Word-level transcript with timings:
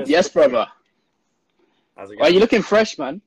Cheers. 0.00 0.08
Yes, 0.10 0.28
brother. 0.28 0.66
How's 1.94 2.10
it 2.10 2.18
Why 2.18 2.28
are 2.28 2.30
you 2.30 2.40
looking 2.40 2.62
fresh, 2.62 2.96
man? 2.96 3.20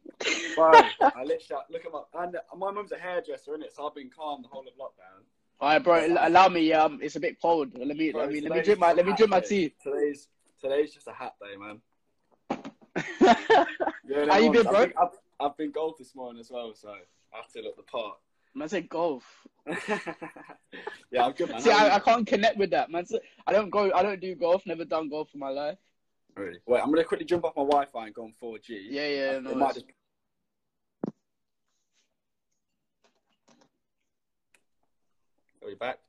Bro, 0.56 0.72
I 1.02 1.24
literally 1.24 1.64
look 1.70 1.86
at 1.86 1.92
my 1.92 2.02
and 2.24 2.36
my 2.58 2.72
mum's 2.72 2.92
a 2.92 2.98
hairdresser, 2.98 3.52
innit? 3.52 3.72
So 3.76 3.88
I've 3.88 3.94
been 3.94 4.10
calm 4.10 4.42
the 4.42 4.48
whole 4.48 4.62
of 4.62 4.74
lockdown. 4.74 5.24
All 5.60 5.70
right, 5.70 5.84
bro. 5.84 5.96
al- 5.96 6.28
Allow 6.30 6.50
me. 6.50 6.74
Um, 6.74 7.00
it's 7.04 7.16
a 7.16 7.20
bit 7.20 7.40
cold. 7.40 7.72
Let 7.78 7.96
me. 7.96 8.12
Bro, 8.12 8.22
let 8.22 8.32
me. 8.32 8.42
Let 8.42 8.54
me 8.54 8.62
drink 8.64 8.80
my. 8.80 8.94
Let 8.94 9.06
me 9.06 9.14
drink 9.14 9.30
my 9.30 9.40
tea. 9.42 9.76
Today's 9.84 10.28
today's 10.60 10.94
just 10.94 11.08
a 11.08 11.14
hat 11.14 11.36
day, 11.40 11.56
man. 11.58 11.82
Yeah, 14.06 14.26
How 14.28 14.38
you 14.38 14.52
been, 14.52 14.68
I've 14.68 14.74
bro? 14.74 14.82
I've, 15.02 15.08
I've 15.40 15.58
been 15.58 15.72
golf 15.72 15.98
this 15.98 16.14
morning 16.14 16.40
as 16.40 16.52
well, 16.52 16.74
so 16.76 16.90
I 16.90 17.38
have 17.38 17.50
to 17.54 17.62
look 17.62 17.78
the 17.78 17.84
part. 17.84 18.18
Man 18.54 18.68
said 18.68 18.90
golf. 18.90 19.24
yeah, 21.10 21.26
I'm 21.26 21.32
good, 21.32 21.50
man. 21.50 21.62
See, 21.62 21.72
I, 21.72 21.96
I 21.96 22.00
can't 22.00 22.28
connect 22.28 22.58
with 22.58 22.70
that, 22.72 22.92
man. 22.92 23.06
I 23.48 23.54
don't 23.54 23.70
go. 23.70 23.92
I 23.94 24.04
don't 24.04 24.20
do 24.20 24.36
golf. 24.36 24.64
Never 24.66 24.86
done 24.86 25.10
golf 25.10 25.30
in 25.34 25.40
my 25.40 25.50
life. 25.50 25.78
Really? 26.36 26.60
Wait, 26.66 26.82
I'm 26.82 26.90
gonna 26.90 27.04
quickly 27.04 27.26
jump 27.26 27.46
off 27.46 27.56
my 27.56 27.64
Wi-Fi 27.64 28.06
and 28.06 28.16
go 28.16 28.24
on 28.24 28.34
4G. 28.42 28.88
Yeah, 28.90 29.08
yeah. 29.08 29.40
no, 29.40 29.56
might 29.56 29.76
just... 29.76 29.86
Are 35.62 35.68
we 35.68 35.76
back? 35.76 36.00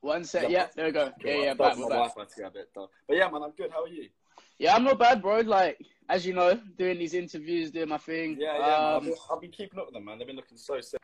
One 0.00 0.24
sec. 0.24 0.50
Yeah. 0.50 0.66
There 0.74 0.86
we 0.86 0.92
go. 0.92 1.12
Cool, 1.22 1.30
Yeah, 1.30 1.36
yeah. 1.38 1.54
Back. 1.54 1.76
my 1.76 1.84
We're 1.84 1.90
back. 1.90 1.98
Wi-Fi 2.14 2.24
to 2.24 2.36
get 2.36 2.46
a 2.46 2.50
bit 2.50 2.68
dull. 2.74 2.90
But 3.06 3.16
yeah, 3.16 3.28
man, 3.28 3.42
I'm 3.42 3.52
good. 3.52 3.70
How 3.70 3.84
are 3.84 3.88
you? 3.88 4.08
Yeah, 4.58 4.74
I'm 4.74 4.84
not 4.84 4.98
bad, 4.98 5.22
bro. 5.22 5.40
Like 5.40 5.78
as 6.08 6.26
you 6.26 6.34
know, 6.34 6.60
doing 6.78 6.98
these 6.98 7.14
interviews, 7.14 7.70
doing 7.70 7.88
my 7.88 7.98
thing. 7.98 8.36
Yeah, 8.38 8.58
yeah. 8.58 8.96
Um, 8.96 9.14
I've 9.32 9.40
been 9.40 9.50
keeping 9.50 9.78
up 9.78 9.86
with 9.86 9.94
them, 9.94 10.04
man. 10.04 10.18
They've 10.18 10.26
been 10.26 10.36
looking 10.36 10.58
so 10.58 10.80
sick. 10.80 11.00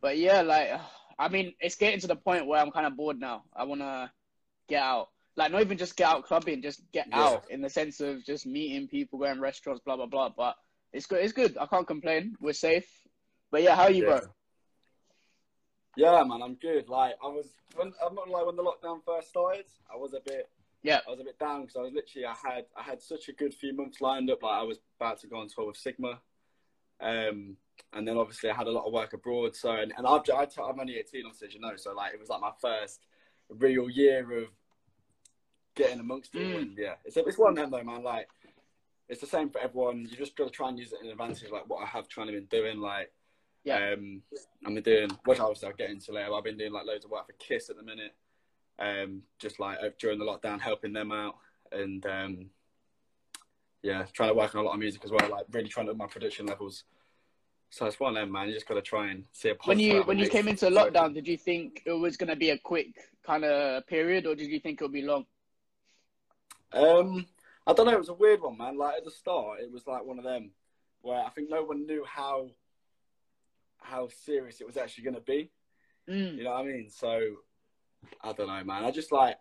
But 0.00 0.18
yeah, 0.18 0.42
like 0.42 0.70
I 1.18 1.28
mean, 1.28 1.54
it's 1.60 1.76
getting 1.76 2.00
to 2.00 2.06
the 2.06 2.16
point 2.16 2.46
where 2.46 2.60
I'm 2.60 2.70
kind 2.70 2.86
of 2.86 2.96
bored 2.96 3.18
now. 3.18 3.44
I 3.54 3.64
wanna 3.64 4.12
get 4.68 4.82
out. 4.82 5.08
Like 5.36 5.50
not 5.50 5.62
even 5.62 5.78
just 5.78 5.96
get 5.96 6.08
out 6.08 6.24
clubbing, 6.24 6.62
just 6.62 6.80
get 6.92 7.08
Yeah. 7.08 7.18
out 7.18 7.50
in 7.50 7.60
the 7.60 7.68
sense 7.68 8.00
of 8.00 8.24
just 8.24 8.46
meeting 8.46 8.86
people, 8.86 9.18
going 9.18 9.40
restaurants, 9.40 9.82
blah 9.84 9.96
blah 9.96 10.06
blah. 10.06 10.30
But 10.36 10.56
it's 10.92 11.06
good. 11.06 11.24
It's 11.24 11.32
good. 11.32 11.56
I 11.58 11.66
can't 11.66 11.86
complain. 11.86 12.36
We're 12.40 12.52
safe. 12.52 12.86
But 13.50 13.62
yeah, 13.62 13.74
how 13.74 13.84
are 13.84 13.90
you, 13.90 14.04
Yeah. 14.04 14.20
bro? 14.20 14.28
Yeah, 15.96 16.24
man, 16.24 16.42
I'm 16.42 16.54
good. 16.54 16.88
Like 16.88 17.14
I 17.22 17.28
was, 17.28 17.54
when, 17.76 17.92
I'm 18.04 18.14
not 18.14 18.28
like 18.28 18.46
when 18.46 18.56
the 18.56 18.64
lockdown 18.64 19.04
first 19.04 19.28
started, 19.28 19.66
I 19.92 19.96
was 19.96 20.12
a 20.12 20.20
bit, 20.20 20.50
Yeah. 20.82 21.00
I 21.06 21.10
was 21.10 21.20
a 21.20 21.24
bit 21.24 21.38
down 21.38 21.62
because 21.62 21.76
I 21.76 21.82
was 21.82 21.92
literally, 21.92 22.26
I 22.26 22.34
had, 22.34 22.66
I 22.76 22.82
had 22.82 23.00
such 23.00 23.28
a 23.28 23.32
good 23.32 23.54
few 23.54 23.72
months 23.76 24.00
lined 24.00 24.30
up. 24.30 24.42
Like 24.42 24.58
I 24.60 24.62
was 24.64 24.78
about 24.98 25.20
to 25.20 25.28
go 25.28 25.38
on 25.38 25.48
tour 25.48 25.66
with 25.68 25.76
Sigma, 25.76 26.20
um, 27.00 27.56
and 27.92 28.06
then 28.08 28.16
obviously 28.16 28.50
I 28.50 28.54
had 28.56 28.66
a 28.66 28.72
lot 28.72 28.86
of 28.86 28.92
work 28.92 29.12
abroad. 29.12 29.54
So 29.54 29.70
and, 29.70 29.92
and 29.96 30.06
I've, 30.06 30.22
I, 30.32 30.46
I'm 30.62 30.80
only 30.80 30.96
18, 30.96 31.26
obviously, 31.26 31.48
as 31.48 31.54
you 31.54 31.60
know. 31.60 31.76
So 31.76 31.92
like 31.94 32.12
it 32.14 32.20
was 32.20 32.28
like 32.28 32.40
my 32.40 32.52
first 32.60 33.00
real 33.48 33.88
year 33.88 34.20
of 34.42 34.48
getting 35.74 36.00
amongst 36.00 36.34
it. 36.34 36.38
Mm. 36.38 36.56
And 36.56 36.78
yeah, 36.78 36.94
it's 37.04 37.16
it's 37.16 37.38
one 37.38 37.50
of 37.50 37.56
them 37.56 37.70
though, 37.70 37.82
man. 37.82 38.02
Like 38.02 38.28
it's 39.08 39.20
the 39.20 39.26
same 39.26 39.50
for 39.50 39.60
everyone. 39.60 40.06
You 40.10 40.16
just 40.16 40.36
got 40.36 40.44
to 40.44 40.50
try 40.50 40.68
and 40.68 40.78
use 40.78 40.92
it 40.92 41.00
in 41.04 41.10
advantage, 41.10 41.50
like 41.50 41.68
what 41.68 41.82
I 41.82 41.86
have 41.86 42.08
trying 42.08 42.28
to 42.28 42.32
been 42.32 42.46
doing, 42.46 42.80
like. 42.80 43.12
Yeah. 43.64 43.94
Um, 43.94 44.20
I've 44.66 44.74
been 44.74 44.82
doing, 44.82 45.10
which 45.24 45.40
obviously 45.40 45.68
I'll 45.68 45.74
get 45.74 45.88
into 45.88 46.12
later. 46.12 46.26
but 46.28 46.36
I've 46.36 46.44
been 46.44 46.58
doing 46.58 46.72
like 46.72 46.84
loads 46.84 47.06
of 47.06 47.10
work 47.10 47.26
for 47.26 47.32
Kiss 47.38 47.70
at 47.70 47.76
the 47.76 47.82
minute. 47.82 48.14
Um, 48.78 49.22
just 49.38 49.58
like 49.58 49.78
during 49.98 50.18
the 50.18 50.24
lockdown, 50.26 50.60
helping 50.60 50.92
them 50.92 51.12
out, 51.12 51.36
and 51.72 52.04
um, 52.04 52.50
yeah, 53.82 54.04
trying 54.12 54.30
to 54.30 54.34
work 54.34 54.54
on 54.54 54.60
a 54.60 54.64
lot 54.64 54.74
of 54.74 54.80
music 54.80 55.02
as 55.04 55.10
well. 55.10 55.30
Like 55.30 55.46
really 55.50 55.68
trying 55.68 55.86
to 55.86 55.92
up 55.92 55.98
my 55.98 56.06
production 56.06 56.46
levels. 56.46 56.84
So 57.70 57.86
it's 57.86 57.98
one 57.98 58.16
of 58.16 58.22
them, 58.22 58.32
man. 58.32 58.48
You 58.48 58.54
just 58.54 58.68
got 58.68 58.74
to 58.74 58.82
try 58.82 59.10
and 59.10 59.24
see 59.32 59.48
a 59.48 59.54
When 59.64 59.78
you 59.78 60.02
when 60.02 60.18
you 60.18 60.28
came 60.28 60.48
into 60.48 60.66
lockdown, 60.66 61.14
did 61.14 61.26
you 61.26 61.36
think 61.36 61.82
it 61.86 61.92
was 61.92 62.16
gonna 62.16 62.36
be 62.36 62.50
a 62.50 62.58
quick 62.58 62.94
kind 63.26 63.44
of 63.44 63.86
period, 63.86 64.26
or 64.26 64.34
did 64.34 64.48
you 64.48 64.60
think 64.60 64.80
it 64.80 64.84
would 64.84 64.92
be 64.92 65.02
long? 65.02 65.26
Um, 66.74 67.26
I 67.66 67.72
don't 67.72 67.86
know. 67.86 67.92
It 67.92 67.98
was 67.98 68.08
a 68.08 68.14
weird 68.14 68.40
one, 68.42 68.58
man. 68.58 68.76
Like 68.76 68.96
at 68.98 69.04
the 69.04 69.10
start, 69.10 69.60
it 69.60 69.70
was 69.72 69.86
like 69.86 70.04
one 70.04 70.18
of 70.18 70.24
them 70.24 70.50
where 71.02 71.22
I 71.22 71.30
think 71.30 71.50
no 71.50 71.62
one 71.64 71.86
knew 71.86 72.04
how 72.04 72.50
how 73.78 74.08
serious 74.24 74.60
it 74.60 74.66
was 74.66 74.76
actually 74.76 75.04
going 75.04 75.14
to 75.14 75.20
be. 75.20 75.50
Mm. 76.08 76.36
You 76.36 76.44
know 76.44 76.50
what 76.52 76.60
I 76.60 76.64
mean? 76.64 76.88
So 76.90 77.20
I 78.22 78.32
don't 78.32 78.48
know, 78.48 78.64
man. 78.64 78.84
I 78.84 78.90
just 78.90 79.12
like 79.12 79.36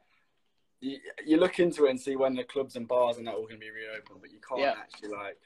you, 0.82 0.98
you 1.26 1.38
look 1.38 1.60
into 1.60 1.86
it 1.86 1.92
and 1.92 2.00
see 2.00 2.16
when 2.16 2.36
the 2.36 2.44
clubs 2.44 2.76
and 2.76 2.88
bars 2.88 3.18
and 3.18 3.28
that 3.28 3.36
all 3.36 3.44
going 3.48 3.56
to 3.56 3.60
be 3.60 3.70
reopened, 3.72 4.20
but 4.22 4.32
you 4.32 4.40
can't 4.48 4.62
Yeah. 4.62 4.74
actually 4.78 5.10
like. 5.10 5.38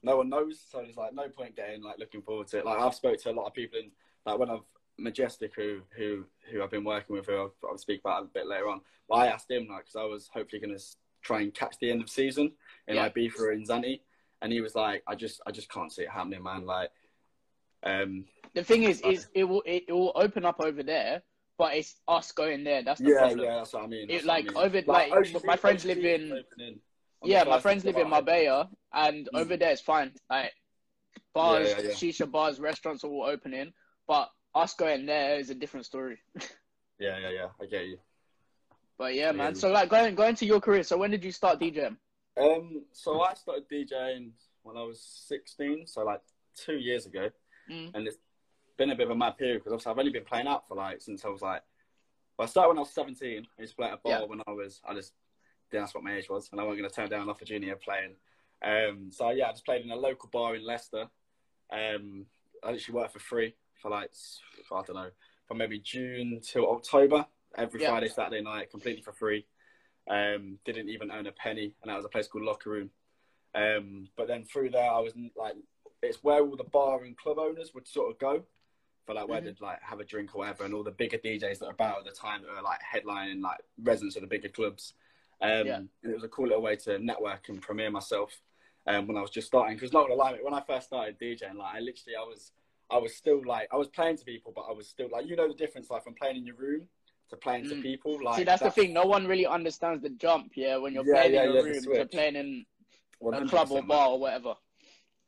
No 0.00 0.16
one 0.18 0.28
knows, 0.28 0.60
so 0.70 0.78
there's 0.80 0.96
like 0.96 1.12
no 1.12 1.28
point 1.28 1.56
getting 1.56 1.82
like 1.82 1.98
looking 1.98 2.22
forward 2.22 2.46
to 2.48 2.58
it. 2.58 2.64
Like 2.64 2.78
I've 2.78 2.94
spoke 2.94 3.18
to 3.20 3.30
a 3.30 3.32
lot 3.32 3.46
of 3.48 3.52
people 3.54 3.80
in 3.80 3.90
like 4.24 4.38
when 4.38 4.48
I've 4.48 4.60
Majestic 4.96 5.52
who 5.56 5.80
who 5.96 6.24
who 6.50 6.62
I've 6.62 6.70
been 6.70 6.84
working 6.84 7.16
with, 7.16 7.26
who 7.26 7.34
I'll, 7.36 7.54
I'll 7.68 7.78
speak 7.78 8.00
about 8.00 8.22
a 8.22 8.26
bit 8.26 8.46
later 8.46 8.68
on. 8.68 8.80
But 9.08 9.14
I 9.16 9.26
asked 9.26 9.50
him 9.50 9.66
like 9.68 9.86
because 9.86 9.96
I 9.96 10.04
was 10.04 10.30
hopefully 10.32 10.60
going 10.60 10.76
to 10.76 10.84
try 11.22 11.40
and 11.40 11.52
catch 11.54 11.76
the 11.80 11.90
end 11.90 12.00
of 12.00 12.08
season 12.10 12.52
in 12.86 12.96
Yeah. 12.96 13.02
like 13.02 13.14
Ibiza 13.14 13.52
and 13.52 13.66
Zante, 13.68 14.00
and 14.42 14.52
he 14.52 14.60
was 14.60 14.74
like, 14.74 15.02
I 15.06 15.14
just 15.14 15.40
I 15.46 15.50
just 15.50 15.70
can't 15.70 15.92
see 15.92 16.02
it 16.02 16.10
happening, 16.10 16.42
man. 16.42 16.64
Like, 16.66 16.90
um, 17.82 18.24
The 18.54 18.64
thing 18.64 18.84
is, 18.84 19.00
is 19.02 19.28
it 19.34 19.44
will 19.44 19.62
it, 19.66 19.90
will 19.90 20.12
open 20.14 20.44
up 20.44 20.60
over 20.60 20.82
there, 20.82 21.22
but 21.58 21.74
it's 21.74 21.96
us 22.08 22.32
going 22.32 22.64
there. 22.64 22.82
That's 22.82 23.00
the 23.00 23.10
yeah, 23.10 23.18
problem. 23.18 23.40
yeah, 23.40 23.54
that's 23.56 23.72
what 23.72 23.84
I 23.84 23.86
mean. 23.86 24.10
It, 24.10 24.24
what 24.24 24.24
I 24.24 24.26
like, 24.36 24.44
mean. 24.46 24.56
over- 24.56 24.82
like, 24.86 25.12
Ocean 25.12 25.40
my 25.44 25.56
friends 25.56 25.84
live 25.84 25.98
in- 25.98 26.22
is 26.22 26.32
opening 26.32 26.80
on 27.22 27.28
the 27.28 27.34
Yeah, 27.34 27.44
my 27.44 27.60
friends 27.60 27.84
live 27.84 27.96
in. 27.96 28.08
Marbella, 28.08 28.70
and 28.92 29.28
Mm. 29.34 29.40
over 29.40 29.56
there 29.56 29.70
it's 29.72 29.80
fine. 29.82 30.12
Like 30.30 30.52
bars, 31.34 31.68
Yeah, 31.70 31.76
yeah, 31.78 31.88
yeah. 31.88 31.94
shisha 31.94 32.30
bars, 32.30 32.58
restaurants 32.60 33.04
are 33.04 33.08
all 33.08 33.24
opening, 33.26 33.72
but 34.06 34.30
us 34.54 34.74
going 34.74 35.06
there 35.06 35.38
is 35.38 35.50
a 35.50 35.54
different 35.54 35.86
story. 35.86 36.18
Yeah, 37.00 37.16
yeah, 37.18 37.30
yeah. 37.30 37.46
I 37.62 37.66
get 37.66 37.86
you. 37.86 37.98
But 38.98 39.14
yeah, 39.14 39.32
man. 39.32 39.54
Yeah. 39.54 39.60
So 39.60 39.70
like 39.70 39.88
going 39.88 40.14
going 40.14 40.34
to 40.36 40.46
your 40.46 40.60
career. 40.60 40.82
So 40.82 40.98
when 40.98 41.10
did 41.10 41.24
you 41.24 41.32
start 41.32 41.60
DJing? 41.60 41.96
Um, 42.36 42.84
so 42.92 43.20
I 43.22 43.34
started 43.34 43.64
DJing 43.70 44.30
when 44.62 44.76
I 44.76 44.82
was 44.82 45.00
16, 45.28 45.86
so 45.86 46.04
like 46.04 46.20
two 46.54 46.74
years 46.76 47.06
ago, 47.06 47.30
Mm. 47.70 47.90
and 47.94 48.06
it's 48.08 48.16
been 48.78 48.90
a 48.90 48.94
bit 48.94 49.04
of 49.06 49.10
a 49.10 49.14
mad 49.16 49.36
period 49.36 49.62
because 49.62 49.86
I've 49.86 49.98
only 49.98 50.10
been 50.10 50.24
playing 50.24 50.46
out 50.46 50.66
for 50.68 50.74
like 50.74 51.02
since 51.02 51.24
I 51.24 51.28
was 51.28 51.42
like, 51.42 51.62
well, 52.38 52.46
I 52.46 52.48
started 52.48 52.68
when 52.68 52.78
I 52.78 52.80
was 52.80 52.90
17. 52.90 53.46
I 53.58 53.60
used 53.60 53.72
to 53.72 53.76
play 53.76 53.86
at 53.88 53.94
a 53.94 53.96
bar 53.98 54.20
Yeah. 54.20 54.24
when 54.24 54.40
I 54.46 54.52
was, 54.52 54.80
I 54.88 54.94
just 54.94 55.12
didn't 55.70 55.82
ask 55.84 55.94
what 55.94 56.04
my 56.04 56.14
age 56.16 56.28
was, 56.30 56.48
and 56.50 56.60
I 56.60 56.64
wasn't 56.64 56.80
going 56.80 56.90
to 56.90 56.96
turn 56.96 57.10
down 57.10 57.22
an 57.22 57.28
opportunity 57.28 57.70
of 57.70 57.80
playing. 57.80 58.14
Um, 58.62 59.10
so 59.12 59.30
yeah, 59.30 59.48
I 59.48 59.50
just 59.52 59.64
played 59.64 59.84
in 59.84 59.90
a 59.90 59.96
local 59.96 60.28
bar 60.32 60.56
in 60.56 60.64
Leicester. 60.64 61.08
Um, 61.70 62.26
I 62.64 62.70
literally 62.72 62.98
worked 63.00 63.12
for 63.12 63.18
free 63.20 63.54
for 63.82 63.90
like 63.90 64.10
I 64.72 64.82
don't 64.82 64.96
know, 64.96 65.10
from 65.46 65.58
maybe 65.58 65.78
June 65.80 66.40
till 66.42 66.70
October, 66.70 67.26
every 67.56 67.80
Yeah. 67.80 67.90
Friday, 67.90 68.08
Saturday 68.08 68.42
night, 68.42 68.70
completely 68.70 69.02
for 69.02 69.12
free. 69.12 69.46
Um, 70.06 70.58
didn't 70.64 70.88
even 70.88 71.10
own 71.10 71.26
a 71.26 71.32
penny, 71.32 71.74
and 71.82 71.90
that 71.90 71.96
was 71.96 72.04
a 72.04 72.08
place 72.08 72.26
called 72.26 72.44
Locker 72.44 72.70
Room. 72.70 72.90
Um, 73.54 74.08
but 74.16 74.26
then 74.26 74.44
through 74.44 74.70
there, 74.70 74.90
I 74.90 75.00
was 75.00 75.14
like, 75.36 75.54
it's 76.02 76.22
where 76.22 76.40
all 76.40 76.56
the 76.56 76.64
bar 76.64 77.04
and 77.04 77.16
club 77.16 77.38
owners 77.38 77.74
would 77.74 77.86
sort 77.86 78.10
of 78.10 78.18
go 78.18 78.44
for 79.04 79.14
like 79.14 79.28
where 79.28 79.40
Mhm. 79.40 79.44
they'd 79.44 79.60
like 79.60 79.80
have 79.82 80.00
a 80.00 80.04
drink 80.04 80.34
or 80.34 80.38
whatever, 80.38 80.64
and 80.64 80.74
all 80.74 80.82
the 80.84 80.90
bigger 80.90 81.18
DJs 81.18 81.58
that 81.58 81.66
are 81.66 81.72
about 81.72 81.98
at 81.98 82.04
the 82.04 82.12
time 82.12 82.42
that 82.42 82.50
are 82.50 82.62
like 82.62 82.80
headlining 82.82 83.42
like 83.42 83.60
residents 83.82 84.16
of 84.16 84.22
the 84.22 84.28
bigger 84.28 84.48
clubs. 84.48 84.94
Um, 85.40 85.66
Yeah. 85.66 85.76
and 85.76 85.88
it 86.02 86.14
was 86.14 86.24
a 86.24 86.28
cool 86.28 86.46
little 86.46 86.62
way 86.62 86.76
to 86.76 86.98
network 86.98 87.48
and 87.48 87.60
premiere 87.62 87.90
myself 87.90 88.40
um, 88.86 89.06
when 89.06 89.16
I 89.16 89.20
was 89.20 89.30
just 89.30 89.46
starting. 89.46 89.76
Because 89.76 89.92
not 89.92 90.02
gonna 90.04 90.14
lie, 90.14 90.38
when 90.42 90.54
I 90.54 90.60
first 90.62 90.86
started 90.86 91.18
DJing, 91.18 91.56
like 91.56 91.74
I 91.74 91.80
literally, 91.80 92.16
I 92.16 92.22
was, 92.22 92.52
I 92.90 92.96
was 92.98 93.14
still 93.14 93.42
like, 93.44 93.68
I 93.72 93.76
was 93.76 93.88
playing 93.88 94.16
to 94.16 94.24
people, 94.24 94.52
but 94.54 94.62
I 94.62 94.72
was 94.72 94.88
still 94.88 95.08
like, 95.10 95.26
you 95.26 95.36
know, 95.36 95.48
the 95.48 95.54
difference 95.54 95.90
like 95.90 96.02
from 96.04 96.14
playing 96.14 96.36
in 96.36 96.46
your 96.46 96.56
room 96.56 96.88
to 97.30 97.36
playing 97.36 97.68
to 97.68 97.74
Mm. 97.74 97.82
people. 97.82 98.22
Like 98.22 98.36
See, 98.36 98.44
that's 98.44 98.62
the 98.62 98.70
thing. 98.70 98.92
No 98.92 99.04
one 99.04 99.26
really 99.26 99.46
understands 99.46 100.02
the 100.02 100.10
jump. 100.10 100.52
Yeah, 100.56 100.76
when 100.76 100.94
you're 100.94 101.04
Yeah, 101.04 101.14
playing 101.14 101.34
yeah, 101.34 101.42
in 101.44 101.50
a 101.50 101.52
the 101.52 101.62
room 101.62 101.74
to 101.74 101.80
switch. 101.82 102.10
playing 102.10 102.36
in 102.36 102.66
a 103.20 103.24
100%, 103.40 103.48
club 103.48 103.70
or 103.72 103.82
bar 103.82 104.08
or 104.10 104.18
whatever. 104.18 104.54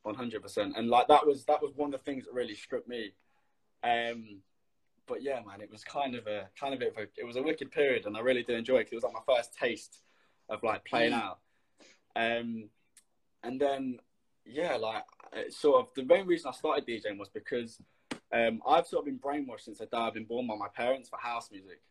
One 0.03 0.15
hundred 0.15 0.41
percent, 0.43 0.75
and 0.77 0.89
like 0.89 1.09
that 1.09 1.27
was 1.27 1.45
that 1.45 1.61
was 1.61 1.73
one 1.77 1.93
of 1.93 2.01
the 2.01 2.05
things 2.05 2.25
that 2.25 2.33
really 2.33 2.55
struck 2.55 2.89
me. 2.89 3.13
Um, 3.83 4.41
but 5.07 5.23
yeah, 5.23 5.41
man, 5.47 5.61
it 5.61 5.71
was 5.71 5.85
kind 5.85 6.15
of 6.15 6.27
a 6.27 6.49
kind 6.59 6.73
of 6.75 6.81
a 6.81 7.03
it 7.19 7.25
was 7.27 7.37
a 7.37 7.43
wicked 7.43 7.71
period, 7.71 8.07
and 8.07 8.17
I 8.17 8.21
really 8.21 8.43
did 8.43 8.57
enjoy 8.57 8.79
it 8.79 8.85
'cause 8.85 8.93
it 8.93 8.97
was 8.97 9.05
like 9.05 9.13
my 9.13 9.35
first 9.37 9.53
taste 9.55 10.01
of 10.49 10.63
like 10.63 10.85
playing 10.87 11.13
Mm. 11.13 11.21
out. 11.23 11.41
Um, 12.17 12.71
and 13.43 13.61
then 13.61 14.01
yeah, 14.47 14.77
like 14.77 15.05
sort 15.51 15.81
of 15.87 15.95
the 15.95 16.03
main 16.03 16.27
reason 16.27 16.49
I 16.49 16.53
started 16.53 16.87
DJing 16.87 17.19
was 17.19 17.29
because 17.29 17.79
um, 18.33 18.63
I've 18.67 18.87
sort 18.87 19.01
of 19.01 19.05
been 19.07 19.19
brainwashed 19.19 19.63
since 19.63 19.79
the 19.79 19.87
day 19.87 19.99
I've 19.99 20.15
been 20.15 20.25
born 20.25 20.47
by 20.47 20.57
my 20.57 20.69
parents 20.69 21.11
for 21.11 21.19
house 21.19 21.51
music. 21.51 21.83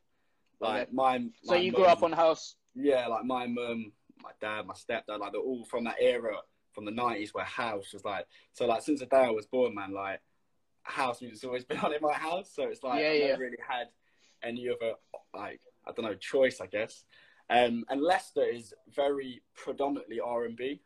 Like 0.60 0.84
Okay. 0.84 0.92
my, 0.94 1.18
So 1.44 1.54
my 1.54 1.58
you 1.60 1.72
grew 1.72 1.86
up 1.86 2.04
on 2.04 2.12
house. 2.12 2.56
yeah, 2.76 3.08
like 3.08 3.24
my 3.26 3.48
mum, 3.48 3.92
my 4.22 4.32
dad, 4.42 4.66
my 4.66 4.74
stepdad, 4.74 5.20
like 5.20 5.32
they're 5.32 5.42
all 5.42 5.66
from 5.66 5.86
that 5.86 5.96
era 6.02 6.36
from 6.74 6.86
the 6.86 6.92
nineties 6.92 7.34
where 7.34 7.46
house 7.46 7.94
was 7.94 8.06
like 8.06 8.26
so 8.54 8.66
like 8.68 8.84
since 8.84 9.00
the 9.00 9.06
day 9.08 9.18
I 9.18 9.30
was 9.32 9.48
born, 9.48 9.74
man, 9.76 9.94
like 9.94 10.22
house 10.84 11.22
music's 11.22 11.44
always 11.44 11.66
been 11.70 11.80
on 11.80 11.94
in 11.94 12.02
my 12.02 12.14
house. 12.14 12.52
So 12.54 12.64
it's 12.64 12.84
like 12.84 13.02
Yeah, 13.02 13.10
I 13.10 13.14
yeah. 13.14 13.28
never 13.28 13.42
really 13.42 13.58
had 13.68 13.88
any 14.44 14.70
other 14.70 14.94
like 15.34 15.62
I 15.88 15.92
don't 15.94 16.06
know, 16.06 16.16
choice 16.16 16.60
I 16.62 16.68
guess. 16.68 17.04
Um 17.50 17.86
and 17.90 18.02
Leicester 18.02 18.44
is 18.44 18.74
very 18.94 19.42
predominantly 19.56 20.20
R 20.20 20.46
and 20.46 20.56
B. 20.58 20.82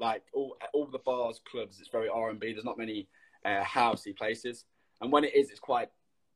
Like 0.00 0.22
all 0.32 0.56
all 0.72 0.86
the 0.86 0.98
bars, 1.00 1.40
clubs, 1.50 1.78
it's 1.80 1.90
very 1.90 2.08
R 2.08 2.30
and 2.30 2.40
B. 2.40 2.52
There's 2.52 2.64
not 2.64 2.78
many 2.78 3.08
uh 3.44 3.62
housey 3.62 4.16
places. 4.16 4.64
And 5.00 5.12
when 5.12 5.24
it 5.24 5.34
is 5.34 5.50
it's 5.50 5.60
quite 5.60 5.88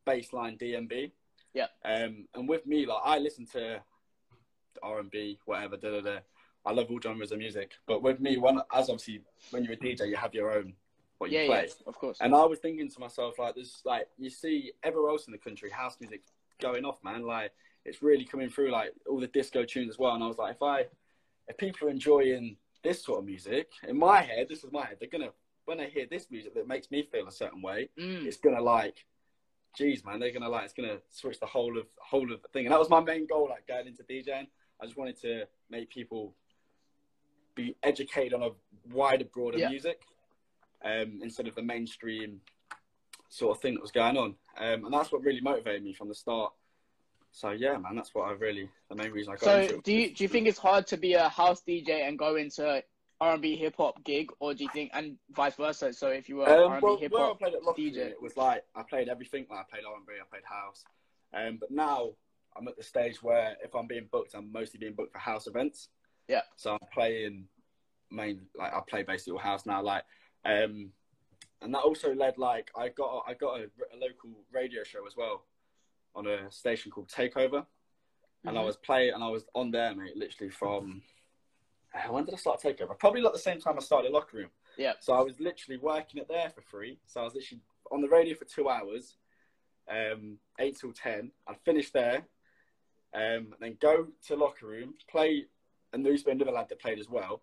baseline 0.06 0.60
DMB. 0.60 1.12
Yeah. 1.54 1.66
Um 1.84 2.26
and 2.34 2.48
with 2.48 2.66
me, 2.66 2.86
like 2.86 3.02
I 3.04 3.18
listen 3.18 3.46
to 3.52 3.82
R 4.82 4.98
and 5.00 5.10
B, 5.10 5.38
whatever, 5.44 5.76
da 5.76 5.90
da 5.90 6.00
da, 6.00 6.18
I 6.64 6.72
love 6.72 6.90
all 6.90 7.00
genres 7.00 7.32
of 7.32 7.38
music. 7.38 7.72
But 7.86 8.02
with 8.02 8.20
me, 8.20 8.36
one 8.38 8.60
as 8.72 8.88
obviously 8.88 9.20
when 9.50 9.64
you're 9.64 9.74
a 9.74 9.76
DJ, 9.76 10.08
you 10.08 10.16
have 10.16 10.34
your 10.34 10.52
own 10.52 10.74
what 11.18 11.30
you 11.30 11.38
Yeah, 11.38 11.46
play. 11.46 11.66
yeah, 11.68 11.72
of 11.86 11.94
course. 11.98 12.18
And 12.20 12.34
I 12.34 12.44
was 12.44 12.58
thinking 12.58 12.88
to 12.90 13.00
myself, 13.00 13.38
like, 13.38 13.54
there's 13.54 13.80
like 13.84 14.08
you 14.18 14.30
see 14.30 14.72
everywhere 14.82 15.10
else 15.10 15.26
in 15.26 15.32
the 15.32 15.38
country, 15.38 15.70
house 15.70 15.96
music 16.00 16.22
going 16.60 16.84
off, 16.84 17.02
man. 17.04 17.22
Like 17.26 17.52
it's 17.84 18.02
really 18.02 18.24
coming 18.24 18.48
through, 18.48 18.70
like 18.70 18.92
all 19.08 19.20
the 19.20 19.26
disco 19.26 19.64
tunes 19.64 19.90
as 19.90 19.98
well. 19.98 20.14
And 20.14 20.22
I 20.24 20.26
was 20.28 20.38
like, 20.38 20.54
if 20.56 20.62
I, 20.62 20.86
if 21.48 21.56
people 21.58 21.88
are 21.88 21.90
enjoying 21.90 22.56
this 22.82 23.04
sort 23.04 23.18
of 23.20 23.24
music, 23.26 23.68
in 23.86 23.98
my 23.98 24.22
head, 24.22 24.48
this 24.48 24.64
is 24.64 24.72
my 24.72 24.84
head, 24.86 24.96
they're 25.00 25.08
gonna 25.08 25.30
when 25.64 25.78
they 25.78 25.88
hear 25.90 26.06
this 26.10 26.26
music 26.30 26.54
that 26.54 26.66
makes 26.66 26.90
me 26.90 27.02
feel 27.12 27.28
a 27.28 27.32
certain 27.32 27.62
way, 27.62 27.88
Mm. 27.98 28.26
it's 28.26 28.36
gonna 28.38 28.60
like, 28.60 29.04
geez, 29.76 30.04
man, 30.04 30.20
they're 30.20 30.32
gonna 30.32 30.48
like, 30.48 30.64
it's 30.64 30.72
gonna 30.74 30.98
switch 31.10 31.40
the 31.40 31.46
whole 31.46 31.78
of 31.78 31.86
whole 31.98 32.32
of 32.32 32.42
the 32.42 32.48
thing. 32.48 32.66
And 32.66 32.72
that 32.72 32.78
was 32.78 32.90
my 32.90 33.00
main 33.00 33.26
goal, 33.26 33.48
like 33.48 33.66
going 33.66 33.86
into 33.86 34.02
DJing. 34.04 34.46
I 34.80 34.84
just 34.84 34.96
wanted 34.96 35.20
to 35.22 35.44
make 35.70 35.90
people 35.90 36.34
be 37.54 37.76
educated 37.82 38.34
on 38.34 38.42
a 38.42 38.50
wider, 38.92 39.24
broader 39.24 39.58
Yeah. 39.58 39.68
music 39.68 40.02
um, 40.84 41.20
instead 41.22 41.46
of 41.46 41.54
the 41.54 41.62
mainstream 41.62 42.40
sort 43.28 43.56
of 43.56 43.62
thing 43.62 43.74
that 43.74 43.80
was 43.82 43.92
going 43.92 44.16
on. 44.16 44.34
Um, 44.58 44.84
and 44.84 44.92
that's 44.92 45.12
what 45.12 45.22
really 45.22 45.40
motivated 45.40 45.82
me 45.82 45.92
from 45.92 46.08
the 46.08 46.14
start. 46.14 46.52
So 47.30 47.50
yeah, 47.50 47.78
man, 47.78 47.96
that's 47.96 48.14
what 48.14 48.28
I 48.28 48.32
really 48.32 48.68
the 48.90 48.94
main 48.94 49.10
reason 49.10 49.32
I 49.32 49.36
got 49.36 49.60
into 49.60 49.74
So 49.76 49.80
do 49.80 49.92
you 49.92 50.14
do 50.14 50.24
you 50.24 50.28
think 50.28 50.46
it's 50.46 50.58
hard 50.58 50.86
to 50.88 50.96
be 50.98 51.14
a 51.14 51.28
house 51.28 51.62
DJ 51.66 52.06
and 52.06 52.18
go 52.18 52.36
into 52.36 52.82
R 53.22 53.34
and 53.34 53.40
B 53.40 53.54
hip 53.56 53.76
hop 53.76 54.02
gig, 54.02 54.30
or 54.40 54.52
do 54.52 54.64
you 54.64 54.70
think 54.70 54.90
and 54.94 55.16
vice 55.30 55.54
versa? 55.54 55.92
So 55.92 56.08
if 56.08 56.28
you 56.28 56.36
were 56.38 56.48
Um, 56.48 56.70
R 56.70 56.74
and 56.74 56.82
well, 56.82 56.96
B 56.96 57.02
hip 57.02 57.12
hop, 57.14 57.40
DJ. 57.78 57.96
it 57.98 58.20
was 58.20 58.36
like 58.36 58.64
I 58.74 58.82
played 58.82 59.08
everything. 59.08 59.46
Like 59.48 59.60
I 59.60 59.62
played 59.70 59.84
R 59.84 59.94
and 59.94 60.04
B, 60.04 60.14
I 60.20 60.24
played 60.28 60.42
house. 60.44 60.84
Um, 61.32 61.58
but 61.58 61.70
now 61.70 62.10
I'm 62.56 62.66
at 62.66 62.76
the 62.76 62.82
stage 62.82 63.22
where 63.22 63.56
if 63.62 63.76
I'm 63.76 63.86
being 63.86 64.08
booked, 64.10 64.34
I'm 64.34 64.50
mostly 64.50 64.80
being 64.80 64.94
booked 64.94 65.12
for 65.12 65.20
house 65.20 65.46
events. 65.46 65.88
Yeah. 66.26 66.40
So 66.56 66.72
I'm 66.72 66.88
playing 66.92 67.46
main 68.10 68.40
like 68.56 68.74
I 68.74 68.80
play 68.88 69.04
basically 69.04 69.34
all 69.34 69.38
house 69.38 69.66
now. 69.66 69.80
Like, 69.82 70.02
um, 70.44 70.90
and 71.60 71.72
that 71.72 71.78
also 71.82 72.12
led 72.12 72.38
like 72.38 72.72
I 72.76 72.88
got 72.88 73.22
I 73.28 73.34
got 73.34 73.60
a, 73.60 73.70
a 73.94 73.96
local 74.00 74.30
radio 74.50 74.82
show 74.82 75.06
as 75.06 75.16
well 75.16 75.44
on 76.16 76.26
a 76.26 76.50
station 76.50 76.90
called 76.90 77.08
Takeover, 77.08 77.64
and 78.44 78.58
I 78.58 78.62
Mhm. 78.62 78.66
was 78.66 78.76
playing 78.78 79.14
and 79.14 79.22
I 79.22 79.28
was 79.28 79.44
on 79.54 79.70
there, 79.70 79.94
mate, 79.94 80.16
literally 80.16 80.50
from. 80.50 81.02
Uh, 81.94 82.12
When 82.12 82.24
did 82.24 82.34
I 82.34 82.36
start 82.36 82.60
Takeover? 82.60 82.98
Probably 82.98 83.20
like 83.20 83.32
the 83.32 83.38
same 83.38 83.60
time 83.60 83.74
I 83.76 83.80
started 83.80 84.12
Locker 84.12 84.36
Room. 84.38 84.50
Yeah. 84.76 84.94
So 85.00 85.12
I 85.12 85.20
was 85.20 85.38
literally 85.40 85.78
working 85.78 86.20
it 86.20 86.28
there 86.28 86.50
for 86.50 86.62
free. 86.62 86.98
So 87.06 87.20
I 87.20 87.24
was 87.24 87.34
literally 87.34 87.60
on 87.90 88.00
the 88.00 88.08
radio 88.08 88.34
for 88.36 88.44
two 88.46 88.68
hours, 88.68 89.16
um, 89.88 90.38
eight 90.58 90.78
till 90.78 90.92
ten. 90.92 91.30
I'd 91.46 91.60
finish 91.64 91.90
there, 91.90 92.26
um, 93.14 93.54
then 93.60 93.76
go 93.80 94.08
to 94.28 94.36
locker 94.36 94.66
room, 94.66 94.94
play, 95.10 95.46
and 95.92 96.04
there 96.04 96.12
used 96.12 96.24
to 96.24 96.30
be 96.30 96.36
another 96.36 96.52
lad 96.52 96.68
that 96.70 96.80
played 96.80 96.98
as 96.98 97.08
well. 97.08 97.42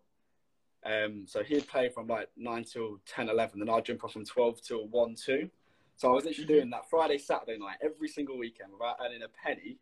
Um, 0.86 1.26
so 1.28 1.44
he'd 1.44 1.68
play 1.68 1.90
from 1.90 2.08
like 2.08 2.30
nine 2.38 2.64
till 2.64 3.00
10, 3.06 3.28
11, 3.30 3.60
then 3.60 3.70
I'd 3.70 3.84
jump 3.86 4.04
off 4.06 4.14
from 4.14 4.24
twelve 4.26 4.62
till 4.62 4.88
one, 4.88 5.14
two. 5.14 5.50
So 5.98 6.10
I 6.10 6.14
was 6.16 6.24
literally 6.24 6.46
Mhm. 6.46 6.48
doing 6.48 6.70
that 6.70 6.90
Friday, 6.90 7.18
Saturday 7.18 7.58
night 7.58 7.78
every 7.82 8.08
single 8.08 8.38
weekend 8.38 8.72
without 8.72 8.96
earning 9.02 9.22
a 9.22 9.28
penny. 9.28 9.78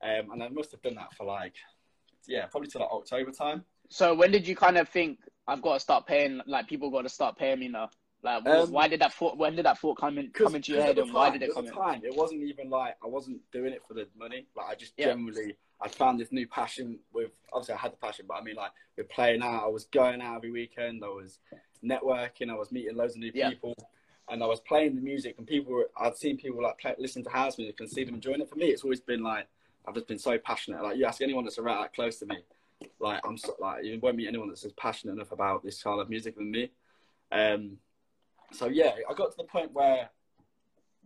Um, 0.00 0.30
and 0.30 0.42
I 0.42 0.48
must 0.48 0.70
have 0.70 0.80
done 0.80 0.94
that 0.94 1.12
for 1.14 1.24
like, 1.24 1.56
yeah, 2.28 2.46
probably 2.46 2.68
till 2.70 2.80
like 2.82 2.90
October 2.92 3.32
time. 3.32 3.64
So 3.88 4.14
when 4.14 4.30
did 4.30 4.46
you 4.46 4.54
kind 4.54 4.76
of 4.78 4.88
think 4.88 5.18
I've 5.46 5.62
got 5.62 5.74
to 5.74 5.80
start 5.80 6.06
paying? 6.06 6.40
Like 6.46 6.68
people 6.68 6.90
got 6.90 7.02
to 7.02 7.08
start 7.08 7.36
paying 7.38 7.58
me 7.58 7.68
now. 7.68 7.90
Like 8.22 8.46
Um, 8.46 8.70
why 8.70 8.88
did 8.88 9.00
that 9.00 9.12
thought? 9.12 9.38
When 9.38 9.54
did 9.54 9.64
that 9.64 9.78
thought 9.78 9.98
come 9.98 10.18
in? 10.18 10.30
Come 10.30 10.54
into 10.54 10.72
your 10.72 10.82
head, 10.82 10.98
and 10.98 11.12
why 11.12 11.30
did 11.30 11.42
it 11.42 11.54
come 11.54 11.66
in? 11.66 11.72
time, 11.72 12.02
it 12.04 12.14
wasn't 12.14 12.42
even 12.42 12.68
like 12.68 12.96
I 13.02 13.06
wasn't 13.06 13.40
doing 13.52 13.72
it 13.72 13.82
for 13.86 13.94
the 13.94 14.08
money. 14.18 14.46
Like 14.56 14.66
I 14.66 14.74
just 14.74 14.94
Yeah. 14.96 15.06
generally, 15.06 15.56
I 15.80 15.88
found 15.88 16.20
this 16.20 16.32
new 16.32 16.46
passion 16.48 16.98
with. 17.12 17.30
Obviously, 17.52 17.74
I 17.74 17.78
had 17.78 17.92
the 17.92 17.96
passion, 17.96 18.26
but 18.28 18.34
I 18.34 18.42
mean, 18.42 18.56
like 18.56 18.72
with 18.96 19.08
playing 19.08 19.42
out, 19.42 19.62
I 19.64 19.68
was 19.68 19.84
going 19.84 20.20
out 20.20 20.36
every 20.36 20.50
weekend. 20.50 21.04
I 21.04 21.08
was 21.08 21.38
networking. 21.84 22.50
I 22.50 22.54
was 22.54 22.72
meeting 22.72 22.96
loads 22.96 23.14
of 23.14 23.20
new 23.20 23.30
Yeah. 23.32 23.50
people, 23.50 23.74
and 24.28 24.42
I 24.42 24.46
was 24.46 24.60
playing 24.60 24.96
the 24.96 25.00
music. 25.00 25.36
And 25.38 25.46
people, 25.46 25.72
were, 25.72 25.90
I'd 25.96 26.16
seen 26.16 26.36
people 26.36 26.62
like 26.62 26.78
play, 26.78 26.94
listen 26.98 27.22
to 27.24 27.30
house 27.30 27.56
music 27.56 27.78
and 27.78 27.88
see 27.88 28.02
them 28.04 28.14
enjoying 28.14 28.40
it. 28.40 28.50
For 28.50 28.56
me, 28.56 28.66
it's 28.66 28.82
always 28.82 29.00
been 29.00 29.22
like 29.22 29.46
I've 29.86 29.94
just 29.94 30.08
been 30.08 30.18
so 30.18 30.36
passionate. 30.38 30.82
Like 30.82 30.96
you 30.98 31.06
ask 31.06 31.22
anyone 31.22 31.44
that's 31.44 31.58
around 31.58 31.82
that 31.82 31.94
close 31.94 32.18
to 32.18 32.26
me, 32.26 32.38
like 33.00 33.20
I'm 33.26 33.36
so, 33.36 33.54
like 33.58 33.84
you 33.84 33.98
won't 34.00 34.16
meet 34.16 34.28
anyone 34.28 34.48
that's 34.48 34.64
as 34.64 34.72
passionate 34.72 35.14
enough 35.14 35.32
about 35.32 35.62
this 35.62 35.82
kind 35.82 36.00
of 36.00 36.08
music 36.08 36.36
than 36.36 36.50
me. 36.50 36.70
Um, 37.32 37.78
so 38.52 38.66
yeah, 38.68 38.92
I 39.08 39.14
got 39.14 39.30
to 39.30 39.36
the 39.36 39.44
point 39.44 39.72
where 39.72 40.08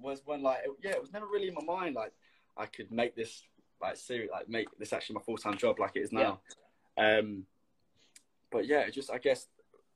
was 0.00 0.22
when 0.24 0.42
like 0.42 0.58
it- 0.64 0.70
yeah, 0.82 0.92
it 0.92 1.00
was 1.00 1.12
never 1.12 1.26
really 1.26 1.48
in 1.48 1.54
my 1.54 1.62
mind 1.64 1.94
like 1.94 2.12
I 2.56 2.66
could 2.66 2.90
make 2.90 3.14
this 3.16 3.42
like 3.80 3.96
serious, 3.96 4.30
like 4.30 4.48
make 4.48 4.68
this 4.78 4.92
actually 4.92 5.14
my 5.14 5.22
full 5.22 5.36
time 5.36 5.56
job 5.56 5.78
like 5.78 5.96
it 5.96 6.00
is 6.02 6.12
now. 6.12 6.40
Um, 6.98 7.46
but 8.50 8.66
yeah, 8.66 8.88
just 8.90 9.10
I 9.10 9.18
guess 9.18 9.48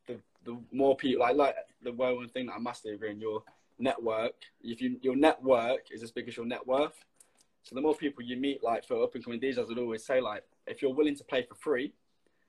the 0.06 0.19
the 0.44 0.58
more 0.73 0.96
people 0.96 1.20
like 1.20 1.37
like 1.37 1.55
the 1.82 1.93
well 1.93 2.14
known 2.17 2.28
thing 2.28 2.46
that 2.46 2.55
I 2.55 2.58
massively 2.58 2.93
agree 2.94 3.11
in 3.11 3.20
your 3.20 3.43
network. 3.78 4.34
If 4.62 4.81
you 4.81 4.99
your 5.02 5.17
network 5.17 5.90
is 5.90 6.02
as 6.02 6.11
big 6.11 6.28
as 6.28 6.37
your 6.37 6.46
net 6.46 6.67
worth. 6.67 7.05
So 7.62 7.75
the 7.75 7.81
more 7.81 7.96
people 7.96 8.23
you 8.23 8.37
meet, 8.37 8.62
like 8.62 8.87
for 8.87 9.02
up 9.02 9.17
and 9.17 9.25
coming 9.25 9.40
DJs, 9.40 9.70
I'd 9.70 9.78
always 9.78 10.05
say 10.06 10.20
like 10.20 10.44
if 10.67 10.83
you're 10.83 10.95
willing 10.95 11.17
to 11.17 11.25
play 11.25 11.45
for 11.49 11.55
free, 11.55 11.93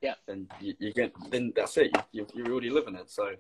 Yeah. 0.02 0.16
then 0.28 0.48
you, 0.62 0.74
you 0.80 0.94
get 0.94 1.14
then 1.30 1.54
that's 1.56 1.78
it. 1.78 1.96
You, 2.12 2.28
you're 2.34 2.52
already 2.52 2.70
living 2.70 2.96
it. 2.96 3.10
So 3.10 3.32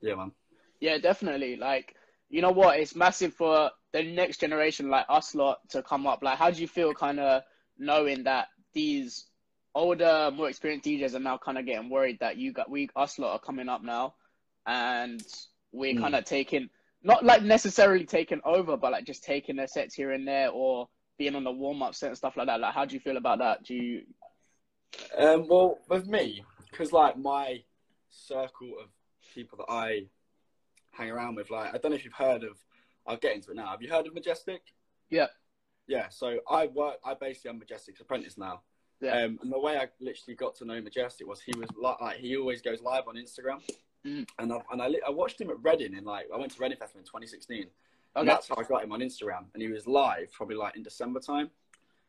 yeah, 0.00 0.14
man. 0.14 0.32
Yeah, 0.80 0.98
definitely. 0.98 1.56
Like, 1.56 1.94
you 2.28 2.42
know 2.42 2.50
what? 2.50 2.78
It's 2.78 2.94
massive 2.94 3.32
for 3.34 3.70
the 3.92 4.02
next 4.02 4.38
generation, 4.40 4.90
like 4.90 5.06
us 5.08 5.34
lot, 5.34 5.58
to 5.70 5.82
come 5.82 6.06
up. 6.06 6.22
Like, 6.22 6.36
how 6.38 6.50
do 6.50 6.60
you 6.60 6.68
feel 6.68 6.92
kind 6.92 7.20
of 7.20 7.42
knowing 7.78 8.24
that 8.24 8.48
these 8.74 9.26
older, 9.74 10.30
more 10.34 10.48
experienced 10.48 10.86
DJs 10.86 11.14
are 11.14 11.20
now 11.20 11.38
kind 11.38 11.58
of 11.58 11.64
getting 11.66 11.88
worried 11.90 12.18
that 12.20 12.36
you 12.36 12.52
got, 12.52 12.70
we, 12.70 12.88
us 12.96 13.18
lot 13.18 13.32
are 13.32 13.38
coming 13.38 13.68
up 13.68 13.82
now 13.82 14.14
and 14.66 15.22
we're 15.72 15.94
Mm. 15.94 16.00
kind 16.00 16.14
of 16.16 16.24
taking, 16.24 16.68
not 17.02 17.24
like 17.24 17.42
necessarily 17.42 18.04
taking 18.04 18.40
over, 18.44 18.76
but 18.76 18.92
like 18.92 19.04
just 19.04 19.24
taking 19.24 19.56
their 19.56 19.66
sets 19.66 19.94
here 19.94 20.12
and 20.12 20.26
there 20.26 20.50
or 20.50 20.88
being 21.18 21.34
on 21.34 21.44
the 21.44 21.52
warm 21.52 21.82
up 21.82 21.94
set 21.94 22.08
and 22.08 22.16
stuff 22.16 22.36
like 22.36 22.46
that. 22.46 22.60
Like, 22.60 22.74
how 22.74 22.84
do 22.84 22.94
you 22.94 23.00
feel 23.00 23.16
about 23.16 23.38
that? 23.38 23.64
Do 23.64 23.74
you, 23.74 24.02
Um, 25.16 25.46
well, 25.48 25.78
with 25.88 26.06
me, 26.06 26.44
because 26.70 26.92
like 26.92 27.16
my 27.16 27.62
circle 28.10 28.74
of 28.82 28.88
people 29.34 29.58
that 29.58 29.72
I 29.72 30.06
hang 30.92 31.10
around 31.10 31.36
with, 31.36 31.50
like 31.50 31.74
I 31.74 31.78
don't 31.78 31.90
know 31.90 31.96
if 31.96 32.04
you've 32.04 32.14
heard 32.14 32.44
of. 32.44 32.58
I'll 33.06 33.16
get 33.18 33.34
into 33.34 33.50
it 33.50 33.56
now. 33.56 33.66
Have 33.66 33.82
you 33.82 33.90
heard 33.90 34.06
of 34.06 34.14
Majestic? 34.14 34.62
Yeah. 35.10 35.26
Yeah. 35.86 36.08
So 36.08 36.38
I 36.48 36.68
work. 36.68 36.96
I 37.04 37.14
basically 37.14 37.50
am 37.50 37.58
Majestic's 37.58 38.00
apprentice 38.00 38.38
now. 38.38 38.62
Yeah. 39.00 39.24
Um, 39.24 39.38
and 39.42 39.52
the 39.52 39.58
way 39.58 39.76
I 39.76 39.88
literally 40.00 40.36
got 40.36 40.54
to 40.56 40.64
know 40.64 40.80
Majestic 40.80 41.26
was 41.26 41.42
he 41.42 41.52
was 41.58 41.68
like, 41.76 42.00
like 42.00 42.16
he 42.16 42.36
always 42.36 42.62
goes 42.62 42.80
live 42.80 43.06
on 43.06 43.16
Instagram. 43.16 43.60
Mm. 44.06 44.26
And 44.38 44.52
I, 44.52 44.60
and 44.72 44.82
I, 44.82 44.86
I 45.06 45.10
watched 45.10 45.40
him 45.40 45.50
at 45.50 45.62
Reading 45.62 45.94
in 45.96 46.04
like 46.04 46.26
I 46.32 46.38
went 46.38 46.52
to 46.52 46.60
Reading 46.60 46.78
Festival 46.78 47.00
in 47.00 47.06
2016. 47.06 47.66
And 48.16 48.28
okay. 48.28 48.34
that's 48.34 48.48
how 48.48 48.56
I 48.58 48.62
got 48.62 48.84
him 48.84 48.92
on 48.92 49.00
Instagram. 49.00 49.44
And 49.54 49.62
he 49.62 49.68
was 49.68 49.86
live 49.86 50.30
probably 50.32 50.56
like 50.56 50.76
in 50.76 50.82
December 50.82 51.20
time. 51.20 51.50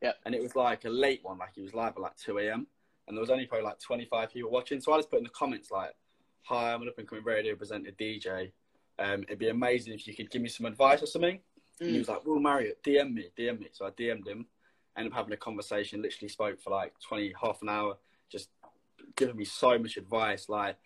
Yeah. 0.01 0.12
And 0.25 0.35
it 0.35 0.41
was 0.41 0.55
like 0.55 0.85
a 0.85 0.89
late 0.89 1.21
one, 1.24 1.38
like 1.38 1.55
he 1.55 1.62
was 1.62 1.74
live 1.74 1.93
at 1.95 2.00
like 2.00 2.15
2 2.17 2.38
a.m. 2.39 2.67
And 3.07 3.15
there 3.17 3.21
was 3.21 3.29
only 3.29 3.45
probably 3.45 3.65
like 3.65 3.79
25 3.79 4.31
people 4.31 4.51
watching. 4.51 4.79
So 4.81 4.93
I 4.93 4.97
just 4.97 5.09
put 5.09 5.17
in 5.17 5.24
the 5.24 5.29
comments 5.31 5.71
like, 5.71 5.95
Hi, 6.43 6.74
I'm 6.74 6.81
an 6.83 6.89
up 6.89 6.97
and 7.00 7.07
coming 7.07 7.24
radio 7.24 7.55
presenter 7.55 7.91
DJ. 7.91 8.51
Um, 9.00 9.24
it'd 9.24 9.39
be 9.39 9.50
amazing 9.50 9.93
if 9.93 10.07
you 10.07 10.13
could 10.15 10.29
give 10.29 10.41
me 10.43 10.50
some 10.50 10.67
advice 10.67 11.01
or 11.01 11.07
something. 11.07 11.39
And 11.79 11.89
he 11.89 11.95
Mm. 11.95 12.00
was 12.00 12.07
like, 12.09 12.25
Will 12.25 12.39
Marriott, 12.39 12.83
DM 12.83 13.13
me, 13.13 13.29
DM 13.38 13.59
me. 13.59 13.67
So 13.71 13.85
I 13.85 13.89
DM'd 13.89 14.27
him, 14.27 14.45
ended 14.95 15.12
up 15.12 15.17
having 15.17 15.33
a 15.33 15.38
conversation, 15.38 16.01
literally 16.03 16.29
spoke 16.29 16.62
for 16.62 16.69
like 16.69 16.93
20, 17.00 17.33
half 17.41 17.62
an 17.63 17.69
hour, 17.69 17.97
just 18.29 18.50
giving 19.15 19.35
me 19.35 19.43
so 19.45 19.77
much 19.79 19.97
advice. 19.97 20.47
Like, 20.50 20.77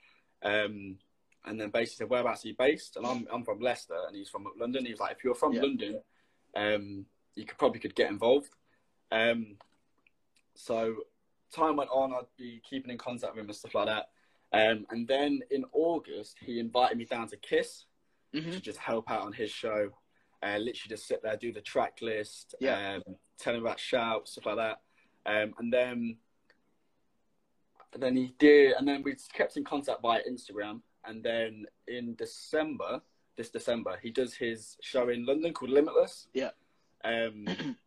um, 0.43 0.97
and 1.45 1.59
then 1.59 1.69
basically 1.69 2.05
said, 2.05 2.09
Whereabouts 2.09 2.45
are 2.45 2.49
you 2.49 2.55
based? 2.57 2.97
And 2.97 3.05
I'm, 3.05 3.27
I'm 3.31 3.43
from 3.43 3.59
Leicester 3.59 3.97
and 4.07 4.15
he's 4.15 4.29
from 4.29 4.45
London. 4.59 4.85
He 4.85 4.91
was 4.91 4.99
like, 4.99 5.15
If 5.17 5.23
you're 5.23 5.35
from 5.35 5.53
Yeah. 5.53 5.61
London, 5.61 6.01
um, 6.55 7.05
you 7.35 7.45
could 7.45 7.57
probably 7.57 7.79
could 7.79 7.95
get 7.95 8.09
involved. 8.09 8.49
Um, 9.11 9.57
so 10.55 10.95
time 11.53 11.77
went 11.77 11.89
on, 11.91 12.13
I'd 12.13 12.25
be 12.37 12.61
keeping 12.69 12.91
in 12.91 12.97
contact 12.97 13.33
with 13.33 13.43
him 13.43 13.49
and 13.49 13.55
stuff 13.55 13.75
like 13.75 13.87
that. 13.87 14.09
Um, 14.51 14.85
and 14.89 15.07
then 15.07 15.39
in 15.51 15.63
August, 15.73 16.37
he 16.41 16.59
invited 16.59 16.97
me 16.97 17.05
down 17.05 17.27
to 17.29 17.37
Kiss 17.37 17.85
Mhm. 18.33 18.51
to 18.53 18.59
just 18.59 18.77
help 18.77 19.09
out 19.09 19.21
on 19.21 19.33
his 19.33 19.49
show. 19.49 19.91
Uh, 20.43 20.57
literally 20.57 20.89
just 20.89 21.07
sit 21.07 21.21
there, 21.23 21.35
do 21.35 21.51
the 21.51 21.61
track 21.61 21.99
list, 22.01 22.55
Yeah. 22.59 22.95
um, 23.05 23.15
tell 23.37 23.55
him 23.55 23.61
about 23.61 23.79
shouts, 23.79 24.31
stuff 24.33 24.45
like 24.45 24.55
that. 24.57 24.81
Um, 25.25 25.53
and 25.57 25.71
then, 25.73 26.17
and 27.93 28.03
then 28.03 28.15
he 28.15 28.33
did, 28.37 28.73
and 28.73 28.87
then 28.87 29.01
we 29.03 29.15
kept 29.33 29.57
in 29.57 29.63
contact 29.63 30.01
via 30.01 30.21
Instagram. 30.29 30.81
And 31.05 31.23
then 31.23 31.65
in 31.87 32.15
December, 32.15 33.01
this 33.37 33.49
December, 33.49 33.97
he 34.01 34.11
does 34.11 34.33
his 34.33 34.77
show 34.81 35.09
in 35.09 35.25
London 35.25 35.53
called 35.53 35.71
Limitless. 35.71 36.27
Yeah. 36.33 36.49
Um, 37.03 37.45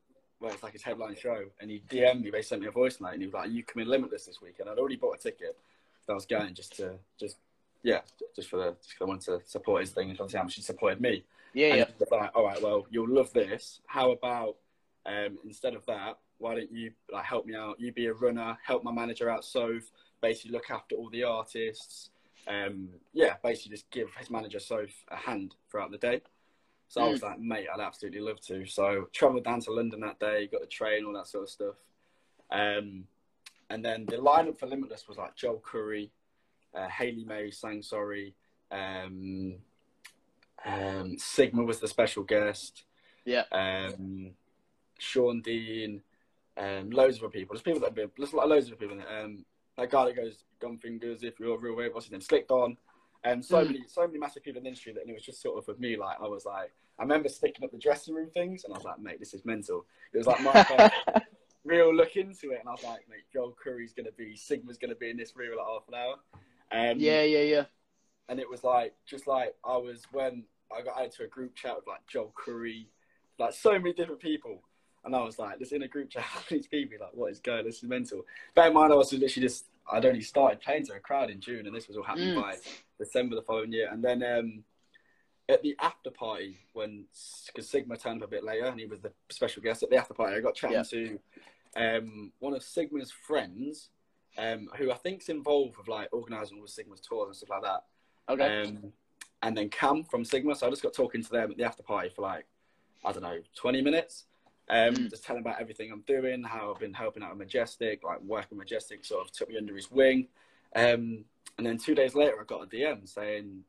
well, 0.40 0.52
it's 0.52 0.62
like 0.62 0.72
his 0.72 0.82
headline 0.82 1.16
show. 1.16 1.44
And 1.60 1.70
he 1.70 1.82
DM'd 1.88 2.22
me, 2.22 2.30
they 2.30 2.42
sent 2.42 2.62
me 2.62 2.68
a 2.68 2.72
voice 2.72 3.00
note, 3.00 3.12
and 3.12 3.20
he 3.20 3.26
was 3.26 3.34
like, 3.34 3.50
"You 3.50 3.62
come 3.62 3.82
in 3.82 3.88
Limitless 3.88 4.26
this 4.26 4.40
weekend." 4.40 4.68
I'd 4.68 4.78
already 4.78 4.96
bought 4.96 5.16
a 5.16 5.18
ticket. 5.18 5.58
So 6.06 6.12
I 6.12 6.14
was 6.14 6.26
going 6.26 6.54
just 6.54 6.76
to 6.76 6.94
just 7.18 7.36
yeah, 7.82 8.00
just 8.34 8.48
for 8.48 8.56
the 8.56 8.76
just 8.82 8.96
I 9.00 9.04
wanted 9.04 9.24
to 9.26 9.40
support 9.48 9.80
his 9.80 9.90
thing 9.90 10.10
and 10.10 10.18
obviously 10.18 10.38
how 10.38 10.44
much 10.44 10.54
he 10.54 10.62
supported 10.62 11.00
me. 11.00 11.24
Yeah, 11.54 11.74
yeah. 11.74 11.84
like, 12.10 12.30
all 12.34 12.44
right, 12.44 12.62
well, 12.62 12.86
you'll 12.90 13.12
love 13.12 13.32
this. 13.32 13.80
How 13.86 14.12
about 14.12 14.56
um, 15.04 15.38
instead 15.44 15.74
of 15.74 15.84
that, 15.86 16.18
why 16.38 16.54
don't 16.54 16.72
you 16.72 16.92
like 17.12 17.24
help 17.24 17.46
me 17.46 17.54
out? 17.54 17.78
You 17.78 17.92
be 17.92 18.06
a 18.06 18.14
runner, 18.14 18.56
help 18.64 18.84
my 18.84 18.92
manager 18.92 19.28
out, 19.28 19.44
Soph, 19.44 19.90
basically 20.20 20.52
look 20.52 20.70
after 20.70 20.96
all 20.96 21.10
the 21.10 21.24
artists. 21.24 22.10
Um, 22.46 22.88
yeah, 23.12 23.34
basically 23.42 23.76
just 23.76 23.90
give 23.90 24.08
his 24.18 24.30
manager 24.30 24.58
Soph 24.58 25.04
a 25.08 25.16
hand 25.16 25.54
throughout 25.70 25.90
the 25.90 25.98
day. 25.98 26.22
So 26.88 27.00
mm. 27.00 27.04
I 27.04 27.10
was 27.10 27.20
mm. 27.20 27.24
like, 27.24 27.40
mate, 27.40 27.66
I'd 27.72 27.80
absolutely 27.80 28.20
love 28.20 28.40
to. 28.42 28.66
So 28.66 29.08
travelled 29.12 29.44
down 29.44 29.60
to 29.60 29.72
London 29.72 30.00
that 30.00 30.18
day, 30.18 30.48
got 30.48 30.60
the 30.60 30.66
train, 30.66 31.04
all 31.04 31.14
that 31.14 31.28
sort 31.28 31.44
of 31.44 31.50
stuff. 31.50 31.74
Um, 32.50 33.04
and 33.70 33.84
then 33.84 34.04
the 34.06 34.16
lineup 34.16 34.58
for 34.58 34.66
Limitless 34.66 35.08
was 35.08 35.16
like 35.16 35.34
Joel 35.34 35.62
Corry, 35.64 36.10
uh, 36.74 36.88
Hayley 36.88 37.24
May 37.24 37.50
sang 37.50 37.82
sorry, 37.82 38.34
um, 38.70 39.54
um, 40.64 41.16
Sigma 41.18 41.62
was 41.62 41.80
the 41.80 41.88
special 41.88 42.22
guest. 42.22 42.84
Yeah. 43.24 43.44
Um, 43.52 44.32
Sean 44.98 45.40
Dean, 45.40 46.02
um, 46.56 46.90
loads 46.90 47.16
of 47.16 47.24
other 47.24 47.32
people. 47.32 47.54
There's 47.54 47.62
people 47.62 47.80
that 47.80 47.88
have 47.88 47.94
been, 47.94 48.10
there's 48.16 48.32
loads 48.32 48.70
of 48.70 48.78
people. 48.78 48.98
Um, 49.00 49.44
that 49.76 49.90
guy 49.90 50.06
that 50.06 50.16
goes 50.16 50.44
gun 50.62 50.78
fingers 50.78 51.22
if 51.22 51.38
you're 51.38 51.56
a 51.56 51.58
real 51.58 51.76
wave, 51.76 51.92
what's 51.92 52.06
his 52.06 52.12
name? 52.12 52.20
Slick 52.20 52.48
Don. 52.48 52.76
And 53.24 53.44
so 53.44 53.58
mm. 53.58 53.66
many, 53.66 53.80
so 53.88 54.06
many 54.06 54.18
massive 54.18 54.42
people 54.42 54.58
in 54.58 54.64
the 54.64 54.68
industry 54.68 54.92
that 54.92 55.02
and 55.02 55.10
it 55.10 55.14
was 55.14 55.22
just 55.22 55.42
sort 55.42 55.58
of 55.58 55.64
for 55.64 55.80
me, 55.80 55.96
like 55.96 56.16
I 56.20 56.26
was 56.26 56.44
like, 56.44 56.72
I 56.98 57.02
remember 57.02 57.28
sticking 57.28 57.64
up 57.64 57.70
the 57.70 57.78
dressing 57.78 58.14
room 58.14 58.30
things, 58.30 58.64
and 58.64 58.72
I 58.74 58.76
was 58.76 58.84
like, 58.84 59.00
mate, 59.00 59.18
this 59.18 59.34
is 59.34 59.44
mental. 59.44 59.86
It 60.12 60.18
was 60.18 60.26
like 60.26 60.42
my 60.42 60.90
real 61.64 61.94
look 61.94 62.16
into 62.16 62.50
it, 62.50 62.60
and 62.60 62.68
I 62.68 62.72
was 62.72 62.82
like, 62.84 63.08
mate, 63.08 63.24
Joel 63.32 63.56
Corry's 63.62 63.92
gonna 63.92 64.12
be, 64.16 64.36
Sigma's 64.36 64.78
gonna 64.78 64.94
be 64.94 65.10
in 65.10 65.16
this 65.16 65.34
reel 65.36 65.52
at 65.52 65.66
half 65.66 65.88
an 65.88 65.94
hour. 65.94 66.14
Um, 66.72 66.98
yeah, 66.98 67.22
yeah, 67.22 67.42
yeah. 67.42 67.64
And 68.28 68.40
it 68.40 68.48
was 68.48 68.64
like, 68.64 68.94
just 69.06 69.26
like 69.26 69.54
I 69.64 69.76
was 69.76 70.02
when 70.12 70.44
I 70.76 70.82
got 70.82 70.98
added 70.98 71.12
to 71.12 71.24
a 71.24 71.28
group 71.28 71.54
chat 71.54 71.76
with 71.76 71.86
like 71.86 72.06
Joel 72.06 72.32
Corry, 72.34 72.86
like 73.38 73.54
so 73.54 73.72
many 73.72 73.92
different 73.92 74.20
people. 74.20 74.62
And 75.04 75.16
I 75.16 75.22
was 75.22 75.38
like, 75.38 75.58
this 75.58 75.72
in 75.72 75.82
a 75.82 75.88
group 75.88 76.10
chat 76.10 76.24
these 76.48 76.66
people, 76.66 76.98
like, 77.00 77.14
what 77.14 77.32
is 77.32 77.40
going? 77.40 77.64
This 77.64 77.78
is 77.78 77.84
mental. 77.84 78.24
Bear 78.54 78.68
in 78.68 78.74
mind, 78.74 78.92
I 78.92 78.96
was 78.96 79.12
literally 79.12 79.48
just, 79.48 79.66
I'd 79.90 80.04
only 80.04 80.20
started 80.20 80.60
playing 80.60 80.86
to 80.86 80.94
a 80.94 81.00
crowd 81.00 81.30
in 81.30 81.40
June, 81.40 81.66
and 81.66 81.74
this 81.74 81.88
was 81.88 81.96
all 81.96 82.04
happening 82.04 82.36
mm. 82.36 82.42
by 82.42 82.56
December 82.98 83.36
the 83.36 83.42
following 83.42 83.72
year. 83.72 83.88
And 83.90 84.02
then 84.02 84.22
um, 84.22 84.64
at 85.48 85.62
the 85.62 85.76
after 85.80 86.10
party, 86.10 86.58
when, 86.72 87.06
because 87.46 87.68
Sigma 87.68 87.96
turned 87.96 88.22
up 88.22 88.28
a 88.28 88.30
bit 88.30 88.44
later, 88.44 88.66
and 88.66 88.78
he 88.78 88.86
was 88.86 89.00
the 89.00 89.12
special 89.30 89.62
guest 89.62 89.82
at 89.82 89.90
the 89.90 89.96
after 89.96 90.14
party, 90.14 90.36
I 90.36 90.40
got 90.40 90.54
chatting 90.54 90.76
yeah. 90.76 90.82
to 90.82 91.18
um, 91.76 92.32
one 92.38 92.54
of 92.54 92.62
Sigma's 92.62 93.10
friends, 93.10 93.90
um, 94.38 94.68
who 94.76 94.90
I 94.90 94.96
think's 94.96 95.28
involved 95.28 95.76
with 95.76 95.88
like 95.88 96.08
organising 96.12 96.58
all 96.58 96.64
the 96.64 96.70
Sigma's 96.70 97.00
tours 97.00 97.28
and 97.28 97.36
stuff 97.36 97.50
like 97.50 97.62
that. 97.62 97.84
Okay. 98.28 98.62
Um, 98.62 98.92
and 99.42 99.56
then 99.56 99.68
Cam 99.68 100.04
from 100.04 100.24
Sigma. 100.24 100.54
So 100.54 100.66
I 100.66 100.70
just 100.70 100.82
got 100.82 100.94
talking 100.94 101.22
to 101.22 101.30
them 101.30 101.50
at 101.50 101.56
the 101.56 101.64
after 101.64 101.82
party 101.82 102.10
for 102.14 102.22
like, 102.22 102.46
I 103.04 103.12
don't 103.12 103.22
know, 103.22 103.38
20 103.56 103.82
minutes. 103.82 104.26
Um, 104.68 104.94
mm. 104.94 105.10
Just 105.10 105.24
telling 105.24 105.42
about 105.42 105.60
everything 105.60 105.90
I'm 105.92 106.04
doing, 106.06 106.42
how 106.44 106.72
I've 106.72 106.80
been 106.80 106.94
helping 106.94 107.22
out 107.22 107.30
with 107.30 107.38
Majestic, 107.38 108.04
like 108.04 108.20
working 108.22 108.58
Majestic 108.58 109.04
sort 109.04 109.26
of 109.26 109.32
took 109.32 109.48
me 109.48 109.58
under 109.58 109.74
his 109.74 109.90
wing. 109.90 110.28
Um, 110.74 111.24
and 111.58 111.66
then 111.66 111.78
two 111.78 111.94
days 111.94 112.14
later, 112.14 112.40
I 112.40 112.44
got 112.44 112.62
a 112.62 112.66
DM 112.66 113.08
saying, 113.08 113.64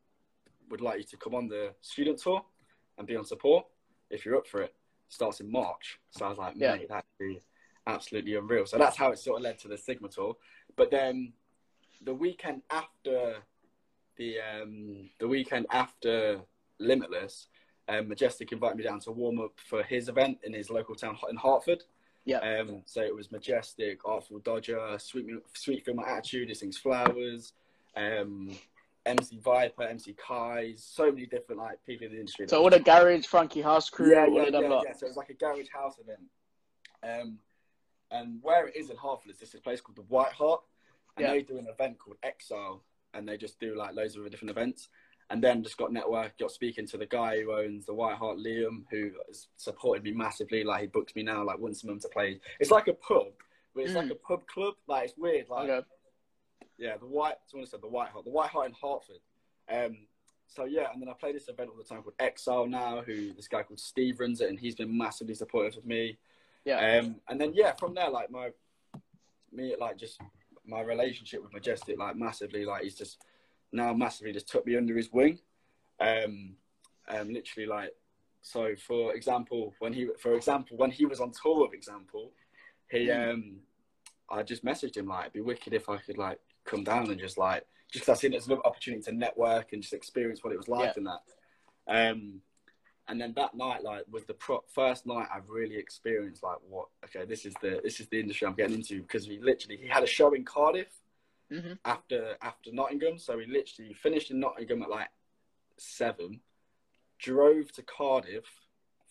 would 0.70 0.82
like 0.82 1.00
you 1.00 1.04
to 1.04 1.18
come 1.18 1.36
on 1.36 1.48
the 1.48 1.74
student 1.82 2.20
tour 2.20 2.44
and 2.98 3.08
be 3.08 3.16
on 3.16 3.26
support 3.26 3.66
if 4.10 4.26
you're 4.26 4.38
up 4.38 4.48
for 4.48 4.62
it. 4.62 4.74
Starts 5.10 5.40
in 5.40 5.52
March. 5.52 6.00
So 6.12 6.26
I 6.26 6.30
was 6.30 6.38
like, 6.38 6.54
yeah. 6.56 6.76
mate, 6.76 6.90
that'd 6.90 7.04
be 7.20 7.40
absolutely 7.86 8.36
unreal. 8.36 8.66
So 8.66 8.78
that's 8.78 8.98
how 8.98 9.12
it 9.12 9.20
sort 9.20 9.38
of 9.38 9.44
led 9.44 9.60
to 9.60 9.68
the 9.68 9.78
Sigma 9.78 10.08
tour. 10.08 10.36
But 10.76 10.90
then 10.90 11.34
the 12.04 12.14
weekend 12.14 12.62
after 12.72 13.36
the 14.18 14.38
um, 14.40 15.10
the 15.20 15.28
weekend 15.28 15.68
after 15.72 16.42
Limitless, 16.80 17.48
um, 17.90 18.08
Majestic 18.08 18.52
invited 18.52 18.78
me 18.78 18.84
down 18.84 19.00
to 19.02 19.12
warm 19.12 19.40
up 19.40 19.54
for 19.58 19.84
his 19.84 20.10
event 20.10 20.40
in 20.44 20.54
his 20.54 20.70
local 20.70 20.96
town 20.96 21.18
in 21.30 21.36
Hertford. 21.36 21.84
Yeah. 22.26 22.38
Um, 22.38 22.84
so 22.86 23.02
it 23.02 23.14
was 23.14 23.32
Majestic, 23.32 24.00
Artful 24.06 24.40
Dodger, 24.40 24.98
Sweet 24.98 25.28
Sweet 25.54 25.86
Female 25.86 26.06
Attitude, 26.06 26.50
This 26.50 26.62
Thing's 26.62 26.78
Flowers, 26.78 27.54
um, 27.98 28.52
MC 29.06 29.38
Viper, 29.38 29.84
MC 29.84 30.14
Kais, 30.14 30.82
so 30.82 31.12
many 31.12 31.26
different 31.26 31.60
like 31.60 31.84
people 31.86 32.08
in 32.08 32.14
the 32.14 32.20
industry. 32.20 32.48
So 32.48 32.64
all 32.64 32.70
the 32.70 32.80
garage, 32.80 33.26
Frankie 33.26 33.62
House 33.62 33.90
crew, 33.90 34.12
yeah, 34.12 34.26
yeah, 34.28 34.46
yeah, 34.50 34.60
yeah, 34.62 34.94
So 34.94 35.06
it 35.06 35.10
was 35.10 35.18
like 35.18 35.30
a 35.30 35.34
garage 35.34 35.68
house 35.74 35.96
event. 36.00 36.22
Um, 37.04 37.40
and 38.12 38.40
where 38.42 38.68
it 38.68 38.76
is 38.78 38.90
in 38.90 38.96
Hertford 38.96 39.32
is 39.32 39.40
this 39.40 39.54
place 39.62 39.82
called 39.82 39.98
the 39.98 40.04
White 40.04 40.32
Hart, 40.32 40.62
and 41.18 41.26
yeah. 41.26 41.34
they 41.34 41.42
do 41.42 41.58
an 41.58 41.68
event 41.68 42.00
called 42.00 42.18
Exile, 42.24 42.82
and 43.14 43.28
they 43.28 43.36
just 43.36 43.60
do 43.60 43.76
like 43.76 43.96
loads 43.96 44.16
of 44.16 44.30
different 44.32 44.52
events. 44.52 44.88
And 45.30 45.44
then 45.44 45.64
just 45.64 45.78
got 45.78 45.92
network, 45.92 46.38
got 46.38 46.52
speaking 46.52 46.86
to 46.88 46.98
the 46.98 47.06
guy 47.06 47.42
who 47.42 47.54
owns 47.54 47.86
the 47.86 47.94
White 47.94 48.18
Hart, 48.18 48.38
Liam, 48.38 48.84
who 48.92 49.12
has 49.28 49.48
supported 49.58 50.04
me 50.04 50.12
massively. 50.12 50.64
Like 50.64 50.82
he 50.82 50.88
books 50.88 51.16
me 51.16 51.24
now, 51.24 51.44
like 51.44 51.60
once 51.60 51.84
a 51.84 51.88
month 51.88 52.04
to 52.04 52.10
play. 52.10 52.40
It's 52.60 52.72
like 52.72 52.88
a 52.88 52.94
pub, 52.94 53.28
but 53.74 53.84
it's 53.84 53.94
mm. 53.94 53.98
like 53.98 54.12
a 54.12 54.16
pub 54.16 54.46
club. 54.48 54.76
Like 54.88 55.06
it's 55.06 55.18
weird. 55.18 55.50
Like 55.50 55.70
okay. 55.70 55.88
yeah, 56.78 56.98
the 56.98 57.06
White. 57.06 57.36
Someone 57.48 57.68
said 57.68 57.82
the 57.82 57.88
White 57.88 58.10
Hart, 58.10 58.26
the 58.26 58.32
White 58.32 58.50
Hart 58.50 58.68
in 58.68 58.74
Hertford. 58.74 59.22
Um, 59.72 59.98
so 60.48 60.66
yeah, 60.66 60.88
and 60.94 61.02
then 61.02 61.10
I 61.10 61.14
play 61.14 61.32
this 61.32 61.48
event 61.48 61.70
all 61.72 61.78
the 61.78 61.84
time 61.84 62.04
called 62.04 62.16
Exile 62.20 62.68
now, 62.68 63.02
who 63.02 63.34
this 63.34 63.48
guy 63.48 63.64
called 63.64 63.80
Steve 63.80 64.20
runs 64.20 64.42
it, 64.42 64.50
and 64.50 64.60
he's 64.60 64.76
been 64.76 64.96
massively 64.96 65.34
supportive 65.34 65.78
of 65.78 65.86
me. 65.86 66.18
Yeah. 66.66 67.00
Um, 67.00 67.16
and 67.28 67.42
then 67.42 67.54
yeah, 67.54 67.74
from 67.74 67.96
there, 67.96 68.10
like 68.10 68.30
my 68.30 68.50
me, 69.52 69.76
like 69.80 69.98
just 69.98 70.22
my 70.66 70.82
relationship 70.82 71.42
with 71.42 71.54
Majestic, 71.54 71.98
like 71.98 72.16
massively, 72.16 72.66
like 72.66 72.84
he's 72.84 72.96
just 72.96 73.24
now 73.74 73.94
massively 73.94 74.34
just 74.34 74.48
took 74.48 74.66
me 74.66 74.76
under 74.76 74.96
his 74.96 75.12
wing. 75.12 75.40
Um, 76.00 76.56
um, 77.08 77.34
literally 77.34 77.68
like, 77.68 77.92
so 78.42 78.76
for 78.76 79.14
example, 79.14 79.74
when 79.80 79.94
he, 79.94 80.10
for 80.20 80.36
example, 80.36 80.78
when 80.78 80.92
he 80.92 81.06
was 81.06 81.20
on 81.20 81.32
tour 81.32 81.62
with 81.62 81.74
Example, 81.74 82.32
he, 82.90 83.08
hmm. 83.08 83.30
um, 83.30 83.56
I 84.30 84.44
just 84.44 84.66
messaged 84.66 84.98
him 84.98 85.08
like, 85.08 85.22
it'd 85.22 85.34
be 85.34 85.42
wicked 85.42 85.74
if 85.74 85.90
I 85.90 85.98
could 85.98 86.18
like 86.18 86.40
come 86.66 86.84
down 86.84 87.10
and 87.10 87.20
just 87.20 87.38
like, 87.38 87.66
just 87.92 88.06
cause 88.06 88.18
I 88.18 88.20
seen 88.20 88.34
it 88.34 88.38
as 88.38 88.48
an 88.48 88.60
opportunity 88.66 89.04
to 89.04 89.12
network 89.12 89.74
and 89.74 89.82
just 89.82 89.94
experience 89.94 90.44
what 90.44 90.54
it 90.54 90.58
was 90.58 90.68
like 90.68 90.86
yeah. 90.86 90.94
and 90.98 91.08
that. 91.08 91.22
Um, 91.88 92.42
and 93.08 93.20
then 93.20 93.34
that 93.36 93.54
night, 93.54 93.84
like, 93.84 94.04
was 94.10 94.24
the 94.26 94.34
pro- 94.34 94.64
first 94.74 95.06
night 95.06 95.28
I've 95.34 95.50
really 95.50 95.76
experienced 95.76 96.42
like 96.42 96.58
what? 96.68 96.88
Okay, 97.04 97.26
this 97.26 97.46
is 97.46 97.54
the 97.62 97.82
this 97.84 98.00
is 98.00 98.08
the 98.08 98.20
industry 98.20 98.48
I'm 98.48 98.54
getting 98.54 98.78
into 98.78 99.02
because 99.02 99.28
we 99.28 99.40
literally 99.42 99.78
he 99.78 99.88
had 99.88 100.04
a 100.04 100.08
show 100.08 100.34
in 100.34 100.46
Cardiff 100.46 100.88
mm-hmm. 101.54 101.74
after 101.86 102.36
after 102.42 102.72
Nottingham. 102.72 103.18
So 103.18 103.38
we 103.38 103.46
literally 103.46 103.94
finished 103.94 104.32
in 104.32 104.40
Nottingham 104.40 104.82
at 104.82 104.90
like 104.90 105.10
seven, 105.78 106.42
drove 107.20 107.72
to 107.74 107.84
Cardiff 107.84 108.46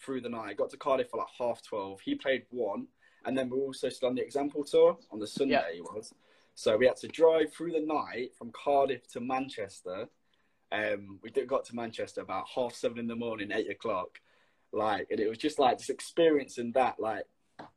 through 0.00 0.20
the 0.20 0.28
night, 0.28 0.56
got 0.56 0.70
to 0.70 0.76
Cardiff 0.76 1.10
for 1.10 1.18
like 1.18 1.28
half 1.38 1.62
twelve. 1.62 2.00
He 2.00 2.14
played 2.14 2.44
one, 2.50 2.88
and 3.24 3.36
then 3.36 3.48
we 3.50 3.58
also 3.58 3.88
still 3.88 4.08
on 4.08 4.14
the 4.14 4.22
Example 4.22 4.64
tour 4.64 4.98
on 5.10 5.18
the 5.18 5.26
Sunday 5.26 5.54
yeah. 5.54 5.76
it 5.76 5.82
was. 5.82 6.12
So 6.54 6.76
we 6.76 6.86
had 6.86 6.96
to 6.96 7.08
drive 7.08 7.52
through 7.52 7.72
the 7.72 7.80
night 7.80 8.34
from 8.36 8.52
Cardiff 8.52 9.08
to 9.12 9.20
Manchester. 9.20 10.08
Um, 10.70 11.18
we 11.22 11.30
did, 11.30 11.48
got 11.48 11.64
to 11.66 11.76
Manchester 11.76 12.20
about 12.22 12.46
half 12.54 12.74
seven 12.74 12.98
in 12.98 13.06
the 13.06 13.16
morning, 13.16 13.50
eight 13.52 13.70
o'clock. 13.70 14.20
Like, 14.72 15.06
and 15.10 15.20
it 15.20 15.28
was 15.28 15.38
just 15.38 15.58
like 15.58 15.78
just 15.78 15.90
experiencing 15.90 16.72
that, 16.72 16.98
like, 16.98 17.24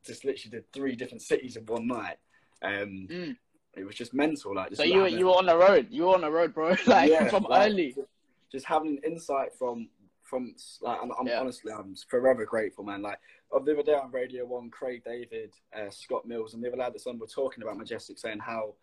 just 0.06 0.26
literally 0.26 0.52
did 0.52 0.72
three 0.72 0.96
different 0.96 1.22
cities 1.22 1.58
in 1.58 1.66
one 1.66 1.88
night. 1.88 2.18
Um, 2.62 3.08
mm 3.10 3.38
it 3.76 3.86
was 3.86 3.96
just 3.96 4.14
mental. 4.14 4.56
Like, 4.56 4.70
just 4.70 4.82
so 4.82 4.88
you 4.88 5.02
were, 5.02 5.08
you 5.08 5.26
were 5.28 5.34
on 5.34 5.46
the 5.46 5.58
road. 5.58 5.88
You 5.90 6.04
were 6.04 6.16
on 6.16 6.22
the 6.22 6.32
road, 6.32 6.54
bro. 6.54 6.76
like 6.88 7.10
yeah, 7.10 7.28
from 7.28 7.44
like, 7.44 7.72
early. 7.72 7.94
Just, 7.94 8.08
just, 8.52 8.66
having 8.66 8.90
an 8.90 9.00
insight 9.06 9.54
from 9.54 9.90
from 10.24 10.56
like 10.82 11.00
I'm, 11.02 11.12
I'm 11.20 11.28
yeah. 11.28 11.40
honestly 11.40 11.72
I'm 11.72 11.96
forever 12.10 12.46
grateful, 12.46 12.84
man. 12.84 13.02
Like 13.02 13.20
of 13.52 13.66
the 13.66 13.74
other 13.74 13.84
day 13.84 13.94
on 13.94 14.12
Radio 14.12 14.46
One, 14.46 14.70
Craig 14.70 15.04
David, 15.06 15.54
uh, 15.76 15.90
Scott 15.90 16.26
Mills, 16.26 16.54
and 16.54 16.64
the 16.64 16.68
other 16.68 16.78
lad 16.78 16.94
that's 16.94 17.08
on 17.08 17.20
were 17.20 17.28
talking 17.28 17.64
about 17.64 17.78
Majestic, 17.78 18.18
saying 18.18 18.40
how 18.40 18.74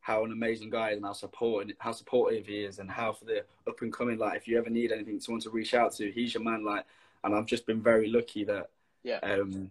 how 0.00 0.24
an 0.24 0.32
amazing 0.32 0.70
guy 0.70 0.90
and 0.90 1.04
how 1.04 1.12
supportive 1.12 1.76
how 1.78 1.92
supportive 1.92 2.46
he 2.46 2.60
is, 2.60 2.78
and 2.78 2.90
how 2.90 3.12
for 3.12 3.24
the 3.24 3.44
up 3.68 3.82
and 3.82 3.92
coming, 3.92 4.18
like 4.18 4.36
if 4.36 4.48
you 4.48 4.58
ever 4.58 4.70
need 4.70 4.92
anything, 4.92 5.20
someone 5.20 5.40
to 5.42 5.50
reach 5.50 5.74
out 5.74 5.92
to, 5.94 6.10
he's 6.10 6.34
your 6.34 6.42
man. 6.42 6.64
Like, 6.64 6.84
and 7.24 7.34
I've 7.34 7.46
just 7.46 7.66
been 7.66 7.82
very 7.82 8.08
lucky 8.08 8.44
that 8.44 8.70
yeah. 9.02 9.18
Um, 9.22 9.70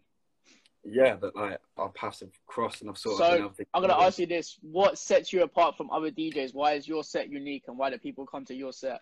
yeah, 0.92 1.16
that 1.16 1.36
like 1.36 1.60
our 1.78 1.90
paths 1.90 2.22
have 2.22 2.32
crossed 2.48 2.82
and 2.82 2.90
I've 2.90 2.98
sort 2.98 3.18
so, 3.18 3.46
of. 3.46 3.56
So 3.56 3.64
I'm 3.74 3.82
gonna 3.82 4.00
ask 4.00 4.20
you 4.20 4.26
this: 4.26 4.58
What 4.62 4.98
sets 4.98 5.32
you 5.32 5.44
apart 5.44 5.78
from 5.78 5.90
other 5.92 6.12
DJs? 6.12 6.54
Why 6.54 6.74
is 6.74 6.88
your 6.88 7.04
set 7.04 7.30
unique, 7.30 7.64
and 7.68 7.78
why 7.78 7.90
do 7.90 7.98
people 7.98 8.26
come 8.26 8.46
to 8.46 8.56
your 8.56 8.72
set? 8.72 9.02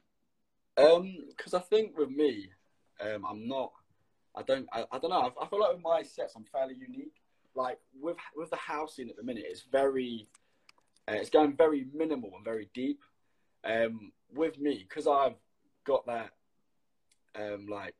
Um, 0.78 1.18
because 1.30 1.54
I 1.54 1.60
think 1.60 1.98
with 1.98 2.10
me, 2.10 2.50
um, 3.02 3.26
I'm 3.26 3.48
not. 3.48 3.72
I 4.36 4.44
don't. 4.44 4.68
I, 4.72 4.86
I 4.92 5.00
don't 5.00 5.10
know. 5.10 5.32
I, 5.40 5.44
I, 5.44 5.48
feel 5.48 5.60
like 5.60 5.74
with 5.74 5.84
my 5.84 6.04
sets, 6.04 6.36
I'm 6.36 6.46
fairly 6.46 6.76
unique. 6.76 7.16
Like 7.56 7.80
with 8.00 8.18
with 8.36 8.50
the 8.50 8.58
house 8.58 8.96
scene 8.96 9.10
at 9.10 9.16
the 9.16 9.24
minute, 9.24 9.46
it's 9.48 9.64
very. 9.72 10.28
Uh, 11.10 11.14
it's 11.14 11.30
going 11.30 11.56
very 11.56 11.88
minimal 11.94 12.32
and 12.36 12.44
very 12.44 12.70
deep. 12.74 13.02
Um, 13.64 14.12
with 14.34 14.60
me, 14.60 14.86
because 14.88 15.08
I've 15.08 15.36
got 15.86 16.06
that, 16.08 16.32
um, 17.36 17.68
like 17.68 17.96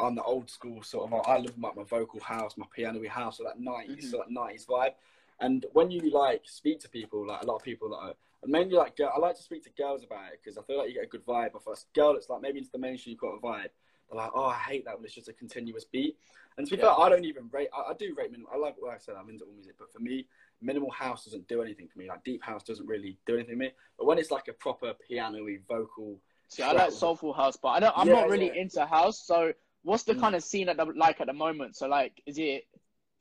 I'm 0.00 0.14
the 0.14 0.22
old 0.22 0.50
school 0.50 0.82
sort 0.82 1.12
of. 1.12 1.20
I 1.26 1.38
love 1.38 1.56
my, 1.58 1.70
my 1.76 1.84
vocal 1.84 2.20
house, 2.20 2.56
my 2.56 2.66
piano 2.74 3.00
house, 3.08 3.38
so 3.38 3.44
that 3.44 3.60
90s, 3.60 3.90
mm-hmm. 3.90 4.06
so 4.08 4.18
that 4.18 4.34
90s 4.34 4.66
vibe. 4.66 4.94
And 5.40 5.66
when 5.72 5.90
you 5.90 6.10
like 6.10 6.42
speak 6.44 6.80
to 6.80 6.88
people, 6.88 7.26
like 7.26 7.42
a 7.42 7.46
lot 7.46 7.56
of 7.56 7.62
people 7.62 7.88
that 7.90 7.96
are 7.96 8.14
mainly 8.46 8.74
like, 8.74 8.96
girl, 8.96 9.12
I 9.14 9.18
like 9.18 9.36
to 9.36 9.42
speak 9.42 9.64
to 9.64 9.70
girls 9.70 10.04
about 10.04 10.32
it 10.32 10.40
because 10.42 10.58
I 10.58 10.62
feel 10.62 10.78
like 10.78 10.88
you 10.88 10.94
get 10.94 11.04
a 11.04 11.06
good 11.06 11.24
vibe. 11.24 11.50
If 11.54 11.66
a 11.66 11.74
girl 11.94 12.14
it's 12.16 12.28
like 12.28 12.42
maybe 12.42 12.58
into 12.58 12.70
the 12.70 12.78
mainstream, 12.78 13.12
you've 13.12 13.20
got 13.20 13.36
a 13.36 13.40
vibe. 13.40 13.70
They're 14.10 14.20
like, 14.20 14.30
oh, 14.34 14.44
I 14.44 14.56
hate 14.56 14.84
that 14.84 14.96
when 14.96 15.04
it's 15.04 15.14
just 15.14 15.28
a 15.28 15.32
continuous 15.32 15.84
beat. 15.84 16.16
And 16.58 16.66
to 16.66 16.76
be 16.76 16.82
yeah. 16.82 16.94
fair, 16.94 17.00
I 17.00 17.08
don't 17.08 17.24
even 17.24 17.48
rate. 17.52 17.68
I, 17.74 17.90
I 17.90 17.94
do 17.94 18.14
rate 18.16 18.32
minimum. 18.32 18.50
I 18.52 18.58
like, 18.58 18.76
like 18.84 18.96
I 18.96 18.98
said, 18.98 19.14
I'm 19.18 19.30
into 19.30 19.44
all 19.44 19.52
music, 19.52 19.76
but 19.78 19.92
for 19.92 20.00
me, 20.00 20.26
minimal 20.60 20.90
house 20.90 21.24
doesn't 21.24 21.48
do 21.48 21.62
anything 21.62 21.88
for 21.88 21.98
me. 21.98 22.08
Like 22.08 22.24
deep 22.24 22.42
house 22.42 22.62
doesn't 22.62 22.86
really 22.86 23.16
do 23.26 23.34
anything 23.34 23.54
for 23.54 23.58
me. 23.58 23.72
But 23.98 24.06
when 24.06 24.18
it's 24.18 24.30
like 24.30 24.48
a 24.48 24.52
proper 24.52 24.94
piano-y 25.08 25.58
vocal, 25.68 26.18
See, 26.48 26.64
I 26.64 26.72
like 26.72 26.90
soulful 26.90 27.32
house, 27.32 27.56
but 27.56 27.68
I 27.68 27.80
don't. 27.80 27.96
I'm 27.96 28.08
Yeah, 28.08 28.14
not 28.14 28.28
really 28.28 28.48
yeah. 28.48 28.62
into 28.62 28.84
house. 28.84 29.24
So, 29.24 29.52
what's 29.82 30.04
the 30.04 30.14
Mm. 30.14 30.20
kind 30.20 30.34
of 30.34 30.42
scene 30.44 30.68
at 30.68 30.76
the 30.76 30.84
like 30.86 31.20
at 31.20 31.26
the 31.26 31.32
moment? 31.32 31.76
So, 31.76 31.88
like, 31.88 32.20
is 32.26 32.38
it 32.38 32.64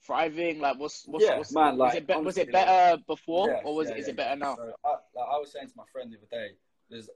thriving? 0.06 0.60
Like, 0.60 0.78
what's 0.80 1.06
what's, 1.08 1.26
Yeah, 1.26 1.38
what's 1.38 1.54
man, 1.54 1.78
like, 1.78 1.94
was 1.94 1.96
it 1.96 2.08
be- 2.08 2.16
was 2.16 2.38
it 2.38 2.52
better 2.52 3.02
before 3.08 3.48
Yeah, 3.50 3.62
or 3.64 3.76
was 3.76 3.90
yeah, 3.90 3.96
it 3.96 4.00
is 4.00 4.08
it 4.08 4.16
better 4.16 4.36
now? 4.36 4.56
So 4.56 4.74
I, 4.84 4.90
like, 4.90 5.28
I 5.30 5.38
was 5.38 5.52
saying 5.52 5.68
to 5.68 5.74
my 5.78 5.86
friend 5.92 6.12
the 6.12 6.18
other 6.18 6.28
day, 6.32 6.56
there's 6.90 7.10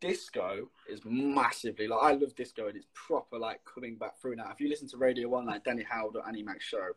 disco 0.00 0.70
is 0.88 1.00
massively 1.04 1.88
like 1.88 1.98
I 2.00 2.12
love 2.12 2.32
disco 2.36 2.68
and 2.68 2.76
it's 2.76 2.86
proper 2.94 3.36
like 3.36 3.60
coming 3.64 3.96
back 3.96 4.16
through 4.20 4.36
now. 4.36 4.48
If 4.52 4.60
you 4.60 4.68
listen 4.68 4.88
to 4.90 4.96
Radio 4.96 5.28
One, 5.28 5.46
like 5.46 5.64
Danny 5.64 5.82
Howard 5.82 6.14
or 6.16 6.26
Annie 6.26 6.44
Mac 6.44 6.60
show, 6.60 6.90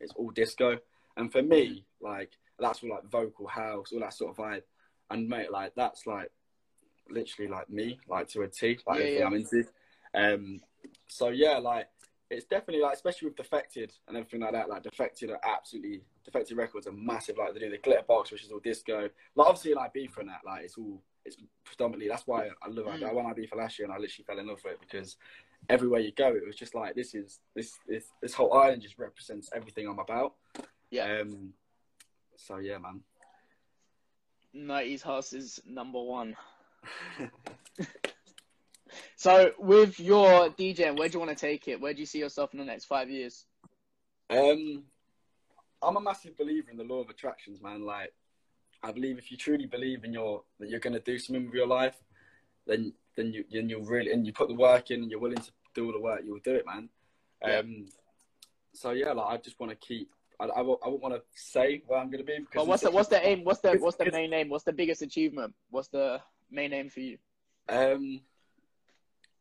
it's 0.00 0.12
all 0.14 0.30
disco. 0.30 0.78
And 1.18 1.30
for 1.30 1.42
me, 1.42 1.84
like 2.00 2.32
that's 2.58 2.82
all 2.82 2.90
like 2.90 3.04
vocal 3.04 3.46
house, 3.46 3.92
all 3.92 4.00
that 4.00 4.14
sort 4.14 4.30
of 4.30 4.36
vibe. 4.42 4.62
And 5.10 5.28
mate, 5.28 5.52
like 5.52 5.74
that's 5.74 6.06
like 6.06 6.30
literally 7.10 7.50
like 7.50 7.68
me, 7.68 8.00
like 8.08 8.28
to 8.28 8.42
a 8.42 8.48
T, 8.48 8.78
like 8.86 9.00
Yeah, 9.00 9.04
yeah. 9.06 9.26
I'm 9.26 9.34
into. 9.34 9.64
Um, 10.14 10.60
so 11.08 11.28
yeah, 11.28 11.58
like 11.58 11.88
it's 12.30 12.44
definitely 12.44 12.82
like, 12.82 12.94
especially 12.94 13.28
with 13.28 13.36
Defected 13.36 13.92
and 14.08 14.16
everything 14.16 14.40
like 14.40 14.52
that. 14.52 14.68
Like 14.68 14.82
Defected 14.82 15.30
are 15.30 15.40
absolutely 15.44 16.02
Defected 16.24 16.56
Records 16.56 16.86
are 16.86 16.92
massive. 16.92 17.38
Like 17.38 17.54
they 17.54 17.60
do 17.60 17.70
the 17.70 17.78
glitter 17.78 18.02
box, 18.06 18.32
which 18.32 18.44
is 18.44 18.50
all 18.50 18.58
disco. 18.58 19.08
Like 19.34 19.46
obviously, 19.46 19.74
like 19.74 19.92
Beef 19.92 20.16
and 20.18 20.28
that, 20.28 20.40
like 20.44 20.64
it's 20.64 20.76
all 20.76 21.00
it's 21.24 21.36
predominantly. 21.64 22.08
That's 22.08 22.26
why 22.26 22.48
I 22.62 22.68
love 22.68 22.86
it. 22.86 23.00
Mm. 23.00 23.08
I 23.08 23.12
went 23.12 23.28
on 23.28 23.34
Beef 23.34 23.54
last 23.54 23.78
year, 23.78 23.86
and 23.86 23.94
I 23.94 23.98
literally 23.98 24.24
fell 24.24 24.38
in 24.38 24.46
love 24.46 24.60
with 24.64 24.74
it 24.74 24.80
because 24.80 25.16
everywhere 25.68 26.00
you 26.00 26.12
go, 26.12 26.28
it 26.28 26.46
was 26.46 26.56
just 26.56 26.74
like 26.74 26.94
this 26.94 27.14
is 27.14 27.40
this 27.54 27.78
this 27.86 28.06
this 28.20 28.34
whole 28.34 28.52
island 28.54 28.82
just 28.82 28.98
represents 28.98 29.50
everything 29.54 29.86
I'm 29.86 29.98
about. 29.98 30.34
Yeah. 30.90 31.20
Um. 31.20 31.52
So 32.36 32.58
yeah, 32.58 32.78
man. 32.78 33.00
90s 34.54 35.02
house 35.02 35.32
is 35.32 35.60
number 35.66 36.00
one. 36.00 36.34
So, 39.16 39.52
with 39.58 39.98
your 39.98 40.50
DJing, 40.50 40.98
where 40.98 41.08
do 41.08 41.14
you 41.14 41.24
want 41.24 41.36
to 41.36 41.46
take 41.46 41.68
it? 41.68 41.80
Where 41.80 41.94
do 41.94 42.00
you 42.00 42.06
see 42.06 42.18
yourself 42.18 42.52
in 42.52 42.58
the 42.58 42.64
next 42.64 42.84
five 42.84 43.10
years? 43.10 43.46
Um, 44.30 44.84
I'm 45.82 45.96
a 45.96 46.00
massive 46.00 46.36
believer 46.36 46.70
in 46.70 46.76
the 46.76 46.84
law 46.84 47.00
of 47.00 47.10
attractions, 47.10 47.62
man. 47.62 47.84
Like, 47.84 48.12
I 48.82 48.92
believe 48.92 49.18
if 49.18 49.30
you 49.30 49.36
truly 49.36 49.66
believe 49.66 50.04
in 50.04 50.12
your 50.12 50.42
that 50.60 50.68
you're 50.68 50.80
gonna 50.80 51.00
do 51.00 51.18
something 51.18 51.46
with 51.46 51.54
your 51.54 51.66
life, 51.66 51.96
then 52.66 52.92
then 53.16 53.32
you 53.32 53.44
then 53.50 53.68
you'll 53.68 53.84
really 53.84 54.12
and 54.12 54.26
you 54.26 54.32
put 54.32 54.48
the 54.48 54.54
work 54.54 54.90
in 54.90 55.02
and 55.02 55.10
you're 55.10 55.20
willing 55.20 55.38
to 55.38 55.50
do 55.74 55.86
all 55.86 55.92
the 55.92 56.00
work, 56.00 56.22
you'll 56.24 56.38
do 56.44 56.54
it, 56.54 56.66
man. 56.66 56.88
Yeah. 57.42 57.58
Um, 57.58 57.86
so 58.72 58.90
yeah, 58.90 59.12
like 59.12 59.26
I 59.26 59.36
just 59.42 59.58
want 59.58 59.70
to 59.70 59.76
keep. 59.76 60.10
I 60.38 60.44
I, 60.44 60.60
I 60.60 60.62
won't 60.62 61.02
want 61.02 61.14
to 61.14 61.22
say 61.34 61.82
where 61.86 61.98
I'm 61.98 62.10
gonna 62.10 62.24
be 62.24 62.38
because 62.38 62.54
But 62.54 62.66
what's 62.66 62.82
the 62.82 62.90
what's 62.90 63.08
the 63.08 63.26
aim? 63.26 63.44
What's 63.44 63.60
the 63.60 63.76
what's 63.76 63.96
the 63.96 64.10
main 64.10 64.32
aim? 64.32 64.48
What's 64.48 64.64
the 64.64 64.72
biggest 64.72 65.02
achievement? 65.02 65.54
What's 65.70 65.88
the 65.88 66.20
main 66.50 66.72
aim 66.72 66.90
for 66.90 67.00
you? 67.00 67.18
Um, 67.68 68.20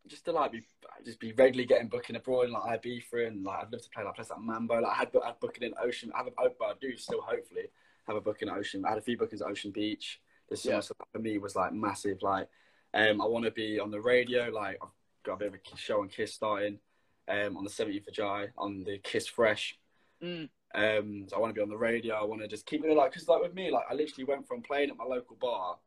just 0.08 0.26
to 0.26 0.32
like 0.32 0.52
be 0.52 0.64
just 1.04 1.20
be 1.20 1.32
regularly 1.34 1.66
getting 1.66 1.88
booking 1.88 2.16
abroad, 2.16 2.46
and 2.46 2.54
like 2.54 2.82
Ibiza, 2.82 3.28
and 3.28 3.44
like 3.44 3.60
I'd 3.60 3.72
love 3.72 3.82
to 3.82 3.90
play 3.90 4.04
like 4.04 4.16
places 4.16 4.32
like 4.32 4.42
Mambo. 4.42 4.82
Like 4.82 4.92
I 4.92 4.96
had, 4.96 5.12
I 5.24 5.28
had 5.28 5.40
booking 5.40 5.64
in 5.64 5.74
Ocean. 5.82 6.12
I 6.14 6.20
have 6.20 6.28
a, 6.28 6.32
but 6.60 6.66
I 6.66 6.74
do 6.80 6.96
still 6.98 7.22
hopefully 7.22 7.70
have 8.08 8.16
a 8.16 8.22
booking 8.22 8.50
at 8.50 8.58
Ocean. 8.58 8.86
I 8.86 8.90
had 8.90 8.98
a 8.98 9.02
few 9.02 9.18
bookings 9.18 9.42
at 9.42 9.48
Ocean 9.48 9.72
Beach 9.72 10.22
this 10.50 10.64
summer. 10.64 10.76
Yeah. 10.76 10.82
So 10.82 10.94
that 11.00 11.08
for 11.12 11.20
me 11.20 11.38
was 11.38 11.56
like 11.56 11.74
massive. 11.74 12.22
Like, 12.22 12.48
um, 12.94 13.22
I 13.22 13.26
want 13.26 13.46
to 13.46 13.52
be 13.52 13.80
on 13.80 13.92
the 13.92 14.02
radio. 14.02 14.50
Like 14.50 14.78
I've 14.82 14.90
got 15.24 15.34
a 15.34 15.38
bit 15.38 15.48
of 15.50 15.54
a 15.56 15.78
show 15.78 16.02
on 16.02 16.10
Kiss 16.10 16.34
starting, 16.34 16.80
um, 17.28 17.58
on 17.58 17.64
the 17.64 17.70
17th 17.70 18.08
of 18.08 18.14
July 18.14 18.48
on 18.58 18.84
the 18.84 19.00
Kiss 19.00 19.28
Fresh. 19.28 19.78
Mm. 20.24 20.50
Um, 20.74 21.26
so 21.28 21.38
I 21.38 21.40
want 21.40 21.52
to 21.52 21.58
be 21.58 21.62
on 21.62 21.70
the 21.70 21.78
radio. 21.78 22.16
I 22.16 22.24
want 22.24 22.42
to 22.42 22.48
just 22.48 22.66
keep 22.66 22.84
it 22.84 22.96
like 22.96 23.12
because 23.12 23.28
like 23.28 23.42
with 23.42 23.54
me, 23.54 23.72
like 23.72 23.86
I 23.90 23.94
literally 23.94 24.26
went 24.26 24.48
from 24.48 24.62
playing 24.62 24.90
at 24.90 24.98
my 24.98 25.06
local 25.06 25.38
bar, 25.40 25.78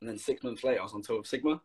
and 0.00 0.08
then 0.08 0.18
six 0.18 0.42
months 0.42 0.64
later 0.64 0.80
I 0.80 0.84
was 0.84 0.92
on 0.92 1.02
tour 1.02 1.18
with 1.18 1.26
Sigma. 1.26 1.60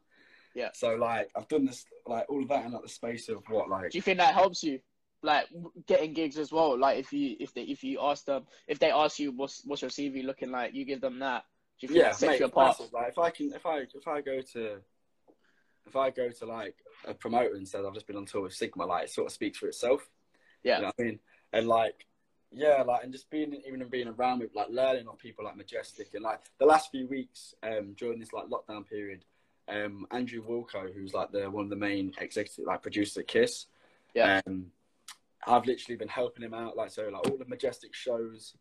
Yeah. 0.60 0.70
So 0.74 0.96
like 0.96 1.30
I've 1.38 1.48
done 1.48 1.64
this 1.64 1.86
like 2.06 2.26
all 2.28 2.44
of 2.44 2.50
that 2.50 2.66
in 2.66 2.74
like 2.74 2.84
the 2.84 2.90
space 2.90 3.30
of 3.30 3.44
what 3.48 3.70
like 3.70 3.92
Do 3.92 3.98
you 3.98 4.02
think 4.02 4.18
that 4.18 4.34
helps 4.34 4.62
you, 4.62 4.82
like 5.24 5.48
getting 5.88 6.14
gigs 6.14 6.38
as 6.38 6.52
well? 6.52 6.78
Like 6.78 7.00
if 7.00 7.14
you 7.14 7.38
if 7.40 7.54
they 7.54 7.62
if 7.62 7.82
you 7.82 8.00
ask 8.02 8.26
them 8.26 8.44
if 8.68 8.78
they 8.78 8.92
ask 8.92 9.20
you 9.20 9.32
what's 9.32 9.62
what's 9.66 9.82
your 9.82 9.90
CV 9.90 10.26
looking 10.26 10.52
like, 10.52 10.74
you 10.74 10.84
give 10.84 11.00
them 11.00 11.20
that. 11.20 11.46
Do 11.80 11.86
you 11.86 11.88
think 11.88 12.00
yeah, 12.00 12.10
that 12.10 12.16
sets 12.16 12.32
mate, 12.32 12.40
you 12.42 12.46
apart? 12.48 12.78
massive. 12.78 12.94
Like 12.94 13.08
if 13.08 13.18
I 13.18 13.30
can 13.30 13.54
if 13.54 13.66
I 13.66 13.78
if 13.78 14.06
I 14.06 14.20
go 14.20 14.42
to 14.54 14.80
if 15.88 15.96
I 15.96 16.10
go 16.10 16.30
to 16.30 16.46
like 16.46 16.76
a 17.08 17.14
promoter 17.14 17.56
and 17.56 17.66
says 17.66 17.86
I've 17.88 17.94
just 17.94 18.06
been 18.06 18.18
on 18.18 18.26
tour 18.26 18.42
with 18.42 18.54
Sigma, 18.54 18.86
like 18.86 19.06
it 19.06 19.12
sort 19.12 19.28
of 19.28 19.32
speaks 19.32 19.58
for 19.60 19.68
itself. 19.68 20.10
Yeah. 20.62 20.76
You 20.76 20.82
know 20.82 20.88
what 20.88 20.96
I 21.00 21.04
mean? 21.04 21.20
And 21.54 21.68
like 21.70 22.06
yeah, 22.52 22.84
like 22.86 23.06
and 23.06 23.14
just 23.14 23.30
being 23.30 23.62
even 23.66 23.88
being 23.88 24.10
around 24.10 24.40
with 24.40 24.54
like 24.54 24.68
learning 24.70 25.08
on 25.08 25.16
people 25.16 25.46
like 25.46 25.56
Majestic 25.56 26.10
and 26.16 26.24
like 26.24 26.42
the 26.60 26.66
last 26.66 26.92
few 26.92 27.08
weeks 27.08 27.54
um 27.64 27.94
during 27.98 28.20
this 28.20 28.34
like 28.34 28.48
lockdown 28.48 28.86
period, 28.86 29.24
um 29.70 30.08
Andrew 30.12 30.44
Wilco, 30.44 30.94
who's 30.94 31.14
like 31.14 31.32
the 31.32 31.50
one 31.50 31.66
of 31.66 31.70
the 31.70 31.76
main 31.76 32.14
executive 32.20 32.66
like 32.66 32.82
producers 32.82 33.18
at 33.18 33.28
Kiss. 33.28 33.66
Yeah. 34.14 34.42
Um 34.46 34.72
I've 35.48 35.66
literally 35.66 35.96
been 35.98 36.10
helping 36.10 36.44
him 36.44 36.54
out, 36.54 36.76
like 36.76 36.92
so 36.92 37.04
like 37.10 37.30
all 37.30 37.38
the 37.38 37.46
Majestic 37.46 37.96
shows. 37.96 38.56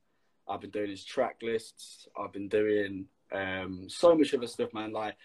I've 0.48 0.60
been 0.60 0.70
doing 0.70 0.90
his 0.90 1.04
track 1.04 1.36
lists. 1.42 2.08
I've 2.18 2.32
been 2.32 2.48
doing 2.48 3.06
um, 3.32 3.84
so 3.88 4.14
much 4.14 4.32
other 4.32 4.46
stuff, 4.46 4.72
man. 4.72 4.92
Like 4.92 5.16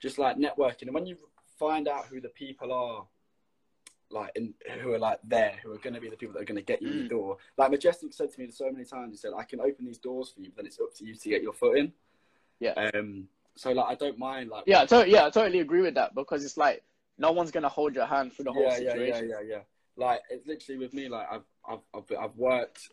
just 0.00 0.18
like 0.18 0.36
networking, 0.36 0.82
and 0.82 0.94
when 0.94 1.06
you 1.06 1.16
find 1.58 1.88
out 1.88 2.06
who 2.06 2.20
the 2.20 2.28
people 2.28 2.72
are, 2.72 3.06
like 4.10 4.30
in, 4.36 4.54
who 4.80 4.92
are 4.92 4.98
like 4.98 5.18
there, 5.24 5.54
who 5.62 5.72
are 5.72 5.78
going 5.78 5.94
to 5.94 6.00
be 6.00 6.08
the 6.10 6.16
people 6.16 6.34
that 6.34 6.42
are 6.42 6.44
going 6.44 6.56
to 6.56 6.62
get 6.62 6.80
you 6.80 6.88
in 6.88 6.94
Mm. 6.94 7.02
the 7.04 7.08
door. 7.08 7.38
Like 7.56 7.70
Majestic 7.72 8.12
said 8.12 8.30
to 8.32 8.40
me 8.40 8.50
so 8.52 8.70
many 8.70 8.84
times, 8.84 9.10
he 9.12 9.16
said, 9.16 9.32
"I 9.36 9.42
can 9.44 9.60
open 9.60 9.84
these 9.84 9.98
doors 9.98 10.30
for 10.30 10.40
you, 10.40 10.50
but 10.50 10.58
then 10.58 10.66
it's 10.66 10.78
up 10.78 10.94
to 10.96 11.04
you 11.04 11.14
to 11.16 11.28
get 11.28 11.42
your 11.42 11.52
foot 11.54 11.78
in." 11.78 11.92
Yeah. 12.60 12.74
Um. 12.94 13.28
So 13.58 13.72
like, 13.72 13.86
I 13.88 13.94
don't 13.96 14.18
mind. 14.18 14.50
Like. 14.50 14.64
Yeah, 14.66 14.84
to- 14.86 15.08
yeah, 15.08 15.26
I 15.26 15.30
totally 15.30 15.58
agree 15.60 15.80
with 15.82 15.94
that 15.96 16.14
because 16.14 16.44
it's 16.44 16.56
like 16.56 16.82
no 17.18 17.32
one's 17.32 17.50
gonna 17.50 17.68
hold 17.68 17.94
your 17.94 18.06
hand 18.06 18.32
through 18.32 18.44
the 18.44 18.52
whole 18.52 18.62
yeah, 18.62 18.78
yeah, 18.78 18.92
situation. 18.92 19.28
yeah, 19.28 19.40
yeah, 19.42 19.56
yeah. 19.56 19.60
Like 19.96 20.20
it's 20.30 20.46
literally 20.46 20.78
with 20.78 20.94
me. 20.94 21.08
Like 21.08 21.26
I've, 21.30 21.42
I've, 21.68 21.78
I've, 21.92 22.16
I've 22.18 22.36
worked. 22.36 22.88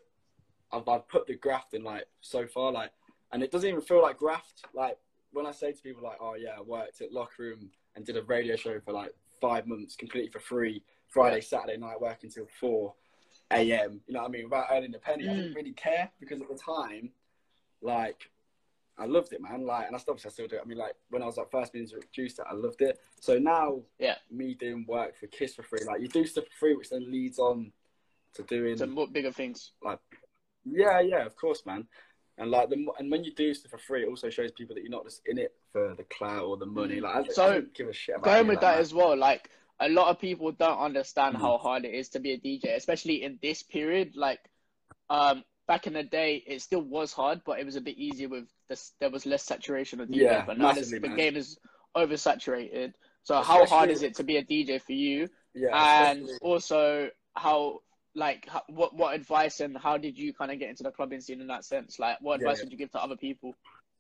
I've, 0.72 0.88
I've 0.90 1.08
put 1.08 1.28
the 1.28 1.36
graft 1.36 1.76
in 1.76 1.84
like 1.84 2.06
so 2.22 2.48
far, 2.48 2.72
like, 2.72 2.92
and 3.32 3.44
it 3.44 3.52
doesn't 3.52 3.70
even 3.70 3.82
feel 3.82 4.02
like 4.02 4.18
graft. 4.18 4.66
Like 4.74 4.98
when 5.32 5.46
I 5.46 5.52
say 5.52 5.72
to 5.72 5.82
people, 5.82 6.04
like, 6.04 6.18
oh 6.20 6.34
yeah, 6.34 6.56
I 6.58 6.62
worked 6.62 7.02
at 7.02 7.12
Locker 7.14 7.44
Room 7.44 7.70
and 7.96 8.04
did 8.04 8.18
a 8.18 8.24
radio 8.24 8.56
show 8.56 8.80
for 8.80 8.92
like 8.92 9.14
five 9.40 9.68
months, 9.68 9.96
completely 9.96 10.32
for 10.32 10.40
free, 10.40 10.82
Friday, 11.10 11.38
Yeah. 11.38 11.42
Saturday 11.44 11.78
night, 11.78 12.02
working 12.02 12.32
till 12.32 12.48
four 12.60 12.96
a.m. 13.52 14.02
You 14.08 14.16
know 14.16 14.22
what 14.22 14.30
I 14.30 14.32
mean? 14.32 14.46
Without 14.46 14.66
earning 14.72 14.96
a 14.96 14.98
penny, 14.98 15.30
I 15.30 15.34
Mm. 15.34 15.36
didn't 15.36 15.54
really 15.54 15.74
care 15.74 16.10
because 16.20 16.42
at 16.42 16.50
the 16.50 16.58
time, 16.58 17.12
like. 17.84 18.32
I 18.98 19.06
loved 19.06 19.34
it, 19.34 19.42
man. 19.42 19.66
Like, 19.66 19.88
and 19.88 19.96
I 19.96 20.00
still, 20.00 20.14
obviously 20.14 20.30
I 20.30 20.34
still 20.34 20.48
do 20.48 20.56
it. 20.56 20.62
I 20.64 20.68
mean, 20.68 20.78
like, 20.78 20.94
when 21.10 21.22
I 21.22 21.26
was 21.26 21.38
like 21.38 21.52
first 21.52 21.74
being 21.74 21.86
introduced 21.86 22.40
I 22.40 22.54
loved 22.54 22.82
it. 22.82 23.00
So 23.20 23.38
now, 23.38 23.82
Yeah. 24.00 24.16
me 24.32 24.54
doing 24.54 24.86
work 24.88 25.18
for 25.18 25.28
Kiss 25.28 25.56
for 25.56 25.64
free, 25.64 25.84
like, 25.86 26.02
you 26.02 26.08
do 26.08 26.26
stuff 26.26 26.46
for 26.46 26.58
free, 26.60 26.76
which 26.76 26.90
then 26.90 27.12
leads 27.12 27.40
on 27.40 27.74
to 28.36 28.44
doing. 28.44 28.78
To 28.78 29.08
bigger 29.08 29.32
things. 29.32 29.74
Like, 29.82 30.00
yeah, 30.64 31.00
yeah, 31.02 31.26
of 31.26 31.36
course, 31.36 31.66
man. 31.66 31.88
And 32.38 32.52
like, 32.52 32.70
the 32.70 32.86
and 33.00 33.10
when 33.10 33.24
you 33.24 33.34
do 33.34 33.54
stuff 33.54 33.72
for 33.72 33.78
free, 33.78 34.04
it 34.04 34.10
also 34.10 34.30
shows 34.30 34.52
people 34.52 34.76
that 34.76 34.82
you're 34.82 34.92
not 34.92 35.06
just 35.06 35.22
in 35.26 35.38
it 35.38 35.54
for 35.72 35.94
the 35.96 36.04
clout 36.04 36.44
or 36.44 36.58
the 36.58 36.66
money. 36.66 37.00
Like, 37.00 37.16
I, 37.16 37.28
So, 37.32 37.44
I 37.46 37.54
don't 37.54 37.74
give 37.74 37.88
a 37.88 37.94
shit 37.94 38.16
about 38.16 38.26
Going 38.26 38.48
with 38.48 38.58
of 38.58 38.62
that 38.62 38.80
as 38.80 38.94
well, 38.94 39.16
like 39.16 39.50
a 39.80 39.90
lot 39.90 40.08
of 40.10 40.20
people 40.20 40.52
don't 40.52 40.80
understand 40.80 41.36
Mhm. 41.36 41.42
how 41.42 41.58
hard 41.58 41.86
it 41.86 41.94
is 41.94 42.10
to 42.10 42.20
be 42.20 42.32
a 42.32 42.38
DJ, 42.38 42.76
especially 42.76 43.24
in 43.24 43.40
this 43.42 43.62
period. 43.64 44.16
Like, 44.16 44.40
um, 45.10 45.44
back 45.68 45.88
in 45.88 45.94
the 45.94 46.04
day, 46.04 46.44
it 46.46 46.62
still 46.62 46.82
was 46.82 47.14
hard, 47.14 47.42
but 47.46 47.60
it 47.60 47.66
was 47.66 47.76
a 47.76 47.82
bit 47.82 47.98
easier 47.98 48.30
with 48.30 48.46
this. 48.70 48.94
There 49.00 49.10
was 49.10 49.26
less 49.26 49.44
saturation 49.44 50.02
of 50.02 50.10
DJ, 50.10 50.22
Yeah, 50.22 50.46
but 50.46 50.58
now 50.58 50.74
massively, 50.74 51.00
the 51.00 51.08
man. 51.10 51.18
game 51.18 51.36
is 51.36 51.58
oversaturated. 51.96 52.94
So, 53.24 53.42
how 53.42 53.66
hard 53.66 53.90
is 53.90 54.04
it 54.04 54.16
to 54.16 54.24
be 54.24 54.38
a 54.38 54.44
DJ 54.44 54.82
for 54.82 54.94
you? 54.94 55.28
Yeah, 55.54 56.10
and 56.10 56.24
especially- 56.24 56.40
also 56.42 57.10
how 57.36 57.80
like 58.18 58.48
how, 58.48 58.64
what 58.70 58.96
what 58.96 59.14
advice 59.14 59.60
and 59.60 59.78
how 59.78 59.98
did 59.98 60.18
you 60.18 60.34
kind 60.34 60.50
of 60.50 60.58
get 60.58 60.70
into 60.70 60.84
the 60.84 60.92
clubbing 60.92 61.20
scene 61.20 61.42
in 61.42 61.48
that 61.48 61.66
sense 61.66 62.00
like 62.00 62.16
what 62.22 62.40
advice 62.40 62.60
yeah. 62.60 62.64
would 62.64 62.72
you 62.72 62.78
give 62.78 62.90
to 62.90 63.04
other 63.04 63.18
people 63.18 63.54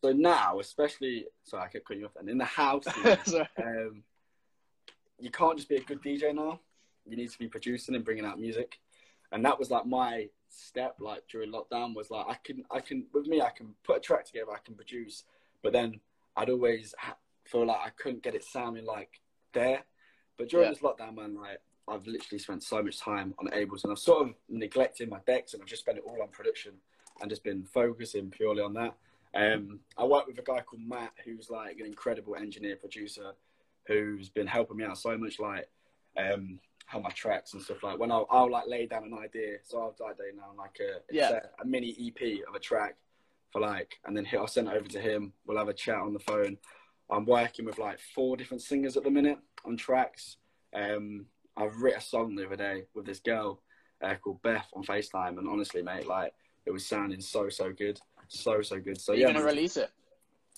so 0.05 0.11
now, 0.11 0.59
especially, 0.59 1.25
sorry, 1.45 1.63
I 1.63 1.67
kept 1.67 1.87
cutting 1.87 2.01
you 2.01 2.05
off. 2.05 2.15
And 2.19 2.29
in 2.29 2.37
the 2.37 2.45
house, 2.45 2.85
um, 3.57 4.03
you 5.19 5.31
can't 5.31 5.57
just 5.57 5.67
be 5.67 5.77
a 5.77 5.81
good 5.81 6.03
DJ 6.03 6.35
now. 6.35 6.59
You 7.07 7.17
need 7.17 7.31
to 7.31 7.39
be 7.39 7.47
producing 7.47 7.95
and 7.95 8.05
bringing 8.05 8.23
out 8.23 8.39
music, 8.39 8.77
and 9.35 9.43
that 9.45 9.59
was 9.59 9.69
like 9.69 9.85
my 9.85 10.29
step. 10.47 10.95
Like 10.99 11.23
during 11.29 11.51
lockdown, 11.51 11.93
was 11.93 12.09
like 12.09 12.25
I 12.27 12.35
can, 12.43 12.63
I 12.71 12.79
can, 12.79 13.05
with 13.13 13.27
me, 13.27 13.41
I 13.41 13.49
can 13.51 13.75
put 13.83 13.97
a 13.97 13.99
track 13.99 14.25
together, 14.25 14.51
I 14.53 14.59
can 14.65 14.75
produce, 14.75 15.25
but 15.61 15.73
then 15.73 15.99
I'd 16.37 16.49
always 16.49 16.95
feel 17.43 17.65
like 17.67 17.81
I 17.85 17.89
couldn't 17.89 18.23
get 18.23 18.33
it 18.33 18.45
sounding 18.45 18.85
like 18.85 19.19
there. 19.53 19.83
But 20.37 20.49
during 20.49 20.67
Yeah. 20.67 20.71
this 20.71 20.79
lockdown, 20.79 21.15
man, 21.15 21.35
like 21.35 21.59
I've 21.87 22.07
literally 22.07 22.39
spent 22.39 22.63
so 22.63 22.81
much 22.81 22.97
time 22.97 23.35
on 23.37 23.47
Ableton, 23.47 23.83
and 23.83 23.91
I've 23.91 23.99
sort 23.99 24.27
of 24.27 24.35
neglected 24.49 25.09
my 25.09 25.19
decks, 25.27 25.53
and 25.53 25.61
I've 25.61 25.67
just 25.67 25.81
spent 25.81 25.97
it 25.97 26.03
all 26.07 26.21
on 26.21 26.29
production 26.29 26.71
and 27.21 27.29
just 27.29 27.43
been 27.43 27.63
focusing 27.65 28.31
purely 28.31 28.61
on 28.61 28.73
that. 28.73 28.95
Um, 29.33 29.81
I 29.97 30.05
work 30.05 30.27
with 30.27 30.39
a 30.39 30.41
guy 30.41 30.61
called 30.61 30.81
Matt, 30.81 31.11
who's 31.25 31.49
like 31.49 31.77
an 31.79 31.85
incredible 31.85 32.37
engineer 32.37 32.77
producer, 32.77 33.33
who's 33.85 34.29
been 34.29 34.47
helping 34.47 34.77
me 34.77 34.85
out 34.85 34.97
so 34.97 35.17
much. 35.17 35.39
Like, 35.39 35.67
um, 36.17 36.59
how 36.85 36.99
my 36.99 37.09
tracks 37.09 37.53
and 37.53 37.61
stuff 37.61 37.81
like 37.83 37.99
when 37.99 38.11
I'll, 38.11 38.27
I'll 38.29 38.49
like 38.49 38.67
lay 38.67 38.85
down 38.85 39.03
an 39.05 39.13
idea. 39.17 39.57
So 39.63 39.79
I'll 39.79 39.95
like 40.05 40.19
lay 40.19 40.31
down 40.31 40.55
like 40.57 40.77
a 40.79 41.01
Yeah. 41.11 41.39
a, 41.59 41.61
a 41.61 41.65
mini 41.65 41.95
EP 41.99 42.47
of 42.47 42.55
a 42.55 42.59
track 42.59 42.95
for 43.51 43.61
like, 43.61 43.95
and 44.05 44.15
then 44.15 44.25
he- 44.25 44.37
I'll 44.37 44.47
send 44.47 44.67
it 44.67 44.73
over 44.75 44.87
to 44.89 44.99
him. 45.01 45.33
We'll 45.45 45.57
have 45.57 45.67
a 45.69 45.73
chat 45.73 45.97
on 45.97 46.13
the 46.13 46.19
phone. 46.19 46.57
I'm 47.09 47.25
working 47.25 47.65
with 47.65 47.77
like 47.79 47.99
four 48.13 48.37
different 48.37 48.61
singers 48.61 48.97
at 48.97 49.03
the 49.03 49.11
minute 49.11 49.37
on 49.65 49.77
tracks. 49.77 50.37
Um, 50.73 51.25
I've 51.57 51.75
written 51.77 51.99
a 51.99 52.03
song 52.03 52.35
the 52.35 52.45
other 52.45 52.55
day 52.55 52.83
with 52.93 53.05
this 53.05 53.19
girl 53.19 53.61
uh, 54.03 54.15
called 54.15 54.41
Beth 54.41 54.67
on 54.73 54.83
FaceTime, 54.83 55.37
and 55.37 55.47
honestly, 55.47 55.81
mate, 55.81 56.05
like 56.07 56.33
it 56.65 56.71
was 56.71 56.85
sounding 56.85 57.21
so 57.21 57.47
so 57.49 57.71
good, 57.71 57.99
so 58.27 58.61
so 58.61 58.79
good. 58.79 58.99
So 58.99 59.13
Are 59.13 59.15
you 59.15 59.21
yeah, 59.21 59.27
gonna 59.27 59.39
man. 59.39 59.47
release 59.55 59.77
it? 59.77 59.89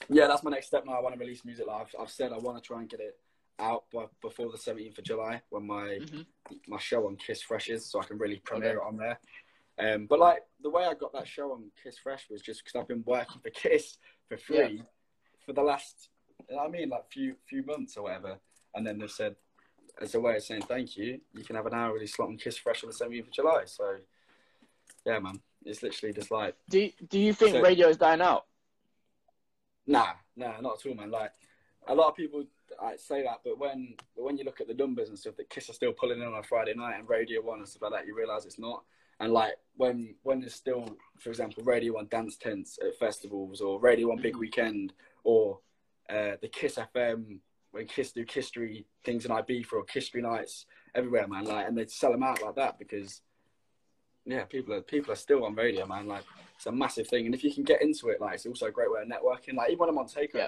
Yeah, 0.09 0.27
that's 0.27 0.43
my 0.43 0.51
next 0.51 0.67
step 0.67 0.85
now. 0.85 0.93
I 0.93 1.01
want 1.01 1.15
to 1.15 1.19
release 1.19 1.43
music. 1.45 1.67
Like 1.67 1.81
I've, 1.81 2.01
I've 2.01 2.09
said, 2.09 2.31
I 2.31 2.37
want 2.37 2.61
to 2.61 2.65
try 2.65 2.79
and 2.79 2.89
get 2.89 2.99
it 2.99 3.17
out 3.59 3.85
by, 3.91 4.05
before 4.21 4.51
the 4.51 4.57
17th 4.57 4.97
of 4.99 5.03
July 5.03 5.41
when 5.49 5.65
my 5.65 5.99
Mhm. 5.99 6.25
my 6.67 6.77
show 6.77 7.07
on 7.07 7.15
Kiss 7.17 7.41
Fresh 7.41 7.69
is, 7.69 7.85
so 7.89 7.99
I 7.99 8.05
can 8.05 8.17
really 8.17 8.39
premiere 8.39 8.77
it 8.77 8.83
on 8.83 8.97
there. 8.97 9.19
Um, 9.79 10.05
but 10.07 10.19
like 10.19 10.43
the 10.61 10.69
way 10.69 10.85
I 10.85 10.93
got 10.93 11.13
that 11.13 11.27
show 11.27 11.51
on 11.51 11.71
Kiss 11.81 11.97
Fresh 11.97 12.29
was 12.29 12.41
just 12.41 12.63
because 12.63 12.79
I've 12.79 12.87
been 12.87 13.03
working 13.05 13.41
for 13.41 13.49
Kiss 13.49 13.97
for 14.27 14.37
free 14.37 14.83
for 15.45 15.53
the 15.53 15.61
last, 15.63 16.09
you 16.49 16.55
know 16.55 16.63
I 16.63 16.67
mean, 16.67 16.89
like 16.89 17.09
few 17.11 17.35
few 17.47 17.63
months 17.63 17.97
or 17.97 18.03
whatever. 18.03 18.39
And 18.75 18.85
then 18.85 18.99
they 18.99 19.07
said, 19.07 19.35
as 19.99 20.13
a 20.13 20.19
way 20.19 20.35
of 20.35 20.43
saying 20.43 20.61
thank 20.63 20.95
you, 20.97 21.21
you 21.33 21.43
can 21.43 21.55
have 21.55 21.65
an 21.65 21.73
hour 21.73 21.93
release 21.93 22.13
slot 22.15 22.29
on 22.29 22.37
Kiss 22.37 22.57
Fresh 22.57 22.83
on 22.83 22.89
the 22.89 22.95
17th 22.95 23.27
of 23.27 23.31
July. 23.31 23.65
So 23.65 23.97
yeah, 25.05 25.19
man, 25.19 25.41
it's 25.65 25.81
literally 25.81 26.13
just 26.13 26.29
like 26.31 26.55
Do 26.69 26.91
Do 27.07 27.19
you 27.19 27.33
think 27.33 27.55
So- 27.55 27.61
radio 27.61 27.87
is 27.87 27.97
dying 27.97 28.21
out? 28.21 28.45
Nah, 29.85 30.13
nah, 30.35 30.59
not 30.59 30.79
at 30.79 30.85
all, 30.89 30.95
man. 30.95 31.09
Like 31.11 31.31
a 31.87 31.95
lot 31.95 32.09
of 32.09 32.15
people 32.15 32.43
like, 32.81 32.99
say 32.99 33.23
that, 33.23 33.41
but 33.43 33.57
when 33.57 33.95
but 34.15 34.23
when 34.25 34.37
you 34.37 34.43
look 34.43 34.61
at 34.61 34.67
the 34.67 34.73
numbers 34.73 35.09
and 35.09 35.17
stuff, 35.17 35.35
that 35.37 35.49
Kiss 35.49 35.69
are 35.69 35.73
still 35.73 35.93
pulling 35.93 36.19
in 36.21 36.27
on 36.27 36.35
a 36.35 36.43
Friday 36.43 36.73
night 36.75 36.97
and 36.99 37.07
Radio 37.09 37.41
One 37.41 37.59
and 37.59 37.67
stuff 37.67 37.83
like 37.83 37.91
that, 37.93 38.07
you 38.07 38.15
realise 38.15 38.45
it's 38.45 38.59
not. 38.59 38.83
And 39.19 39.33
like 39.33 39.53
when 39.77 40.15
when 40.23 40.39
there's 40.41 40.53
still, 40.53 40.95
for 41.19 41.29
example, 41.29 41.63
Radio 41.63 41.93
One 41.93 42.07
dance 42.07 42.35
tents 42.37 42.77
at 42.85 42.97
festivals 42.99 43.61
or 43.61 43.79
Radio 43.79 44.09
One 44.09 44.21
Big 44.21 44.35
Mhm. 44.35 44.39
Weekend 44.39 44.93
or 45.23 45.59
uh, 46.09 46.33
the 46.41 46.47
Kiss 46.47 46.75
FM 46.77 47.39
when 47.71 47.85
Kiss 47.87 48.11
do 48.11 48.25
Kisstory 48.25 48.85
things 49.03 49.25
in 49.25 49.31
Ibiza 49.31 49.73
or 49.73 49.85
Kisstory 49.85 50.21
nights 50.21 50.65
everywhere, 50.95 51.27
man. 51.27 51.45
Like 51.45 51.67
and 51.67 51.77
they 51.77 51.85
sell 51.87 52.11
them 52.11 52.23
out 52.23 52.41
like 52.41 52.55
that 52.55 52.77
because 52.79 53.21
yeah, 54.25 54.43
people 54.43 54.73
are 54.73 54.81
people 54.81 55.11
are 55.13 55.15
still 55.15 55.45
on 55.45 55.55
radio, 55.55 55.85
man. 55.85 56.05
Like 56.05 56.23
it's 56.55 56.65
a 56.65 56.71
massive 56.71 57.07
thing, 57.07 57.25
and 57.25 57.33
if 57.35 57.43
you 57.43 57.53
can 57.53 57.63
get 57.63 57.81
into 57.81 58.09
it, 58.09 58.19
like 58.21 58.35
it's 58.35 58.45
also 58.45 58.65
a 58.67 58.71
great 58.71 58.91
way 58.91 59.01
of 59.01 59.07
networking. 59.07 59.55
Like 59.55 59.69
even 59.69 59.79
when 59.79 59.89
I'm 59.89 59.97
on 59.97 60.07
Takeover, 60.07 60.33
Yeah. 60.33 60.47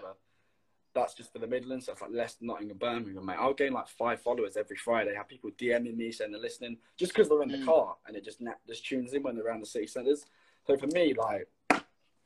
That's 0.94 1.14
just 1.14 1.32
for 1.32 1.40
the 1.40 1.48
Midlands. 1.48 1.86
That's 1.86 2.02
like 2.02 2.12
Leicester, 2.12 2.46
Nottingham, 2.46 2.78
Birmingham, 2.78 3.26
mate. 3.26 3.38
I'll 3.40 3.54
gain 3.54 3.74
like 3.74 3.88
five 3.88 4.22
followers 4.22 4.58
every 4.58 4.76
Friday. 4.78 5.14
Have 5.16 5.28
people 5.28 5.52
DMing 5.52 5.96
me 5.96 6.12
saying 6.12 6.32
they're 6.32 6.42
listening 6.42 6.78
just 6.98 7.14
because 7.14 7.30
they're 7.30 7.42
in 7.44 7.50
the 7.50 7.58
Mm. 7.58 7.66
car 7.66 7.96
and 8.08 8.16
it 8.16 8.24
just 8.24 8.42
just 8.68 8.86
tunes 8.86 9.14
in 9.14 9.24
when 9.24 9.36
they're 9.36 9.46
around 9.46 9.62
the 9.62 9.66
city 9.68 9.88
centres. 9.88 10.26
So 10.66 10.78
for 10.78 10.88
me, 10.88 11.14
like, 11.14 11.48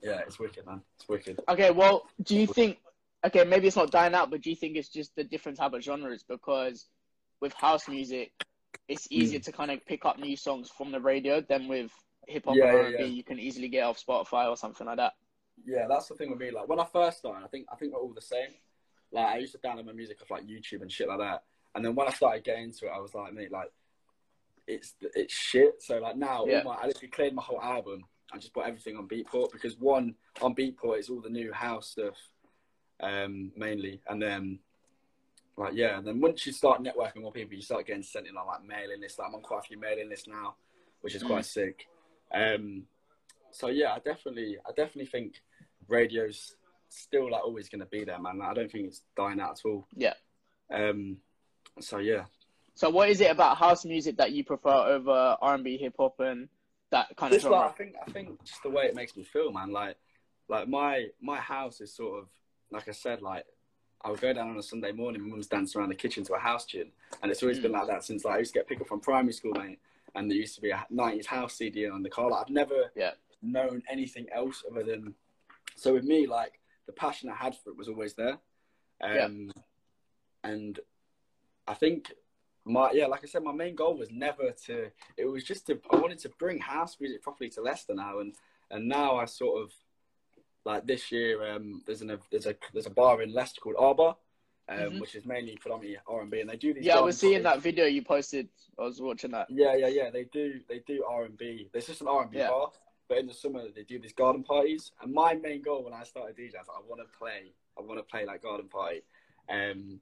yeah, 0.01 0.19
it's 0.19 0.39
wicked, 0.39 0.65
man. 0.65 0.81
It's 0.97 1.07
wicked. 1.07 1.39
Okay, 1.49 1.71
well, 1.71 2.07
do 2.23 2.35
you 2.37 2.47
think? 2.47 2.79
Okay, 3.25 3.43
maybe 3.45 3.67
it's 3.67 3.77
not 3.77 3.89
dying 3.91 4.13
out, 4.13 4.29
but 4.31 4.41
do 4.41 4.49
you 4.49 4.55
think 4.55 4.75
it's 4.75 4.89
just 4.89 5.15
the 5.15 5.23
different 5.23 5.57
type 5.57 5.73
of 5.73 5.81
genres? 5.81 6.23
Because 6.23 6.87
with 7.39 7.53
house 7.53 7.87
music, 7.87 8.33
it's 8.89 9.07
easier 9.09 9.39
to 9.39 9.51
kind 9.51 9.71
of 9.71 9.85
pick 9.85 10.03
up 10.05 10.19
new 10.19 10.35
songs 10.35 10.69
from 10.69 10.91
the 10.91 10.99
radio 10.99 11.39
than 11.41 11.67
with 11.69 11.91
hip 12.27 12.45
hop 12.45 12.55
Yeah, 12.57 12.65
and 12.65 12.77
R&B. 12.77 12.95
yeah. 12.99 13.05
You 13.05 13.23
can 13.23 13.39
easily 13.39 13.69
get 13.69 13.83
off 13.83 14.01
Spotify 14.05 14.49
or 14.49 14.57
something 14.57 14.85
like 14.87 14.97
that. 14.97 15.13
Yeah, 15.65 15.85
that's 15.87 16.07
the 16.07 16.15
thing 16.15 16.29
with 16.29 16.39
me. 16.39 16.51
Like 16.51 16.67
when 16.67 16.79
I 16.79 16.85
first 16.85 17.19
started, 17.19 17.43
I 17.43 17.47
think 17.47 17.67
I 17.71 17.75
think 17.75 17.93
we're 17.93 17.99
all 18.01 18.13
the 18.13 18.21
same. 18.21 18.49
Like 19.11 19.27
I 19.27 19.37
used 19.37 19.53
to 19.53 19.59
download 19.59 19.85
my 19.85 19.93
music 19.93 20.17
off 20.21 20.31
like 20.31 20.47
YouTube 20.47 20.81
and 20.81 20.91
shit 20.91 21.07
like 21.07 21.19
that. 21.19 21.43
And 21.75 21.83
then 21.85 21.95
when 21.95 22.07
I 22.07 22.11
started 22.11 22.43
getting 22.43 22.65
into 22.65 22.85
it, 22.85 22.91
I 22.95 22.99
was 22.99 23.13
like, 23.13 23.33
mate, 23.33 23.51
like 23.51 23.71
it's 24.67 24.95
it's 25.01 25.33
shit. 25.33 25.81
So 25.81 25.99
like 25.99 26.17
now, 26.17 26.45
Yeah. 26.45 26.63
my, 26.63 26.75
I 26.75 26.87
literally 26.87 27.09
cleared 27.09 27.33
my 27.33 27.41
whole 27.43 27.61
album 27.61 28.03
and 28.31 28.41
just 28.41 28.53
put 28.53 28.65
everything 28.65 28.97
on 28.97 29.07
Beatport 29.07 29.51
because 29.51 29.77
one 29.77 30.15
on 30.41 30.55
Beatport 30.55 30.99
is 30.99 31.09
all 31.09 31.21
the 31.21 31.29
new 31.29 31.51
house 31.53 31.89
stuff, 31.89 32.15
um, 32.99 33.51
mainly, 33.55 34.01
and 34.07 34.21
then 34.21 34.59
like 35.57 35.73
yeah, 35.73 35.97
and 35.97 36.07
then 36.07 36.19
once 36.19 36.45
you 36.47 36.51
start 36.51 36.81
networking 36.81 37.15
with 37.15 37.23
more 37.23 37.31
people, 37.31 37.53
you 37.55 37.61
start 37.61 37.85
getting 37.85 38.01
sent 38.03 38.27
in 38.27 38.35
on 38.37 38.47
like 38.47 38.65
mailing 38.65 39.01
lists. 39.01 39.19
Like 39.19 39.27
I'm 39.29 39.35
on 39.35 39.41
quite 39.41 39.59
a 39.59 39.67
few 39.67 39.77
mailing 39.79 40.09
lists 40.09 40.27
now, 40.27 40.55
which 41.01 41.13
is 41.15 41.21
quite 41.23 41.45
sick. 41.45 41.87
Um, 42.33 42.87
so 43.53 43.67
yeah, 43.67 43.93
I 43.93 43.99
definitely, 43.99 44.57
I 44.65 44.69
definitely 44.71 45.05
think 45.05 45.35
radio's 45.87 46.55
still 46.89 47.31
like 47.31 47.43
always 47.43 47.69
going 47.69 47.79
to 47.81 47.85
be 47.87 48.03
there, 48.03 48.19
man. 48.19 48.41
I 48.41 48.53
don't 48.53 48.71
think 48.71 48.87
it's 48.87 49.01
dying 49.15 49.39
out 49.39 49.51
at 49.59 49.65
all. 49.69 49.87
Yeah. 49.95 50.13
Um. 50.71 51.17
So 51.79 51.97
yeah, 51.97 52.25
So, 52.75 52.89
what 52.89 53.09
is 53.09 53.19
it 53.21 53.31
about 53.31 53.57
house 53.57 53.83
music 53.85 54.17
that 54.17 54.31
you 54.31 54.43
prefer 54.43 54.69
over 54.69 55.37
R&B, 55.41 55.77
hip 55.77 55.95
hop, 55.97 56.19
and 56.19 56.49
that 56.91 57.07
kind 57.17 57.33
of 57.33 57.39
just 57.41 57.49
like 57.51 57.69
I 57.69 57.73
think, 57.73 57.95
I 58.05 58.11
think 58.11 58.43
just 58.43 58.61
the 58.61 58.69
way 58.69 58.83
it 58.85 58.95
makes 58.95 59.15
me 59.17 59.23
feel, 59.23 59.51
man. 59.51 59.71
Like, 59.71 59.95
like 60.49 60.67
my 60.67 61.07
my 61.21 61.37
house 61.37 61.81
is 61.81 61.93
sort 61.95 62.19
of 62.21 62.27
like 62.71 62.87
I 62.87 62.91
said, 62.91 63.21
like. 63.21 63.45
I 64.05 64.11
would 64.11 64.19
go 64.19 64.33
down 64.33 64.49
on 64.49 64.57
a 64.57 64.61
Sunday 64.61 64.91
morning, 64.91 65.21
my 65.21 65.29
mum's 65.29 65.47
dancing 65.47 65.79
around 65.79 65.87
the 65.87 65.95
kitchen 65.95 66.25
to 66.25 66.33
a 66.33 66.37
house 66.37 66.65
tune. 66.65 66.91
And 67.21 67.31
it's 67.31 67.41
always 67.41 67.57
Mm. 67.59 67.61
been 67.61 67.71
like 67.71 67.87
that 67.87 68.03
since 68.03 68.25
like 68.25 68.35
I 68.35 68.39
used 68.39 68.51
to 68.51 68.59
get 68.59 68.67
picked 68.67 68.81
up 68.81 68.87
from 68.89 68.99
primary 68.99 69.31
school, 69.31 69.53
mate. 69.53 69.79
And 70.13 70.29
there 70.29 70.35
used 70.37 70.55
to 70.55 70.61
be 70.61 70.71
a 70.71 70.85
90s 70.91 71.25
house 71.25 71.53
CD 71.55 71.87
on 71.87 72.03
the 72.03 72.09
car. 72.09 72.29
Like, 72.29 72.41
I've 72.41 72.49
never 72.49 72.91
Yeah. 72.97 73.11
Known 73.43 73.83
anything 73.89 74.27
else 74.33 74.63
other 74.69 74.83
than. 74.83 75.13
So 75.75 75.93
with 75.93 76.03
me, 76.03 76.27
like, 76.27 76.59
the 76.85 76.93
passion 76.93 77.29
I 77.29 77.35
had 77.35 77.55
for 77.55 77.69
it 77.71 77.77
was 77.77 77.87
always 77.87 78.13
there. 78.13 78.37
Um, 79.01 79.51
And 80.43 80.79
I 81.67 81.73
think 81.73 82.11
my, 82.65 82.91
yeah, 82.91 83.07
like 83.07 83.23
I 83.23 83.27
said, 83.27 83.43
my 83.43 83.53
main 83.53 83.75
goal 83.75 83.97
was 83.97 84.11
never 84.11 84.51
to, 84.65 84.91
it 85.17 85.25
was 85.25 85.43
just 85.43 85.67
to, 85.67 85.79
I 85.91 85.95
wanted 85.97 86.19
to 86.19 86.29
bring 86.37 86.59
house 86.59 86.97
music 86.99 87.21
properly 87.21 87.49
to 87.51 87.61
Leicester 87.61 87.93
now. 87.93 88.19
And, 88.19 88.35
and 88.71 88.87
now 88.87 89.15
I 89.17 89.25
sort 89.25 89.61
of, 89.63 89.71
like 90.65 90.85
this 90.85 91.11
year, 91.11 91.45
um, 91.53 91.81
there's 91.85 92.01
an 92.01 92.17
there's 92.31 92.45
a 92.45 92.55
there's 92.71 92.85
a 92.85 92.89
bar 92.89 93.21
in 93.21 93.33
Leicester 93.33 93.59
called 93.59 93.75
Arbor, 93.77 94.15
um, 94.69 94.79
Mhm. 94.79 95.01
which 95.01 95.13
is 95.13 95.25
mainly 95.25 95.57
predominantly 95.57 95.99
R 96.07 96.21
and 96.21 96.31
B, 96.31 96.39
and 96.39 96.49
they 96.49 96.55
do 96.55 96.73
these. 96.73 96.85
Yeah, 96.85 96.99
I 96.99 97.01
was 97.01 97.19
seeing 97.19 97.43
that 97.43 97.59
video 97.59 97.85
you 97.85 98.01
posted. 98.01 98.47
I 98.79 98.83
was 98.83 99.01
watching 99.01 99.31
that. 99.31 99.47
Yeah, 99.49 99.75
yeah, 99.75 99.87
yeah. 99.87 100.09
They 100.09 100.23
do 100.23 100.61
they 100.69 100.79
do 100.79 101.03
R 101.03 101.25
and 101.25 101.37
B. 101.37 101.69
There's 101.73 101.87
just 101.87 101.99
an 101.99 102.07
R 102.07 102.21
and 102.21 102.31
B 102.31 102.37
bar, 102.39 102.71
but 103.13 103.19
in 103.19 103.27
the 103.27 103.33
summer 103.33 103.61
they 103.75 103.83
do 103.83 103.99
these 103.99 104.13
garden 104.13 104.43
parties. 104.43 104.91
And 105.01 105.13
my 105.13 105.35
main 105.35 105.61
goal 105.61 105.83
when 105.83 105.93
I 105.93 106.03
started 106.03 106.35
DJ, 106.35 106.55
I 106.55 106.59
was 106.59 106.67
like, 106.67 106.77
I 106.77 106.89
want 106.89 107.01
to 107.01 107.17
play. 107.17 107.53
I 107.77 107.81
want 107.81 107.99
to 107.99 108.03
play 108.03 108.25
like 108.25 108.41
garden 108.41 108.67
party. 108.67 109.03
Um, 109.49 109.99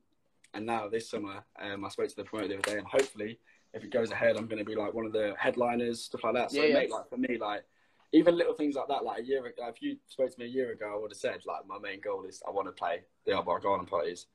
and 0.54 0.66
now 0.66 0.88
this 0.88 1.10
summer, 1.10 1.44
um, 1.62 1.84
I 1.84 1.90
spoke 1.90 2.08
to 2.08 2.16
the 2.16 2.24
promoter 2.24 2.50
the 2.50 2.56
other 2.56 2.72
day, 2.74 2.78
and 2.78 2.88
hopefully, 2.88 3.40
if 3.74 3.84
it 3.84 3.90
goes 3.90 4.12
ahead, 4.12 4.36
I'm 4.38 4.48
going 4.48 4.60
to 4.60 4.66
be 4.66 4.76
like 4.76 4.94
one 4.94 5.06
of 5.06 5.14
the 5.14 5.34
headliners, 5.38 6.04
stuff 6.04 6.24
like 6.24 6.36
that. 6.36 6.52
So 6.52 6.62
Yeah, 6.62 6.68
yeah. 6.68 6.74
mate, 6.76 6.92
like 6.92 7.10
for 7.10 7.18
me, 7.18 7.38
like 7.38 7.64
even 8.14 8.38
little 8.38 8.54
things 8.54 8.76
like 8.76 8.88
that, 8.90 9.04
like 9.04 9.20
a 9.20 9.26
year 9.26 9.46
ago, 9.46 9.68
if 9.68 9.82
you 9.82 9.98
spoke 10.08 10.32
to 10.32 10.40
me 10.40 10.46
a 10.46 10.50
year 10.50 10.72
ago, 10.72 10.94
I 10.94 10.98
would 10.98 11.12
have 11.12 11.18
said 11.18 11.42
like 11.46 11.68
my 11.68 11.80
main 11.80 12.00
goal 12.02 12.24
is 12.26 12.42
I 12.48 12.52
want 12.52 12.68
to 12.68 12.74
play 12.74 13.04
the 13.26 13.34
Arbor 13.34 13.60
garden 13.60 13.86
parties. 13.86 14.28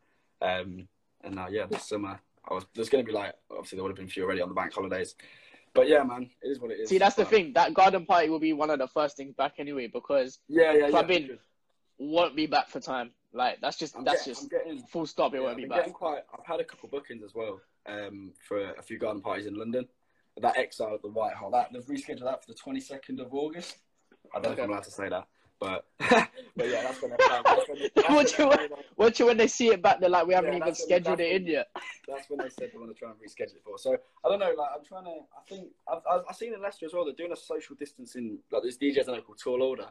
Um, 0.42 0.88
and 1.22 1.34
now, 1.34 1.48
yeah, 1.48 1.66
this 1.66 1.84
summer 1.84 2.20
I 2.48 2.54
was 2.54 2.66
there's 2.74 2.88
going 2.88 3.04
to 3.04 3.08
be 3.10 3.16
like 3.16 3.34
obviously 3.50 3.76
there 3.76 3.82
would 3.82 3.90
have 3.90 3.96
been 3.96 4.06
a 4.06 4.10
few 4.10 4.24
already 4.24 4.40
on 4.40 4.48
the 4.48 4.54
bank 4.54 4.72
holidays, 4.72 5.16
but 5.76 5.88
yeah, 5.88 6.02
man, 6.02 6.30
it 6.42 6.48
is 6.48 6.60
what 6.60 6.70
it 6.70 6.80
is. 6.80 6.88
See, 6.88 6.98
that's 6.98 7.14
the 7.16 7.22
But- 7.24 7.30
thing. 7.30 7.52
That 7.52 7.74
garden 7.74 8.04
party 8.06 8.28
will 8.30 8.38
be 8.40 8.52
one 8.52 8.70
of 8.70 8.78
the 8.78 8.88
first 8.88 9.16
things 9.16 9.34
back 9.34 9.54
anyway 9.58 9.86
because 9.86 10.38
Yeah, 10.48 10.72
yeah, 10.72 10.78
yeah. 10.86 10.90
Clubbing- 10.90 11.22
because 11.22 11.38
won't 11.98 12.36
be 12.36 12.46
back 12.46 12.68
for 12.68 12.80
time. 12.80 13.12
Like 13.32 13.60
that's 13.60 13.76
just 13.76 13.96
I'm 13.96 14.04
that's 14.04 14.20
getting, 14.26 14.34
just 14.34 14.50
getting, 14.50 14.78
full 14.86 15.06
stop. 15.06 15.34
It 15.34 15.38
yeah, 15.38 15.42
won't 15.44 15.56
be 15.56 15.66
back. 15.66 15.92
quite. 15.92 16.22
I've 16.32 16.44
had 16.46 16.60
a 16.60 16.64
couple 16.64 16.88
bookings 16.88 17.22
as 17.22 17.34
well 17.34 17.60
um, 17.86 18.32
for 18.48 18.72
a 18.72 18.82
few 18.82 18.98
garden 18.98 19.22
parties 19.22 19.46
in 19.46 19.54
London. 19.54 19.86
That 20.38 20.58
Exile 20.58 20.94
at 20.94 21.02
the 21.02 21.08
White 21.08 21.34
Hart, 21.34 21.52
that 21.52 21.72
they've 21.72 21.84
rescheduled 21.84 22.24
that 22.24 22.44
for 22.44 22.52
the 22.52 22.58
22nd 22.58 23.20
of 23.20 23.32
August. 23.32 23.78
I 24.34 24.40
don't 24.40 24.50
know 24.50 24.52
if 24.52 24.64
I'm 24.64 24.70
allowed 24.70 24.84
to 24.84 24.90
say 24.90 25.08
that, 25.08 25.26
but 25.60 25.84
but 25.98 26.68
yeah, 26.68 26.82
that's 26.82 27.00
when 27.00 27.10
they're 27.10 27.18
playing. 27.18 27.42
That's 27.44 27.68
when, 27.68 27.78
that's 27.94 28.08
when 28.08 28.16
What 28.16 28.38
you- 28.38 28.46
playing 28.46 28.72
on- 28.72 28.78
Watch 28.96 29.20
it 29.20 29.24
when 29.24 29.36
they 29.36 29.46
see 29.48 29.68
it 29.68 29.82
back. 29.82 30.00
They're 30.00 30.08
like, 30.10 30.26
we 30.26 30.34
haven't 30.34 30.52
Yeah, 30.52 30.58
even 30.58 30.74
scheduled 30.74 31.18
that's 31.18 31.28
it 31.30 31.36
in 31.42 31.46
yet. 31.46 31.68
that's 32.08 32.28
when 32.30 32.38
they 32.40 32.48
said 32.48 32.70
they 32.72 32.78
want 32.78 32.90
to 32.94 32.98
try 32.98 33.10
and 33.10 33.18
reschedule 33.18 33.56
it 33.56 33.62
for. 33.64 33.78
So 33.78 33.96
I 34.24 34.28
don't 34.28 34.38
know. 34.38 34.52
Like 34.56 34.68
I'm 34.74 34.84
trying 34.84 35.04
to. 35.04 35.10
I 35.10 35.42
think 35.48 35.68
I've, 35.90 36.02
I've, 36.10 36.22
I've 36.30 36.36
seen 36.36 36.54
in 36.54 36.60
Leicester 36.62 36.86
as 36.86 36.92
well. 36.94 37.04
They're 37.04 37.14
doing 37.14 37.32
a 37.32 37.36
social 37.36 37.76
distancing. 37.76 38.38
Like 38.50 38.62
there's 38.62 38.78
DJs 38.78 39.08
I 39.08 39.16
know 39.16 39.20
called 39.22 39.38
Tall 39.42 39.62
Order, 39.62 39.88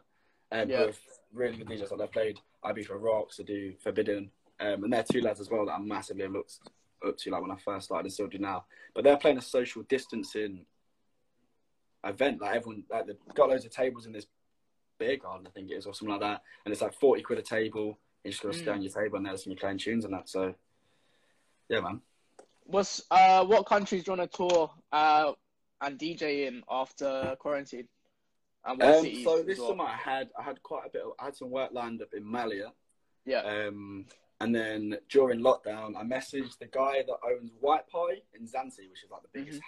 um, 0.51 0.69
Yeah. 0.69 0.85
who 0.87 0.91
really 1.33 1.57
good 1.57 1.67
DJs. 1.67 1.91
Like 1.91 1.99
they've 1.99 2.11
played 2.11 2.39
Ibiza 2.63 2.99
Rocks. 2.99 3.37
They 3.37 3.43
do 3.43 3.73
Forbidden, 3.83 4.31
um, 4.59 4.83
and 4.83 4.93
they're 4.93 5.03
two 5.03 5.21
lads 5.21 5.39
as 5.39 5.49
well 5.49 5.65
that 5.67 5.73
I 5.73 5.79
massively 5.79 6.27
looked 6.27 6.59
up 7.05 7.17
to. 7.17 7.29
Like 7.31 7.41
when 7.41 7.51
I 7.51 7.57
first 7.57 7.85
started 7.85 8.05
and 8.05 8.13
still 8.13 8.27
do 8.27 8.37
now. 8.39 8.65
But 8.93 9.03
they're 9.03 9.17
playing 9.17 9.37
a 9.37 9.41
social 9.41 9.83
distancing 9.83 10.65
event. 12.03 12.41
Like 12.41 12.55
everyone, 12.55 12.83
like 12.89 13.07
they've 13.07 13.17
got 13.33 13.49
loads 13.49 13.65
of 13.65 13.71
tables 13.71 14.05
in 14.05 14.11
this 14.13 14.25
beer 14.97 15.17
garden, 15.17 15.47
I 15.47 15.49
think 15.51 15.71
it 15.71 15.75
is, 15.75 15.85
or 15.85 15.93
something 15.93 16.11
like 16.13 16.21
that. 16.21 16.41
And 16.65 16.71
it's 16.71 16.81
like 16.81 16.93
forty 16.93 17.21
quid 17.21 17.39
a 17.39 17.41
table. 17.41 17.97
You 18.23 18.31
just 18.31 18.41
got 18.43 18.53
to 18.53 18.57
stay 18.57 18.71
Mm. 18.71 18.75
on 18.75 18.81
your 18.81 18.91
table 18.91 19.17
and 19.17 19.25
they're 19.25 19.33
listening 19.33 19.57
playing 19.57 19.77
tunes 19.77 20.05
and 20.05 20.13
that. 20.13 20.27
So 20.29 20.55
yeah, 21.69 21.79
man. 21.81 22.01
What's 22.65 23.03
uh 23.11 23.45
what 23.45 23.65
countries 23.67 24.03
do 24.03 24.11
you 24.11 24.17
want 24.17 24.31
to 24.31 24.37
tour 24.37 24.71
uh 24.91 25.33
and 25.81 25.99
DJ 25.99 26.47
in 26.47 26.63
after 26.69 27.35
quarantine? 27.39 27.87
Um, 28.63 28.79
so 28.81 29.43
this 29.43 29.59
well? 29.59 29.69
summer 29.69 29.83
I 29.83 29.95
had 29.95 30.29
I 30.39 30.41
had 30.41 30.61
quite 30.63 30.87
a 30.87 30.89
bit 30.89 31.03
of 31.03 31.11
I 31.19 31.25
had 31.25 31.35
some 31.35 31.51
work 31.51 31.71
lined 31.71 32.01
up 32.01 32.13
in 32.15 32.25
Malia. 32.25 32.71
Yeah. 33.25 33.41
Um, 33.41 34.05
And 34.41 34.53
then 34.53 34.97
during 35.07 35.39
lockdown, 35.39 35.95
I 35.95 36.03
messaged 36.03 36.57
the 36.59 36.65
guy 36.65 37.03
that 37.07 37.17
owns 37.25 37.51
White 37.61 37.87
Pie 37.87 38.21
in 38.33 38.45
Zante, 38.47 38.89
which 38.89 39.03
is 39.03 39.09
like 39.09 39.21
the 39.21 39.29
biggest, 39.31 39.61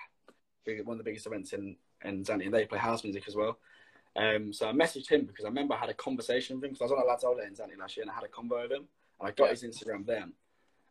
big, 0.66 0.86
one 0.86 0.96
of 0.96 0.98
the 0.98 1.04
biggest 1.10 1.26
events 1.28 1.54
in 1.54 1.78
in 2.04 2.24
Zante, 2.26 2.46
and 2.46 2.54
they 2.54 2.66
play 2.66 2.80
house 2.80 3.04
music 3.04 3.28
as 3.28 3.36
well. 3.36 3.60
Um, 4.18 4.52
so 4.52 4.68
I 4.68 4.72
messaged 4.72 5.10
him 5.10 5.26
because 5.26 5.46
I 5.46 5.50
remember 5.50 5.76
I 5.76 5.78
had 5.78 5.90
a 5.90 5.94
conversation 5.94 6.56
with 6.56 6.66
him 6.66 6.72
because 6.72 6.82
I 6.82 6.86
was 6.86 6.92
on 6.94 7.06
a 7.06 7.08
lads 7.08 7.24
holiday 7.24 7.48
in 7.48 7.54
Zante 7.54 7.78
last 7.80 7.96
year 7.96 8.04
and 8.04 8.12
I 8.12 8.16
had 8.16 8.24
a 8.24 8.28
convo 8.28 8.64
with 8.64 8.72
him. 8.72 8.88
And 9.20 9.30
I 9.30 9.32
got 9.32 9.46
Yeah. 9.46 9.52
his 9.52 9.64
Instagram 9.64 10.06
then. 10.06 10.34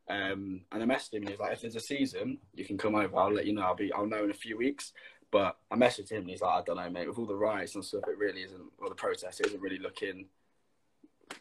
Um, 0.08 0.60
and 0.70 0.82
I 0.82 0.86
messaged 0.86 1.14
him 1.14 1.22
and 1.22 1.28
he 1.30 1.32
was 1.32 1.40
like, 1.40 1.52
if 1.52 1.62
there's 1.62 1.74
a 1.76 1.80
season, 1.80 2.38
you 2.54 2.64
can 2.64 2.78
come 2.78 2.94
over. 2.94 3.16
I'll 3.16 3.32
let 3.32 3.46
you 3.46 3.52
know. 3.52 3.62
I'll 3.62 3.74
be, 3.74 3.92
I'll 3.92 4.06
know 4.06 4.24
in 4.24 4.30
a 4.30 4.34
few 4.34 4.56
weeks. 4.56 4.92
But 5.32 5.58
I 5.72 5.74
messaged 5.74 6.10
him 6.10 6.20
and 6.22 6.30
he's 6.30 6.40
like, 6.40 6.54
I 6.54 6.62
don't 6.64 6.76
know, 6.76 6.88
mate. 6.88 7.08
With 7.08 7.18
all 7.18 7.26
the 7.26 7.34
riots 7.34 7.74
and 7.74 7.84
stuff, 7.84 8.04
it 8.06 8.16
really 8.16 8.42
isn't, 8.42 8.62
or 8.78 8.88
the 8.88 8.94
protests, 8.94 9.40
it 9.40 9.46
isn't 9.46 9.60
really 9.60 9.78
looking 9.78 10.26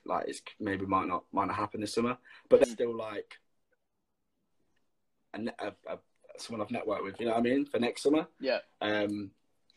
like 0.04 0.28
it's 0.28 0.42
maybe 0.60 0.88
might 0.88 1.08
not 1.08 1.26
might 1.32 1.46
not 1.46 1.56
happen 1.56 1.82
this 1.82 1.94
summer. 1.94 2.18
But 2.50 2.62
they're 2.62 2.74
still 2.74 2.96
like 2.98 3.36
a, 5.36 5.40
a, 5.60 5.74
a 5.88 6.00
someone 6.38 6.66
I've 6.66 6.76
networked 6.76 7.04
with, 7.04 7.20
you 7.20 7.28
know 7.28 7.34
what 7.34 7.40
I 7.40 7.44
mean, 7.44 7.66
for 7.66 7.80
next 7.80 8.02
summer. 8.02 8.26
Yeah. 8.40 8.60
Um, 8.82 9.30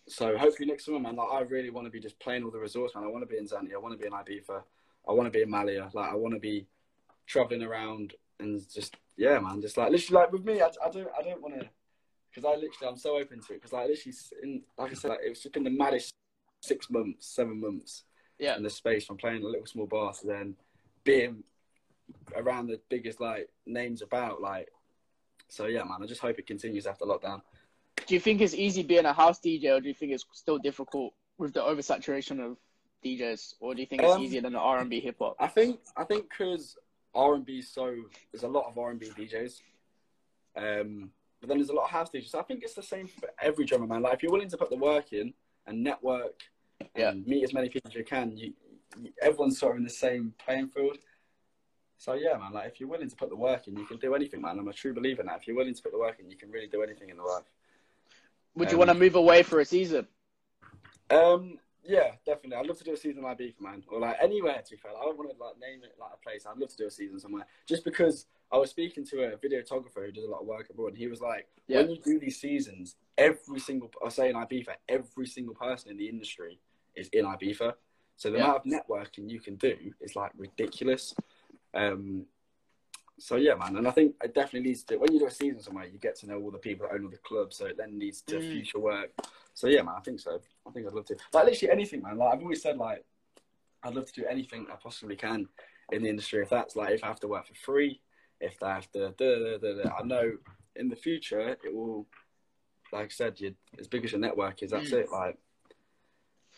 so 0.09 0.37
hopefully 0.37 0.69
next 0.69 0.85
summer, 0.87 0.99
man. 0.99 1.17
Like 1.17 1.29
I 1.33 1.41
really 1.41 1.71
want 1.71 1.87
to 1.87 1.91
be 1.91 2.01
just 2.01 2.19
playing 2.19 2.45
all 2.45 2.51
the 2.51 2.59
resorts, 2.59 2.95
man. 2.95 3.05
I 3.05 3.09
want 3.09 3.23
to 3.23 3.27
be 3.27 3.39
in 3.39 3.47
Zante. 3.47 3.75
I 3.75 3.79
want 3.79 3.93
to 3.95 3.99
be 3.99 4.07
in 4.07 4.13
Ibiza. 4.13 4.63
I 5.09 5.13
want 5.13 5.27
to 5.27 5.31
be 5.31 5.43
in 5.43 5.51
Malia. 5.51 5.91
Like 5.93 6.11
I 6.11 6.15
want 6.15 6.35
to 6.35 6.41
be 6.41 6.67
traveling 7.27 7.63
around 7.63 8.15
and 8.41 8.61
just 8.73 8.97
yeah, 9.17 9.39
man. 9.39 9.61
Just 9.61 9.77
like 9.77 9.91
literally, 9.91 10.23
like 10.23 10.33
with 10.33 10.45
me, 10.45 10.61
I, 10.61 10.67
I 10.85 10.91
don't, 10.91 11.09
I 11.19 11.23
don't 11.23 11.43
want 11.43 11.61
to, 11.61 11.69
because 12.31 12.45
I 12.45 12.55
literally, 12.55 12.89
I'm 12.89 12.97
so 12.97 13.17
open 13.19 13.41
to 13.41 13.53
it. 13.53 13.57
Because 13.57 13.73
like 13.73 13.89
literally, 13.89 14.17
in, 14.43 14.63
like 14.79 14.91
I 14.93 14.95
said, 14.95 15.09
like, 15.11 15.21
it 15.25 15.31
was 15.31 15.41
just 15.43 15.53
been 15.55 15.65
the 15.65 15.71
maddest 15.71 16.15
six 16.63 16.91
months, 16.91 17.27
seven 17.27 17.61
months 17.61 18.05
Yeah. 18.39 18.57
in 18.57 18.63
the 18.63 18.71
space 18.71 19.07
from 19.07 19.17
playing 19.17 19.43
a 19.43 19.47
little 19.47 19.67
small 19.67 19.87
bar 19.87 20.13
to 20.13 20.27
then 20.27 20.57
being 21.05 21.43
around 22.37 22.69
the 22.69 22.81
biggest 22.89 23.21
like 23.21 23.49
names 23.67 24.03
about 24.03 24.41
like. 24.41 24.69
So 25.49 25.67
yeah, 25.67 25.83
man. 25.85 25.99
I 26.03 26.07
just 26.07 26.21
hope 26.21 26.39
it 26.39 26.47
continues 26.47 26.87
after 26.87 27.05
lockdown. 27.05 27.41
Do 28.07 28.15
you 28.15 28.21
think 28.21 28.41
it's 28.41 28.55
easy 28.55 28.83
being 28.83 29.05
a 29.05 29.13
house 29.13 29.39
DJ, 29.41 29.77
or 29.77 29.81
do 29.81 29.89
you 29.89 29.95
think 29.95 30.13
it's 30.13 30.25
still 30.33 30.59
difficult 30.59 31.13
with 31.39 31.53
the 31.55 31.61
oversaturation 31.61 32.41
of 32.45 32.57
DJs, 33.05 33.55
or 33.61 33.75
do 33.75 33.81
you 33.81 33.87
think 33.87 34.03
it's 34.03 34.15
Um, 34.15 34.23
easier 34.23 34.41
than 34.41 34.53
the 34.55 34.59
R 34.59 34.81
and 34.81 34.91
B 34.91 35.01
hip 35.01 35.17
hop? 35.19 35.37
I 35.39 35.47
think 35.49 35.81
I 35.97 36.05
think 36.05 36.29
because 36.31 36.77
R 37.15 37.35
and 37.35 37.45
B 37.45 37.61
so 37.63 37.95
there's 38.33 38.43
a 38.45 38.49
lot 38.49 38.67
of 38.67 38.77
R 38.79 38.91
and 38.91 38.99
B 39.01 39.07
DJs, 39.09 39.61
um, 40.57 41.13
but 41.41 41.49
then 41.49 41.59
there's 41.59 41.71
a 41.71 41.75
lot 41.75 41.85
of 41.85 41.91
house 41.91 42.11
DJs. 42.11 42.29
So 42.31 42.41
I 42.41 42.43
think 42.43 42.63
it's 42.63 42.75
the 42.75 42.83
same 42.83 43.07
for 43.07 43.31
every 43.41 43.65
drummer 43.65 43.87
man. 43.87 44.03
Like 44.03 44.15
if 44.15 44.23
you're 44.23 44.33
willing 44.33 44.51
to 44.51 44.57
put 44.57 44.71
the 44.71 44.77
work 44.77 45.13
in 45.13 45.33
and 45.67 45.83
network 45.85 46.43
and 46.81 46.89
Yeah. 46.97 47.13
meet 47.13 47.45
as 47.45 47.53
many 47.53 47.69
people 47.69 47.91
as 47.91 47.95
you 47.95 48.05
can, 48.05 48.37
you, 48.37 48.53
you 49.01 49.13
everyone's 49.23 49.59
sort 49.59 49.73
of 49.73 49.79
in 49.79 49.85
the 49.85 49.91
same 49.91 50.35
playing 50.45 50.69
field. 50.69 50.99
So 51.99 52.15
yeah, 52.15 52.37
man. 52.37 52.53
Like 52.53 52.69
if 52.69 52.81
you're 52.81 52.89
willing 52.89 53.11
to 53.11 53.17
put 53.17 53.29
the 53.29 53.37
work 53.37 53.69
in, 53.69 53.77
you 53.77 53.85
can 53.85 53.99
do 53.99 54.15
anything, 54.15 54.41
man. 54.41 54.59
I'm 54.59 54.69
a 54.69 54.73
true 54.73 54.95
believer 54.95 55.21
in 55.21 55.27
that. 55.29 55.39
If 55.41 55.47
you're 55.47 55.57
willing 55.57 55.75
to 55.75 55.83
put 55.83 55.93
the 55.93 55.99
work 55.99 56.19
in, 56.21 56.31
you 56.31 56.37
can 56.37 56.51
really 56.51 56.69
do 56.69 56.83
anything 56.83 57.11
in 57.11 57.17
the 57.17 57.23
life. 57.25 57.45
Would 58.59 58.71
you 58.71 58.77
um, 58.77 58.79
want 58.87 58.91
to 58.91 58.95
move 58.95 59.15
away 59.15 59.43
for 59.43 59.61
a 59.61 59.65
season? 59.65 60.07
Um, 61.11 61.59
yeah, 61.85 62.13
definitely. 62.27 62.57
I'd 62.57 62.67
love 62.67 62.79
to 62.79 62.85
do 62.85 62.93
a 62.93 62.97
season 62.97 63.23
like 63.23 63.39
Ibiza, 63.39 63.61
man, 63.61 63.83
or 63.89 64.01
like 64.01 64.17
anywhere. 64.21 64.61
To 64.63 64.71
be 64.71 64.77
fair, 64.77 64.91
I 64.91 65.05
don't 65.05 65.17
want 65.17 65.31
to 65.31 65.37
like 65.43 65.59
name 65.61 65.81
it 65.85 65.95
like 65.99 66.11
a 66.15 66.19
place. 66.19 66.45
I'd 66.45 66.59
love 66.59 66.69
to 66.71 66.77
do 66.77 66.87
a 66.87 66.91
season 66.91 67.21
somewhere, 67.21 67.47
just 67.67 67.85
because 67.85 68.27
I 68.53 68.59
was 68.59 68.71
speaking 68.71 69.07
to 69.07 69.23
a 69.23 69.37
videographer 69.37 70.07
who 70.07 70.13
does 70.13 70.25
a 70.25 70.29
lot 70.29 70.41
of 70.41 70.47
work 70.47 70.69
abroad, 70.71 70.89
and 70.89 70.99
he 70.99 71.07
was 71.07 71.21
like, 71.21 71.47
Yeah. 71.69 71.79
when 71.79 71.91
you 71.91 71.99
do 72.03 72.19
these 72.19 72.41
seasons, 72.41 72.97
every 73.17 73.61
single 73.61 73.91
I 74.05 74.09
say 74.09 74.29
in 74.29 74.35
Ibiza, 74.37 74.75
every 74.89 75.27
single 75.27 75.55
person 75.55 75.93
in 75.93 75.97
the 75.97 76.09
industry 76.09 76.59
is 76.97 77.09
in 77.13 77.25
Ibiza. 77.25 77.75
So 78.17 78.31
the 78.31 78.39
Yeah. 78.39 78.45
amount 78.45 78.67
of 78.67 78.73
networking 78.73 79.31
you 79.31 79.41
can 79.41 79.55
do 79.55 79.77
is 80.01 80.17
like 80.17 80.33
ridiculous. 80.37 81.15
Um, 81.75 82.27
so 83.19 83.37
yeah, 83.37 83.55
man, 83.55 83.77
and 83.77 83.87
I 83.89 83.91
think 83.91 84.15
it 84.23 84.35
definitely 84.35 84.69
leads 84.71 84.85
to 84.85 84.97
when 84.97 85.13
you 85.13 85.19
do 85.19 85.27
a 85.27 85.31
season 85.31 85.61
somewhere, 85.61 85.87
you 85.87 85.99
get 85.99 86.17
to 86.21 86.27
know 86.29 86.41
all 86.41 86.51
the 86.51 86.59
people 86.59 86.87
that 86.87 86.95
own 86.95 87.05
all 87.05 87.11
the 87.11 87.17
clubs, 87.19 87.57
so 87.57 87.67
it 87.67 87.77
then 87.77 87.99
leads 87.99 88.23
to 88.23 88.37
Mm. 88.37 88.53
future 88.53 88.79
work. 88.79 89.11
So 89.55 89.67
yeah, 89.67 89.83
man, 89.83 89.95
I 89.97 90.01
think 90.01 90.21
so. 90.21 90.41
I 90.67 90.71
think 90.71 90.87
I'd 90.87 90.93
love 90.93 91.07
to. 91.07 91.17
Like 91.33 91.47
literally 91.47 91.73
anything, 91.73 92.03
man. 92.03 92.17
Like 92.19 92.35
I've 92.35 92.43
always 92.43 92.63
said, 92.63 92.77
like 92.79 93.05
I'd 93.83 93.95
love 93.95 94.07
to 94.07 94.21
do 94.21 94.27
anything 94.27 94.67
I 94.73 94.77
possibly 94.77 95.17
can 95.17 95.49
in 95.93 96.03
the 96.03 96.09
industry. 96.09 96.43
If 96.43 96.51
that's 96.51 96.77
like 96.77 96.91
if 96.91 97.03
I 97.05 97.09
have 97.09 97.21
to 97.21 97.29
work 97.29 97.47
for 97.47 97.55
free, 97.55 98.01
if 98.41 98.63
I 98.63 98.75
have 98.75 98.91
to, 98.93 99.11
da, 99.19 99.39
da, 99.39 99.59
da, 99.59 99.83
da. 99.83 99.91
I 99.99 100.03
know 100.05 100.33
in 100.77 100.89
the 100.89 100.97
future 100.97 101.41
it 101.41 101.75
will. 101.75 102.07
Like 102.93 103.07
I 103.07 103.09
said, 103.09 103.39
you 103.41 103.55
as 103.79 103.87
big 103.89 104.05
as 104.05 104.13
your 104.13 104.21
network 104.21 104.63
is, 104.63 104.71
that's 104.71 104.91
Mm. 104.91 105.01
it. 105.01 105.11
Like. 105.13 105.39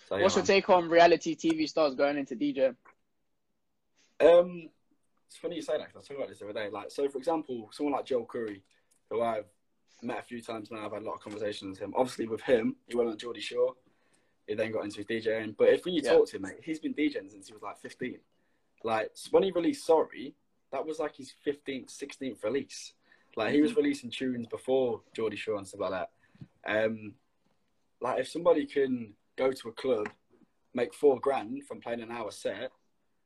So, 0.09 0.17
yeah, 0.17 0.23
What's 0.23 0.35
your 0.37 0.43
man. 0.43 0.47
take 0.47 0.71
on 0.71 0.89
reality 0.89 1.37
TV 1.37 1.69
stars 1.69 1.95
going 1.95 2.17
into 2.19 2.35
DJ? 2.37 2.75
Um, 4.21 4.69
it's 5.31 5.39
funny 5.39 5.55
you 5.55 5.63
say 5.63 5.79
that 5.79 5.87
'cause 5.87 5.95
I 5.95 5.99
was 5.99 6.09
talking 6.09 6.17
about 6.23 6.29
this 6.29 6.41
the 6.41 6.47
other 6.47 6.55
day. 6.55 6.69
Like, 6.71 6.91
so 6.91 7.09
for 7.09 7.17
example, 7.19 7.71
someone 7.73 7.93
like 7.95 8.05
Joel 8.05 8.27
Corry, 8.27 8.63
who 9.11 9.23
I've 9.23 9.47
met 10.03 10.19
a 10.19 10.23
few 10.23 10.43
times 10.43 10.73
now, 10.73 10.85
I've 10.85 10.93
had 10.93 11.03
a 11.03 11.05
lot 11.05 11.15
of 11.15 11.21
conversations 11.21 11.79
with 11.79 11.79
him. 11.79 11.95
Obviously, 11.97 12.27
with 12.27 12.41
him, 12.41 12.75
he 12.89 12.97
went 12.97 13.11
on 13.11 13.17
Geordie 13.17 13.41
Shore. 13.41 13.77
He 14.49 14.55
then 14.55 14.73
got 14.73 14.83
into 14.83 14.97
his 14.97 15.07
DJing. 15.07 15.57
But 15.57 15.69
if 15.69 15.85
when 15.85 15.95
you 15.95 16.03
Yeah. 16.03 16.15
talk 16.15 16.27
to 16.31 16.37
him, 16.37 16.43
mate, 16.43 16.65
he's 16.65 16.81
been 16.81 16.95
DJing 16.95 17.31
since 17.31 17.47
he 17.47 17.53
was 17.53 17.63
like 17.63 17.79
15. 17.79 18.19
Like, 18.83 19.13
when 19.31 19.45
he 19.45 19.53
released 19.53 19.87
Sorry, 19.87 20.35
that 20.73 20.85
was 20.85 20.99
like 20.99 21.15
his 21.15 21.31
15th, 21.45 21.91
16th 21.91 22.43
release. 22.43 22.95
Like, 23.37 23.55
he 23.55 23.63
was 23.63 23.77
releasing 23.77 24.11
tunes 24.11 24.49
before 24.49 25.05
Geordie 25.15 25.37
Shore 25.37 25.59
and 25.59 25.69
stuff 25.69 25.83
like 25.83 25.91
that. 25.93 26.11
Um, 26.65 27.15
like, 28.01 28.19
if 28.19 28.27
somebody 28.29 28.67
can 28.67 29.15
go 29.37 29.53
to 29.53 29.69
a 29.69 29.73
club, 29.75 30.09
make 30.75 30.93
four 30.93 31.21
grand 31.21 31.65
from 31.69 31.81
playing 31.81 32.01
an 32.01 32.11
hour 32.11 32.33
set, 32.33 32.73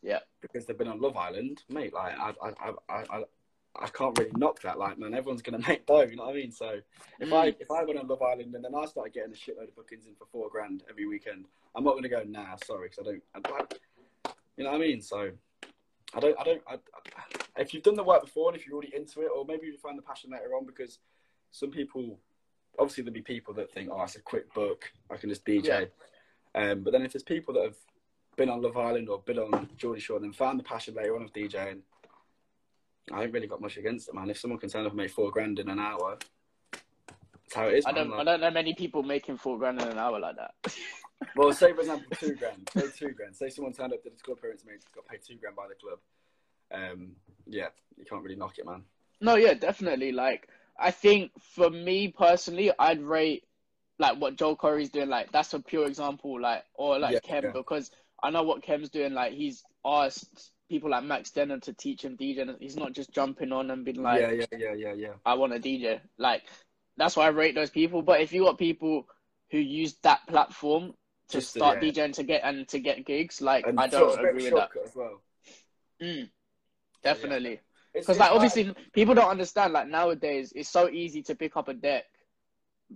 Yeah. 0.04 0.18
because 0.42 0.66
they've 0.66 0.76
been 0.76 0.88
on 0.88 1.00
Love 1.00 1.16
Island, 1.16 1.62
mate. 1.70 1.94
Like 1.94 2.18
I, 2.18 2.34
I, 2.42 2.48
I, 2.60 2.72
I, 2.90 3.16
I, 3.18 3.22
I 3.76 3.88
can't 3.88 4.16
really 4.18 4.30
knock 4.36 4.60
that. 4.62 4.78
Like 4.78 4.98
man, 4.98 5.14
everyone's 5.14 5.40
gonna 5.42 5.58
make 5.68 5.86
dough. 5.86 6.02
You 6.02 6.16
know 6.16 6.24
what 6.26 6.34
I 6.34 6.36
mean? 6.36 6.52
So 6.52 6.78
if 7.18 7.28
Mm. 7.30 7.32
I 7.32 7.46
if 7.58 7.70
I 7.70 7.82
went 7.84 7.98
on 7.98 8.06
Love 8.06 8.22
Island 8.22 8.54
and 8.54 8.62
then 8.64 8.74
I 8.74 8.84
started 8.84 9.14
getting 9.14 9.32
a 9.32 9.36
shitload 9.36 9.68
of 9.68 9.74
bookings 9.76 10.06
in 10.06 10.14
for 10.14 10.26
four 10.26 10.48
grand 10.50 10.84
every 10.90 11.06
weekend, 11.06 11.46
I'm 11.74 11.84
not 11.84 11.94
gonna 11.94 12.08
go 12.10 12.22
nah, 12.28 12.56
sorry, 12.64 12.90
because 12.90 13.06
I 13.34 13.40
don't. 13.40 13.58
I, 13.58 14.30
you 14.56 14.64
know 14.64 14.70
what 14.70 14.76
I 14.76 14.84
mean? 14.86 15.00
So 15.00 15.30
I 16.14 16.20
don't. 16.20 16.38
I 16.38 16.44
don't. 16.44 16.62
I, 16.68 16.74
I, 16.74 17.60
if 17.62 17.72
you've 17.72 17.82
done 17.82 17.96
the 17.96 18.04
work 18.04 18.24
before 18.24 18.50
and 18.50 18.58
if 18.58 18.66
you're 18.66 18.74
already 18.76 18.94
into 18.94 19.22
it, 19.22 19.30
or 19.34 19.44
maybe 19.46 19.66
you 19.66 19.78
find 19.78 19.96
the 19.96 20.02
passion 20.02 20.30
later 20.30 20.54
on, 20.54 20.66
because 20.66 20.98
some 21.50 21.70
people, 21.70 22.18
obviously 22.78 23.04
there'll 23.04 23.14
be 23.14 23.22
people 23.22 23.54
that 23.54 23.72
think, 23.72 23.88
oh, 23.92 24.02
it's 24.02 24.16
a 24.16 24.20
quick 24.20 24.52
book, 24.52 24.90
I 25.10 25.16
can 25.16 25.28
just 25.30 25.44
DJ. 25.46 25.88
Um, 26.56 26.82
but 26.82 26.92
then 26.92 27.02
if 27.02 27.12
there's 27.12 27.22
people 27.22 27.54
that 27.54 27.62
have 27.64 27.76
been 28.36 28.48
on 28.50 28.62
Love 28.62 28.76
Island 28.76 29.08
or 29.08 29.20
been 29.20 29.38
on 29.38 29.68
Geordie 29.76 30.00
Shore 30.00 30.16
and 30.16 30.24
then 30.24 30.32
found 30.32 30.58
the 30.58 30.64
passion 30.64 30.94
later 30.94 31.16
on 31.16 31.22
of 31.22 31.32
DJing, 31.32 31.80
I 33.12 33.22
ain't 33.24 33.32
really 33.32 33.46
got 33.46 33.60
much 33.60 33.76
against 33.76 34.08
it, 34.08 34.14
man. 34.14 34.30
If 34.30 34.38
someone 34.38 34.58
can 34.58 34.70
turn 34.70 34.84
up 34.86 34.92
and 34.92 34.96
make 34.96 35.10
four 35.10 35.30
grand 35.30 35.58
in 35.58 35.68
an 35.68 35.78
hour, 35.78 36.18
that's 36.72 37.54
how 37.54 37.66
it 37.68 37.74
is. 37.78 37.86
I 37.86 37.92
man. 37.92 38.08
don't. 38.08 38.20
I 38.20 38.24
don't 38.24 38.40
know 38.40 38.50
many 38.50 38.74
people 38.74 39.02
making 39.02 39.36
four 39.36 39.58
grand 39.58 39.80
in 39.80 39.88
an 39.88 39.98
hour 39.98 40.18
like 40.18 40.36
that. 40.36 40.54
Well, 41.36 41.52
say 41.52 41.72
for 41.72 41.80
example, 41.80 42.14
two 42.18 42.34
grand. 42.34 42.68
Say 42.74 42.82
two 42.98 43.08
grand. 43.12 43.34
Say 43.34 43.48
someone 43.48 43.72
turned 43.72 43.94
up 43.94 44.02
to 44.02 44.10
the 44.10 44.16
club 44.16 44.38
appearance 44.38 44.62
and 44.62 44.72
made- 44.72 44.80
got 44.94 45.06
paid 45.06 45.20
two 45.26 45.36
grand 45.36 45.56
by 45.56 45.66
the 45.68 45.74
club. 45.74 45.98
Um, 46.70 47.12
yeah, 47.46 47.68
you 47.96 48.04
can't 48.04 48.22
really 48.22 48.36
knock 48.36 48.58
it, 48.58 48.66
man. 48.66 48.82
No, 49.20 49.36
yeah, 49.36 49.54
definitely. 49.54 50.12
Like, 50.12 50.48
I 50.78 50.90
think 50.90 51.30
for 51.40 51.70
me 51.70 52.08
personally, 52.08 52.72
I'd 52.78 53.00
rate 53.00 53.44
like 53.98 54.18
what 54.18 54.36
Joel 54.36 54.56
Corry's 54.56 54.90
doing. 54.90 55.08
Like, 55.08 55.32
that's 55.32 55.54
a 55.54 55.60
pure 55.60 55.86
example. 55.86 56.38
Like, 56.40 56.64
or 56.74 56.98
like 56.98 57.14
Yeah, 57.14 57.20
Kem 57.20 57.44
yeah. 57.44 57.50
because 57.52 57.90
I 58.24 58.30
know 58.30 58.42
what 58.42 58.62
Kem's 58.62 58.90
doing. 58.90 59.12
Like, 59.14 59.32
he's 59.34 59.62
asked 59.84 60.50
people 60.68 60.90
like 60.90 61.04
Max 61.04 61.30
Denner 61.30 61.58
to 61.60 61.72
teach 61.74 62.02
him 62.04 62.16
DJ. 62.16 62.56
He's 62.58 62.76
not 62.76 62.92
just 62.92 63.12
jumping 63.12 63.52
on 63.52 63.70
and 63.70 63.84
being 63.84 64.02
like, 64.02 64.20
yeah, 64.20 64.30
yeah, 64.30 64.46
yeah, 64.56 64.72
yeah, 64.74 64.92
yeah. 64.94 65.12
I 65.26 65.34
want 65.34 65.52
a 65.54 65.58
DJ. 65.58 66.00
Like, 66.18 66.42
that's 66.96 67.16
why 67.16 67.26
I 67.26 67.28
rate 67.28 67.54
those 67.54 67.70
people. 67.70 68.02
But 68.02 68.20
if 68.20 68.32
you 68.32 68.44
got 68.44 68.58
people 68.58 69.06
who 69.50 69.58
use 69.58 69.94
that 70.02 70.26
platform 70.26 70.94
to 71.28 71.38
Just 71.38 71.52
to- 71.52 71.58
start 71.60 71.82
yeah. 71.82 71.90
DJing 71.92 72.12
to 72.14 72.22
get 72.22 72.40
and 72.44 72.66
to 72.68 72.78
get 72.78 73.04
gigs, 73.04 73.40
like, 73.40 73.66
And 73.66 73.78
I 73.78 73.86
don't 73.88 74.18
agree 74.18 74.44
with 74.50 74.54
that. 74.54 74.70
as 74.84 74.94
well. 74.96 75.20
Mm, 76.02 76.28
definitely. 77.02 77.60
Because 77.92 78.18
like 78.18 78.32
obviously 78.32 78.74
people 78.92 79.14
don't 79.14 79.30
understand 79.30 79.72
like 79.72 79.86
nowadays 79.86 80.52
it's 80.56 80.68
so 80.68 80.88
easy 80.90 81.22
to 81.22 81.36
pick 81.36 81.56
up 81.56 81.68
a 81.68 81.74
deck. 81.74 82.04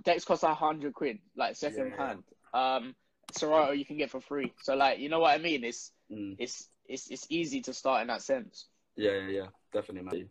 Decks 0.04 0.24
cost 0.24 0.42
a 0.42 0.52
hundred 0.52 0.92
quid, 0.92 1.20
like 1.36 1.54
second 1.54 1.92
Yeah. 1.96 2.06
hand. 2.08 2.24
Um 2.52 2.96
Serato 3.32 3.72
you 3.72 3.84
can 3.84 3.98
get 3.98 4.10
for 4.10 4.20
free. 4.20 4.52
So 4.62 4.74
like 4.74 4.98
you 4.98 5.08
know 5.08 5.20
what 5.20 5.34
I 5.34 5.42
mean? 5.42 5.64
It's 5.64 5.92
Mm, 6.10 6.36
it's 6.38 6.68
it's 6.86 7.10
it's 7.10 7.26
easy 7.28 7.60
to 7.62 7.74
start 7.74 8.02
in 8.02 8.08
that 8.08 8.22
sense. 8.22 8.66
yeah, 8.96 9.12
yeah, 9.12 9.28
yeah, 9.28 9.46
definitely, 9.72 10.06
man. 10.06 10.28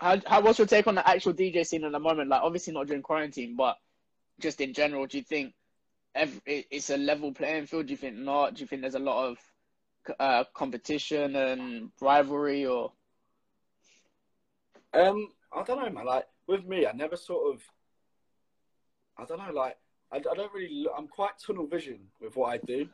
How 0.00 0.20
how 0.26 0.40
what's 0.40 0.58
your 0.58 0.66
take 0.66 0.86
on 0.86 0.94
the 0.94 1.08
actual 1.08 1.32
DJ 1.34 1.66
scene 1.66 1.84
at 1.84 1.92
the 1.92 1.98
moment? 1.98 2.30
Like 2.30 2.42
obviously 2.42 2.72
not 2.72 2.86
during 2.86 3.02
quarantine, 3.02 3.56
but 3.56 3.76
just 4.40 4.60
in 4.60 4.72
general, 4.72 5.06
do 5.06 5.18
you 5.18 5.24
think 5.24 5.52
every, 6.14 6.40
it's 6.46 6.90
a 6.90 6.96
level 6.96 7.32
playing 7.34 7.66
field? 7.66 7.86
Do 7.86 7.92
you 7.92 7.96
think 7.96 8.16
not? 8.16 8.54
Do 8.54 8.60
you 8.62 8.66
think 8.66 8.82
there's 8.82 8.94
a 8.94 9.00
lot 9.00 9.28
of 9.28 9.38
uh, 10.18 10.44
competition 10.54 11.36
and 11.36 11.90
rivalry 12.00 12.64
or 12.66 12.92
Um, 14.92 15.28
I 15.52 15.62
don't 15.62 15.82
know, 15.82 15.90
man. 15.90 16.06
Like 16.06 16.26
with 16.46 16.64
me, 16.64 16.86
I 16.86 16.92
never 16.92 17.16
sort 17.16 17.54
of. 17.54 17.62
I 19.18 19.24
don't 19.24 19.38
know, 19.38 19.52
like 19.52 19.76
I, 20.12 20.16
I 20.18 20.34
don't 20.34 20.52
really. 20.52 20.82
Look, 20.82 20.92
I'm 20.96 21.06
quite 21.08 21.32
tunnel 21.44 21.66
vision 21.66 22.00
with 22.20 22.36
what 22.36 22.50
I 22.52 22.58
do. 22.58 22.88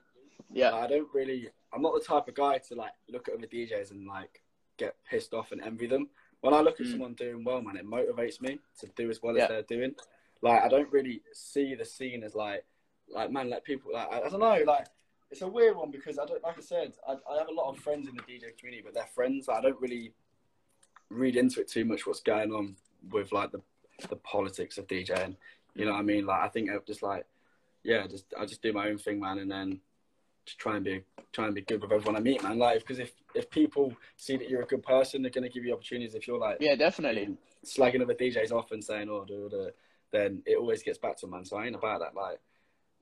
yeah 0.52 0.70
Like, 0.70 0.84
I 0.84 0.86
don't 0.86 1.08
really. 1.14 1.48
I'm 1.72 1.82
not 1.82 1.94
the 1.94 2.00
type 2.04 2.28
of 2.28 2.34
guy 2.34 2.58
to 2.58 2.74
like 2.74 2.92
look 3.10 3.28
at 3.28 3.34
other 3.34 3.46
DJs 3.46 3.90
and 3.90 4.06
like 4.06 4.42
get 4.76 4.94
pissed 5.08 5.34
off 5.34 5.52
and 5.52 5.60
envy 5.62 5.86
them. 5.86 6.08
When 6.40 6.52
I 6.54 6.60
look 6.60 6.80
at 6.80 6.86
Mm. 6.86 6.90
someone 6.92 7.14
doing 7.14 7.44
well, 7.44 7.60
man, 7.62 7.76
it 7.76 7.86
motivates 7.86 8.40
me 8.40 8.58
to 8.80 8.86
do 8.94 9.10
as 9.10 9.22
well 9.22 9.36
Yeah. 9.36 9.44
as 9.44 9.48
they're 9.48 9.62
doing. 9.78 9.94
Like 10.42 10.62
I 10.62 10.68
don't 10.68 10.92
really 10.92 11.22
see 11.32 11.74
the 11.74 11.84
scene 11.84 12.22
as 12.22 12.34
like, 12.34 12.64
like 13.08 13.30
man, 13.30 13.48
let 13.50 13.64
people 13.64 13.92
like 13.92 14.08
I, 14.12 14.20
I 14.22 14.28
don't 14.28 14.40
know, 14.40 14.62
like 14.66 14.86
it's 15.30 15.42
a 15.42 15.48
weird 15.48 15.76
one 15.76 15.90
because 15.90 16.18
I 16.18 16.26
don't 16.26 16.42
like 16.42 16.58
I 16.58 16.60
said 16.60 16.92
I, 17.08 17.12
I 17.30 17.38
have 17.38 17.48
a 17.48 17.52
lot 17.52 17.70
of 17.70 17.78
friends 17.78 18.08
in 18.08 18.14
the 18.14 18.22
DJ 18.22 18.56
community, 18.58 18.82
but 18.84 18.94
they're 18.94 19.06
friends. 19.14 19.48
I 19.48 19.60
don't 19.62 19.80
really 19.80 20.12
read 21.08 21.36
into 21.36 21.60
it 21.60 21.68
too 21.68 21.84
much. 21.84 22.06
What's 22.06 22.20
going 22.20 22.52
on 22.52 22.76
with 23.10 23.32
like 23.32 23.50
the 23.52 23.62
the 24.10 24.16
politics 24.16 24.76
of 24.78 24.86
DJing? 24.86 25.36
You 25.76 25.84
know 25.84 25.92
what 25.92 26.00
I 26.00 26.02
mean? 26.02 26.26
Like 26.26 26.42
I 26.42 26.48
think 26.48 26.70
I 26.70 26.74
just 26.86 27.02
like 27.02 27.26
yeah, 27.84 28.06
just 28.06 28.24
I 28.38 28.46
just 28.46 28.62
do 28.62 28.72
my 28.72 28.88
own 28.88 28.98
thing, 28.98 29.20
man, 29.20 29.38
and 29.38 29.50
then 29.50 29.80
just 30.44 30.58
try 30.58 30.76
and 30.76 30.84
be 30.84 31.02
try 31.32 31.46
and 31.46 31.54
be 31.54 31.60
good 31.60 31.82
with 31.82 31.92
everyone 31.92 32.16
I 32.16 32.20
meet, 32.20 32.42
man. 32.42 32.58
Like 32.58 32.80
because 32.80 32.98
if 32.98 33.12
if 33.34 33.50
people 33.50 33.94
see 34.16 34.36
that 34.36 34.48
you're 34.48 34.62
a 34.62 34.66
good 34.66 34.82
person, 34.82 35.22
they're 35.22 35.30
gonna 35.30 35.48
give 35.48 35.64
you 35.64 35.74
opportunities. 35.74 36.14
If 36.14 36.26
you're 36.26 36.38
like 36.38 36.58
Yeah, 36.60 36.74
definitely. 36.74 37.36
slagging 37.64 38.02
other 38.02 38.14
DJs 38.14 38.52
off 38.52 38.72
and 38.72 38.82
saying, 38.82 39.08
"Oh, 39.08 39.24
duh," 39.24 39.70
then 40.12 40.42
it 40.46 40.56
always 40.56 40.82
gets 40.82 40.98
back 40.98 41.16
to 41.18 41.26
them, 41.26 41.32
man. 41.32 41.44
So 41.44 41.56
I 41.56 41.66
ain't 41.66 41.74
about 41.74 42.00
that. 42.00 42.14
Like, 42.14 42.40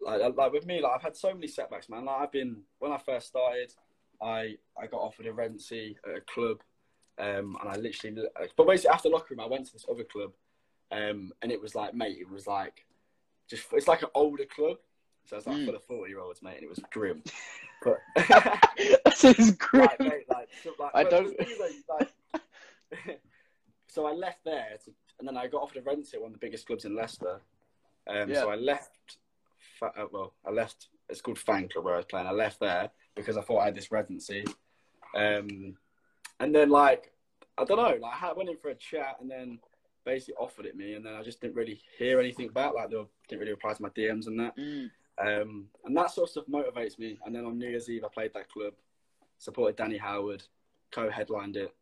like, 0.01 0.21
uh, 0.21 0.31
like 0.37 0.53
with 0.53 0.67
me, 0.67 0.81
like 0.81 0.93
I've 0.97 1.03
had 1.03 1.17
so 1.17 1.33
many 1.33 1.47
setbacks, 1.47 1.89
man. 1.89 2.05
Like 2.07 2.21
I've 2.21 2.33
been 2.33 2.63
when 2.79 2.93
I 2.93 2.99
first 2.99 3.29
started, 3.29 3.73
I 4.21 4.57
I 4.77 4.87
got 4.87 5.01
offered 5.01 5.27
a 5.27 5.33
residency 5.33 5.97
at 6.07 6.17
a 6.17 6.21
club, 6.23 6.61
um, 7.19 7.57
and 7.61 7.71
I 7.71 7.77
literally, 7.77 8.23
uh, 8.41 8.47
but 8.57 8.67
basically 8.67 8.91
after 8.91 9.09
locker 9.09 9.35
room, 9.35 9.41
I 9.41 9.47
went 9.47 9.67
to 9.67 9.73
this 9.73 9.87
other 9.91 10.05
club, 10.05 10.33
um, 10.95 11.33
and 11.43 11.51
it 11.53 11.61
was 11.61 11.75
like, 11.75 11.95
mate, 11.95 12.19
it 12.21 12.31
was 12.31 12.47
like, 12.47 12.85
just 13.49 13.65
it's 13.73 13.89
like 13.89 14.03
an 14.03 14.09
older 14.15 14.45
club. 14.45 14.77
So 15.27 15.37
it's 15.37 15.47
like 15.47 15.57
Mm. 15.57 15.65
full 15.67 15.75
of 15.77 15.85
forty 15.85 16.11
year 16.11 16.21
olds, 16.21 16.43
mate, 16.43 16.57
and 16.57 16.65
it 16.65 16.69
was 16.69 16.81
grim. 16.93 17.23
But 17.83 17.99
is 19.25 19.51
great. 19.53 19.83
like, 19.91 20.01
mate, 20.01 20.25
like, 20.31 20.49
so, 20.63 20.71
like, 20.79 20.91
I 20.95 21.05
don't- 21.05 21.37
the 21.37 21.77
like, 21.91 23.21
so 23.89 24.07
I 24.07 24.13
left 24.13 24.39
there, 24.45 24.79
to, 24.87 24.91
and 25.19 25.29
then 25.29 25.37
I 25.37 25.47
got 25.49 25.61
offered 25.63 25.79
a 25.79 25.83
rent 25.83 26.09
at 26.15 26.21
one 26.21 26.29
of 26.29 26.33
the 26.33 26.39
biggest 26.39 26.67
clubs 26.67 26.85
in 26.87 26.95
Leicester. 26.97 27.41
Um, 28.09 28.31
Yeah. 28.31 28.41
So 28.43 28.51
I 28.51 28.55
left. 28.57 29.19
Fa- 29.79 29.93
uh, 29.99 30.07
well, 30.11 30.33
I 30.47 30.51
left. 30.51 30.89
It's 31.11 31.21
called 31.21 31.39
Fan 31.39 31.69
Club 31.69 31.85
where 31.85 31.95
I 31.95 31.99
was 31.99 32.07
playing. 32.07 32.27
I 32.27 32.31
left 32.33 32.59
there 32.61 32.91
because 33.15 33.37
I 33.37 33.43
thought 33.43 33.59
I 33.61 33.65
had 33.67 33.75
this 33.75 33.91
residency, 33.93 34.45
um, 35.15 35.77
and 36.41 36.55
then 36.55 36.71
like 36.71 37.13
I 37.59 37.65
don't 37.65 37.77
know, 37.77 37.99
like 38.01 38.23
I 38.23 38.33
went 38.33 38.49
in 38.49 38.57
for 38.57 38.69
a 38.71 38.75
chat, 38.75 39.17
and 39.21 39.31
then 39.31 39.59
basically 40.05 40.35
offered 40.35 40.67
it 40.67 40.77
me, 40.77 40.95
and 40.95 41.05
then 41.05 41.15
I 41.15 41.23
just 41.23 41.41
didn't 41.41 41.57
really 41.57 41.81
hear 41.99 42.21
anything 42.21 42.49
back. 42.49 42.75
Like 42.75 42.91
they 42.91 42.97
didn't 43.29 43.41
really 43.41 43.53
reply 43.53 43.75
to 43.75 43.83
my 43.83 43.89
DMs 43.91 44.27
and 44.27 44.39
that. 44.41 44.57
Mm. 44.57 44.91
Um, 45.17 45.67
and 45.85 45.97
that 45.97 46.11
sort 46.11 46.29
of 46.29 46.31
stuff 46.31 46.45
motivates 46.51 46.99
me. 46.99 47.19
And 47.25 47.35
then 47.35 47.45
on 47.45 47.59
New 47.59 47.69
Year's 47.69 47.89
Eve, 47.89 48.05
I 48.05 48.09
played 48.13 48.35
that 48.35 48.51
club, 48.51 48.75
supported 49.39 49.77
Danny 49.77 49.97
Howard, 49.97 50.43
co-headlined 50.91 51.57
it. 51.57 51.75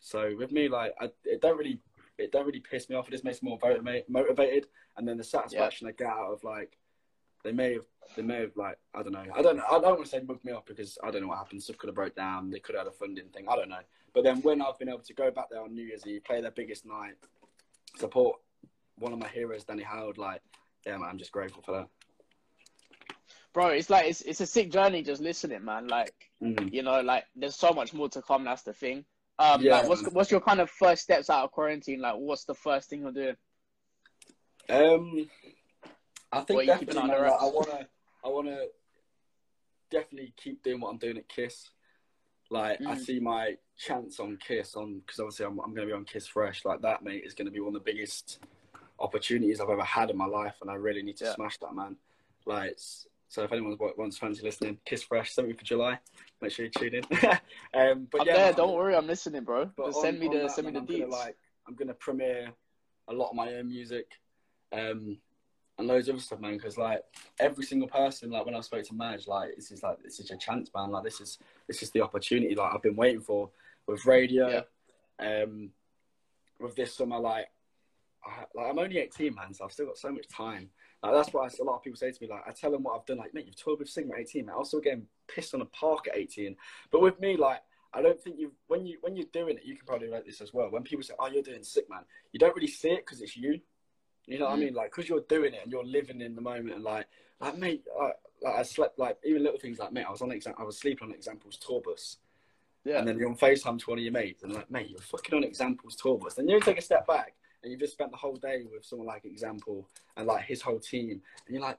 So 0.00 0.34
with 0.36 0.50
me, 0.50 0.68
like, 0.68 0.94
I, 1.00 1.10
it 1.24 1.40
don't 1.40 1.56
really, 1.56 1.80
it 2.18 2.32
don't 2.32 2.46
really 2.46 2.60
piss 2.60 2.88
me 2.88 2.96
off. 2.96 3.08
It 3.08 3.12
just 3.12 3.24
makes 3.24 3.42
me 3.42 3.50
more 3.50 3.58
motivated. 4.08 4.66
And 4.96 5.06
then 5.06 5.16
the 5.16 5.24
satisfaction 5.24 5.86
I 5.86 5.92
get 5.92 6.08
out 6.08 6.32
of 6.32 6.44
like, 6.44 6.76
they 7.44 7.52
may 7.52 7.74
have, 7.74 7.86
they 8.16 8.22
may 8.22 8.40
have 8.40 8.56
like, 8.56 8.78
I 8.94 9.02
don't 9.02 9.12
know, 9.12 9.24
I 9.34 9.42
don't 9.42 9.56
know, 9.56 9.64
I 9.70 9.78
don't 9.78 9.96
want 9.98 10.04
to 10.04 10.08
say 10.08 10.20
mugged 10.20 10.44
me 10.44 10.52
off 10.52 10.66
because 10.66 10.98
I 11.02 11.10
don't 11.10 11.22
know 11.22 11.28
what 11.28 11.38
happened. 11.38 11.62
Stuff 11.62 11.78
could 11.78 11.88
have 11.88 11.94
broke 11.94 12.14
down. 12.14 12.50
They 12.50 12.58
could 12.58 12.74
have 12.74 12.86
had 12.86 12.92
a 12.92 12.96
funding 12.96 13.28
thing. 13.28 13.46
I 13.48 13.56
don't 13.56 13.68
know. 13.68 13.80
But 14.14 14.24
then 14.24 14.42
when 14.42 14.60
I've 14.60 14.78
been 14.78 14.88
able 14.88 15.00
to 15.00 15.14
go 15.14 15.30
back 15.30 15.46
there 15.50 15.62
on 15.62 15.74
New 15.74 15.84
Year's 15.84 16.06
Eve, 16.06 16.24
play 16.24 16.40
their 16.40 16.50
biggest 16.50 16.84
night, 16.84 17.14
support 17.96 18.38
one 18.96 19.12
of 19.12 19.18
my 19.18 19.28
heroes, 19.28 19.64
Danny 19.64 19.82
Howard, 19.82 20.18
like, 20.18 20.42
yeah, 20.86 20.96
man, 20.98 21.08
I'm 21.08 21.18
just 21.18 21.32
grateful 21.32 21.62
for 21.62 21.72
that. 21.72 21.88
Bro, 23.52 23.68
it's 23.68 23.90
like 23.90 24.06
it's 24.06 24.22
it's 24.22 24.40
a 24.40 24.46
sick 24.46 24.70
journey 24.70 25.02
just 25.02 25.20
listening, 25.20 25.64
man. 25.64 25.86
Like 25.86 26.14
Mhm. 26.42 26.72
you 26.72 26.82
know, 26.82 27.00
like 27.02 27.26
there's 27.36 27.54
so 27.54 27.70
much 27.72 27.92
more 27.92 28.08
to 28.08 28.22
come. 28.22 28.44
That's 28.44 28.62
the 28.62 28.72
thing. 28.72 29.04
Um, 29.38 29.62
Yeah, 29.62 29.80
like, 29.80 29.88
what's 29.88 30.02
what's 30.10 30.30
your 30.30 30.40
kind 30.40 30.60
of 30.60 30.70
first 30.70 31.02
steps 31.02 31.28
out 31.28 31.44
of 31.44 31.52
quarantine? 31.52 32.00
Like, 32.00 32.14
what's 32.16 32.44
the 32.44 32.54
first 32.54 32.88
thing 32.88 33.02
you're 33.02 33.12
doing? 33.12 33.36
Um, 34.70 35.28
I 36.32 36.40
think 36.40 36.66
definitely, 36.66 37.02
an 37.02 37.08
man, 37.08 37.24
I 37.40 37.44
wanna, 37.44 37.86
I 38.24 38.28
wanna 38.28 38.58
definitely 39.90 40.32
keep 40.36 40.62
doing 40.62 40.80
what 40.80 40.90
I'm 40.90 40.98
doing 40.98 41.18
at 41.18 41.28
Kiss. 41.28 41.68
Like 42.50 42.80
I 42.86 42.94
Mm. 42.94 42.98
see 42.98 43.20
my 43.20 43.56
chance 43.76 44.20
on 44.20 44.36
Kiss 44.38 44.74
on 44.74 45.00
because 45.00 45.20
obviously 45.20 45.46
I'm, 45.46 45.58
I'm 45.60 45.74
going 45.74 45.86
to 45.88 45.92
be 45.92 45.96
on 45.96 46.04
Kiss 46.04 46.26
Fresh. 46.26 46.64
Like 46.64 46.82
that, 46.82 47.02
mate, 47.02 47.22
is 47.24 47.34
going 47.34 47.46
to 47.46 47.52
be 47.52 47.60
one 47.60 47.74
of 47.74 47.82
the 47.84 47.92
biggest 47.92 48.38
opportunities 48.98 49.60
I've 49.60 49.70
ever 49.70 49.82
had 49.84 50.10
in 50.10 50.16
my 50.16 50.26
life, 50.26 50.54
and 50.60 50.70
I 50.70 50.74
really 50.74 51.02
need 51.02 51.16
to 51.18 51.24
Yeah. 51.24 51.34
smash 51.34 51.58
that, 51.58 51.74
man. 51.74 51.96
Like, 52.46 52.78
so 53.28 53.42
if 53.44 53.52
anyone 53.52 53.76
wants 53.96 54.18
fancy 54.18 54.42
listening, 54.42 54.78
Kiss 54.84 55.02
Fresh, 55.02 55.32
send 55.32 55.48
me 55.48 55.54
for 55.54 55.64
July. 55.64 55.98
Make 56.42 56.52
sure 56.52 56.66
you 56.66 56.70
tune 56.70 56.94
in. 56.94 57.04
um, 57.74 58.08
but 58.10 58.20
I'm 58.22 58.26
yeah, 58.26 58.34
there. 58.34 58.52
Don't 58.52 58.74
worry, 58.74 58.94
I'm 58.94 59.06
listening, 59.06 59.44
bro. 59.44 59.70
but 59.76 59.86
Just 59.86 59.96
on- 59.98 60.02
send 60.02 60.20
me 60.20 60.28
the 60.28 60.38
that, 60.40 60.50
send 60.50 60.66
me 60.66 60.72
the 60.74 60.80
I'm 60.80 60.86
deets. 60.86 61.00
gonna, 61.00 61.10
like, 61.10 61.36
I'm 61.66 61.74
gonna 61.74 61.94
premiere 61.94 62.52
a 63.08 63.12
lot 63.14 63.30
of 63.30 63.36
my 63.36 63.54
own 63.54 63.68
music, 63.68 64.06
um, 64.72 65.16
and 65.78 65.88
loads 65.88 66.08
of 66.08 66.16
other 66.16 66.22
stuff, 66.22 66.40
man. 66.40 66.56
Because 66.56 66.78
like 66.78 67.02
every 67.38 67.64
single 67.64 67.88
person, 67.88 68.30
like 68.30 68.44
when 68.46 68.54
I 68.54 68.60
spoke 68.60 68.84
to 68.84 68.94
Madge, 68.94 69.26
like 69.26 69.56
this 69.56 69.70
is 69.70 69.82
like 69.82 70.02
this 70.02 70.20
is 70.20 70.28
your 70.28 70.38
chance, 70.38 70.70
man. 70.74 70.90
Like 70.90 71.04
this 71.04 71.20
is 71.20 71.38
this 71.66 71.82
is 71.82 71.90
the 71.90 72.02
opportunity 72.02 72.54
like 72.54 72.74
I've 72.74 72.82
been 72.82 72.96
waiting 72.96 73.20
for 73.20 73.50
with 73.86 74.06
radio. 74.06 74.64
Um, 75.18 75.70
with 76.62 76.76
this 76.76 76.94
summer, 76.94 77.18
like, 77.18 77.46
I, 78.24 78.44
like 78.54 78.70
I'm 78.70 78.78
only 78.78 78.98
18, 78.98 79.34
man, 79.34 79.52
so 79.52 79.64
I've 79.64 79.72
still 79.72 79.86
got 79.86 79.98
so 79.98 80.12
much 80.12 80.28
time. 80.28 80.70
Like 81.02 81.12
that's 81.14 81.32
what 81.34 81.52
I, 81.52 81.54
a 81.60 81.64
lot 81.64 81.76
of 81.76 81.82
people 81.82 81.96
say 81.96 82.12
to 82.12 82.18
me. 82.20 82.28
Like 82.28 82.42
I 82.46 82.52
tell 82.52 82.70
them 82.70 82.84
what 82.84 82.96
I've 82.96 83.06
done. 83.06 83.18
Like, 83.18 83.34
mate, 83.34 83.46
you've 83.46 83.56
toured 83.56 83.80
with 83.80 83.88
Sigma 83.88 84.14
at 84.14 84.20
18, 84.20 84.46
man. 84.46 84.54
I 84.54 84.58
was 84.58 84.68
still 84.68 84.80
getting 84.80 85.06
pissed 85.26 85.54
on 85.54 85.60
a 85.60 85.66
park 85.66 86.06
at 86.08 86.16
18. 86.16 86.56
But 86.92 87.02
with 87.02 87.18
me, 87.20 87.36
like, 87.36 87.60
I 87.92 88.00
don't 88.00 88.20
think 88.20 88.38
you 88.38 88.52
when 88.68 88.86
you 88.86 88.98
when 89.00 89.16
you're 89.16 89.26
doing 89.32 89.56
it, 89.56 89.64
you 89.64 89.76
can 89.76 89.84
probably 89.84 90.06
relate 90.06 90.24
this 90.24 90.40
as 90.40 90.54
well. 90.54 90.70
When 90.70 90.82
people 90.82 91.02
say, 91.02 91.14
"Oh, 91.18 91.26
you're 91.26 91.42
doing 91.42 91.64
sick, 91.64 91.90
man," 91.90 92.04
you 92.32 92.38
don't 92.38 92.54
really 92.54 92.68
see 92.68 92.90
it 92.90 93.04
because 93.04 93.20
it's 93.20 93.36
you. 93.36 93.60
You 94.26 94.38
know 94.38 94.46
what 94.46 94.52
I 94.54 94.56
Mm. 94.56 94.60
mean? 94.60 94.74
Like, 94.74 94.90
because 94.90 95.08
you're 95.08 95.20
doing 95.22 95.54
it 95.54 95.62
and 95.62 95.72
you're 95.72 95.84
living 95.84 96.20
in 96.20 96.34
the 96.34 96.40
moment, 96.40 96.74
and 96.76 96.84
like, 96.84 97.06
like, 97.40 97.56
mate, 97.58 97.84
like, 97.98 98.16
like 98.40 98.54
I 98.54 98.62
slept, 98.62 98.98
like, 98.98 99.18
even 99.24 99.42
little 99.42 99.58
things 99.58 99.78
like, 99.78 99.92
mate, 99.92 100.04
I 100.06 100.10
was 100.10 100.22
on 100.22 100.30
exam, 100.30 100.54
I 100.58 100.62
was 100.64 100.78
sleeping 100.78 101.08
on 101.08 101.14
Example's 101.14 101.56
tour 101.56 101.80
bus, 101.80 102.18
Yeah. 102.84 102.98
and 102.98 103.08
then 103.08 103.18
you're 103.18 103.28
on 103.28 103.36
FaceTime 103.36 103.78
to 103.80 103.90
one 103.90 103.98
of 103.98 104.04
your 104.04 104.12
mates, 104.12 104.42
and 104.42 104.52
like, 104.54 104.70
mate, 104.70 104.90
you're 104.90 105.00
fucking 105.00 105.34
on 105.34 105.44
Example's 105.44 105.96
tour 105.96 106.18
bus. 106.18 106.34
Then 106.34 106.48
you 106.48 106.60
take 106.60 106.78
a 106.78 106.82
step 106.82 107.06
back, 107.06 107.34
and 107.62 107.70
you've 107.70 107.80
just 107.80 107.92
spent 107.94 108.10
the 108.12 108.16
whole 108.16 108.36
day 108.36 108.64
with 108.70 108.84
someone 108.84 109.06
like 109.08 109.24
Example 109.24 109.88
and 110.16 110.26
like 110.26 110.44
his 110.44 110.62
whole 110.62 110.78
team, 110.80 111.22
and 111.46 111.54
you're 111.54 111.62
like, 111.62 111.78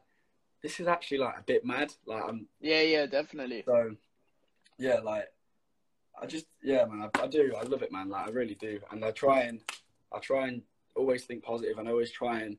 this 0.61 0.79
is 0.79 0.87
actually 0.87 1.17
like 1.19 1.37
a 1.37 1.43
bit 1.43 1.65
mad. 1.65 1.93
Like, 2.05 2.23
I'm 2.27 2.47
yeah, 2.59 2.81
yeah, 2.81 3.05
definitely. 3.05 3.63
so, 3.65 3.95
yeah, 4.77 4.99
like, 4.99 5.31
I 6.21 6.25
just, 6.25 6.45
yeah, 6.61 6.85
man, 6.85 7.09
I, 7.13 7.21
I 7.23 7.27
do, 7.27 7.53
I 7.57 7.63
love 7.63 7.81
it, 7.83 7.91
man. 7.91 8.09
Like, 8.09 8.27
I 8.27 8.29
really 8.31 8.55
do, 8.55 8.79
and 8.91 9.03
I 9.03 9.11
try 9.11 9.41
and, 9.41 9.61
I 10.11 10.19
try 10.19 10.47
and 10.47 10.61
always 10.95 11.25
think 11.25 11.43
positive, 11.43 11.77
and 11.77 11.87
always 11.89 12.11
try 12.11 12.41
and, 12.41 12.57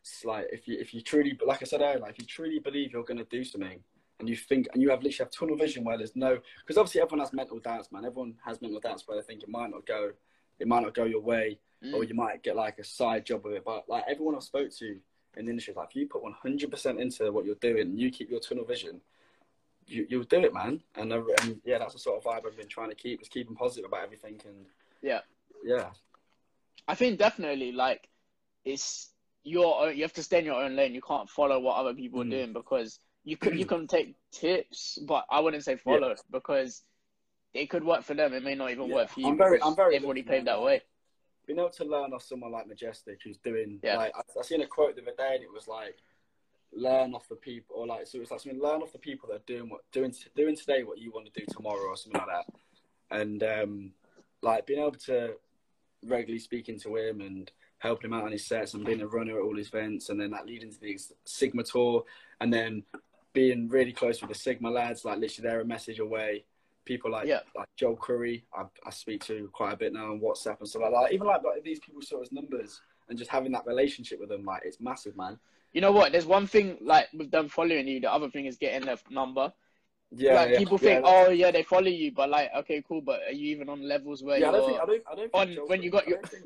it's 0.00 0.24
like, 0.24 0.46
if 0.52 0.68
you, 0.68 0.78
if 0.78 0.92
you 0.92 1.00
truly, 1.00 1.38
like 1.46 1.62
I 1.62 1.64
said 1.64 1.80
earlier, 1.80 1.98
like, 1.98 2.12
if 2.12 2.18
you 2.18 2.26
truly 2.26 2.58
believe 2.58 2.92
you're 2.92 3.04
gonna 3.04 3.24
do 3.24 3.44
something, 3.44 3.80
and 4.20 4.28
you 4.28 4.36
think, 4.36 4.68
and 4.72 4.82
you 4.82 4.90
have 4.90 5.02
literally 5.02 5.24
have 5.24 5.30
tunnel 5.30 5.56
vision 5.56 5.82
where 5.82 5.98
there's 5.98 6.14
no, 6.14 6.38
because 6.60 6.78
obviously 6.78 7.00
everyone 7.00 7.24
has 7.24 7.32
mental 7.32 7.58
doubts, 7.58 7.90
man. 7.90 8.04
Everyone 8.04 8.34
has 8.44 8.62
mental 8.62 8.78
doubts 8.80 9.06
where 9.08 9.16
they 9.16 9.26
think 9.26 9.42
it 9.42 9.48
might 9.48 9.70
not 9.70 9.86
go, 9.86 10.12
it 10.60 10.68
might 10.68 10.82
not 10.82 10.94
go 10.94 11.04
your 11.04 11.20
way, 11.20 11.58
Mm. 11.82 11.92
or 11.92 12.04
you 12.04 12.14
might 12.14 12.42
get 12.42 12.56
like 12.56 12.78
a 12.78 12.84
side 12.84 13.26
job 13.26 13.44
with 13.44 13.54
it. 13.54 13.64
But 13.64 13.86
like 13.88 14.04
everyone 14.08 14.34
I've 14.36 14.42
spoke 14.44 14.70
to 14.78 14.98
in 15.36 15.44
the 15.44 15.50
industry, 15.50 15.74
like 15.76 15.88
if 15.90 15.96
you 15.96 16.06
put 16.06 16.22
100% 16.22 16.98
into 16.98 17.30
what 17.30 17.44
you're 17.44 17.56
doing, 17.56 17.80
and 17.82 18.00
you 18.00 18.10
keep 18.10 18.30
your 18.30 18.40
tunnel 18.40 18.64
vision, 18.64 19.02
you, 19.86 20.06
you'll 20.08 20.22
do 20.24 20.40
it, 20.44 20.54
man. 20.54 20.80
And, 20.94 21.12
and 21.12 21.60
yeah, 21.64 21.78
that's 21.78 21.92
the 21.92 21.98
sort 21.98 22.16
of 22.16 22.24
vibe 22.24 22.46
I've 22.46 22.56
been 22.56 22.68
trying 22.68 22.88
to 22.88 22.94
keep, 22.94 23.20
is 23.20 23.28
keeping 23.28 23.54
positive 23.54 23.84
about 23.86 24.04
everything. 24.04 24.40
And 24.46 24.64
Yeah. 25.02 25.20
yeah, 25.62 25.90
I 26.86 26.94
think 26.94 27.18
definitely 27.18 27.72
like 27.72 28.08
it's 28.64 29.10
your 29.42 29.86
own, 29.86 29.96
you 29.96 30.02
have 30.02 30.12
to 30.14 30.22
stay 30.22 30.38
in 30.38 30.44
your 30.44 30.62
own 30.62 30.76
lane. 30.76 30.94
You 30.94 31.02
can't 31.02 31.28
follow 31.28 31.58
what 31.60 31.76
other 31.76 31.94
people 31.94 32.22
are 32.22 32.24
Mm. 32.24 32.30
doing 32.30 32.52
because 32.52 32.98
you 33.24 33.36
could 33.36 33.58
you 33.58 33.66
can 33.74 33.86
take 33.86 34.14
tips, 34.30 34.98
but 35.06 35.26
I 35.30 35.40
wouldn't 35.40 35.64
say 35.64 35.76
follow 35.76 36.14
because 36.30 36.82
it 37.52 37.70
could 37.70 37.84
work 37.84 38.02
for 38.02 38.14
them. 38.14 38.32
It 38.34 38.42
may 38.42 38.54
not 38.54 38.70
even 38.70 38.88
Yeah. 38.88 38.94
work 38.96 39.08
for 39.10 39.20
you. 39.20 39.28
I'm 39.28 39.36
very- 39.38 39.62
I'm 39.62 39.76
very 39.76 39.94
They've 39.94 40.04
already 40.04 40.22
lucky, 40.22 40.30
paved 40.30 40.46
that 40.46 40.60
way. 40.62 40.82
being 41.46 41.58
able 41.58 41.68
to 41.68 41.84
learn 41.84 42.12
off 42.14 42.22
someone 42.22 42.50
like 42.50 42.66
Majestic, 42.66 43.20
who's 43.22 43.36
doing 43.38 43.78
Yeah. 43.82 43.96
like 43.98 44.16
I, 44.16 44.22
I 44.38 44.42
seen 44.42 44.62
a 44.62 44.66
quote 44.66 44.96
the 44.96 45.02
other 45.02 45.14
day, 45.14 45.34
and 45.34 45.44
it 45.44 45.52
was 45.52 45.68
like, 45.68 45.98
learn 46.72 47.14
off 47.14 47.28
the 47.28 47.36
people, 47.36 47.76
or 47.76 47.86
like 47.86 48.06
so 48.06 48.18
it's 48.18 48.30
was 48.30 48.30
like 48.30 48.40
something 48.40 48.60
learn 48.62 48.80
off 48.82 48.92
the 48.92 48.98
people 48.98 49.28
that 49.28 49.36
are 49.36 49.44
doing 49.46 49.68
what 49.68 49.82
doing 49.92 50.12
doing 50.34 50.56
today 50.56 50.82
what 50.84 50.98
you 50.98 51.12
want 51.12 51.26
to 51.32 51.38
do 51.38 51.44
tomorrow, 51.46 51.88
or 51.88 51.96
something 51.96 52.18
like 52.20 52.28
that. 52.28 52.46
And 53.10 53.42
um, 53.44 53.92
like 54.40 54.66
being 54.66 54.80
able 54.80 54.92
to 54.92 55.36
regularly 56.06 56.38
speaking 56.38 56.78
to 56.80 56.96
him 56.96 57.20
and 57.20 57.50
helping 57.78 58.10
him 58.10 58.14
out 58.14 58.24
on 58.24 58.32
his 58.32 58.46
sets 58.46 58.74
and 58.74 58.84
being 58.84 59.02
a 59.02 59.06
runner 59.06 59.38
at 59.38 59.42
all 59.44 59.56
his 59.56 59.68
events, 59.68 60.08
and 60.08 60.20
then 60.20 60.30
that 60.30 60.46
leading 60.46 60.70
to 60.70 60.80
the 60.80 60.98
Sigma 61.24 61.62
tour, 61.62 62.04
and 62.40 62.52
then 62.52 62.82
being 63.32 63.68
really 63.68 63.92
close 63.92 64.20
with 64.20 64.30
the 64.30 64.38
Sigma 64.38 64.70
lads, 64.70 65.04
like 65.04 65.18
literally 65.18 65.48
they're 65.48 65.60
a 65.60 65.64
message 65.66 65.98
away. 65.98 66.44
People 66.84 67.10
like 67.10 67.26
Yeah. 67.26 67.40
like 67.56 67.68
Joel 67.76 67.96
Corry, 67.96 68.42
I, 68.56 68.64
I 68.86 68.90
speak 68.90 69.24
to 69.24 69.48
quite 69.52 69.72
a 69.72 69.76
bit 69.76 69.92
now 69.92 70.12
on 70.12 70.20
WhatsApp 70.20 70.60
and 70.60 70.68
stuff 70.68 70.82
like 70.82 70.92
that. 70.92 71.12
Even 71.12 71.26
like, 71.26 71.42
like 71.42 71.64
these 71.64 71.80
people 71.80 72.02
saw 72.02 72.20
as 72.20 72.30
numbers 72.30 72.80
and 73.08 73.18
just 73.18 73.30
having 73.30 73.52
that 73.52 73.66
relationship 73.66 74.20
with 74.20 74.28
them, 74.28 74.44
like 74.44 74.62
it's 74.64 74.80
massive, 74.80 75.16
man. 75.16 75.38
You 75.72 75.80
know 75.80 75.92
what? 75.92 76.12
There's 76.12 76.26
one 76.26 76.46
thing 76.46 76.78
like 76.80 77.08
with 77.12 77.30
them 77.30 77.48
following 77.48 77.88
you. 77.88 78.00
The 78.00 78.12
other 78.12 78.30
thing 78.30 78.46
is 78.46 78.56
getting 78.56 78.86
their 78.86 78.98
number. 79.10 79.52
Yeah, 80.16 80.34
like 80.34 80.50
yeah, 80.52 80.58
people 80.58 80.78
yeah, 80.82 80.88
think, 80.94 81.04
oh 81.06 81.30
yeah, 81.30 81.50
they 81.50 81.62
follow 81.62 81.86
you, 81.88 82.12
but 82.12 82.30
like, 82.30 82.50
okay, 82.58 82.82
cool, 82.86 83.00
but 83.00 83.20
are 83.26 83.32
you 83.32 83.48
even 83.54 83.68
on 83.68 83.82
levels 83.86 84.22
where 84.22 84.38
yeah, 84.38 84.50
I 84.50 84.52
you're? 84.52 84.60
don't 84.60 84.68
think 84.70 84.80
I 84.82 84.86
don't 84.86 85.02
I 85.06 85.14
don't 85.14 85.32
think 85.32 85.34
on- 85.34 85.54
Joe 85.54 85.66
when 85.66 85.82
you 85.82 85.90
got 85.90 86.06
your- 86.06 86.18
I 86.18 86.20
don't 86.22 86.30
think, 86.30 86.44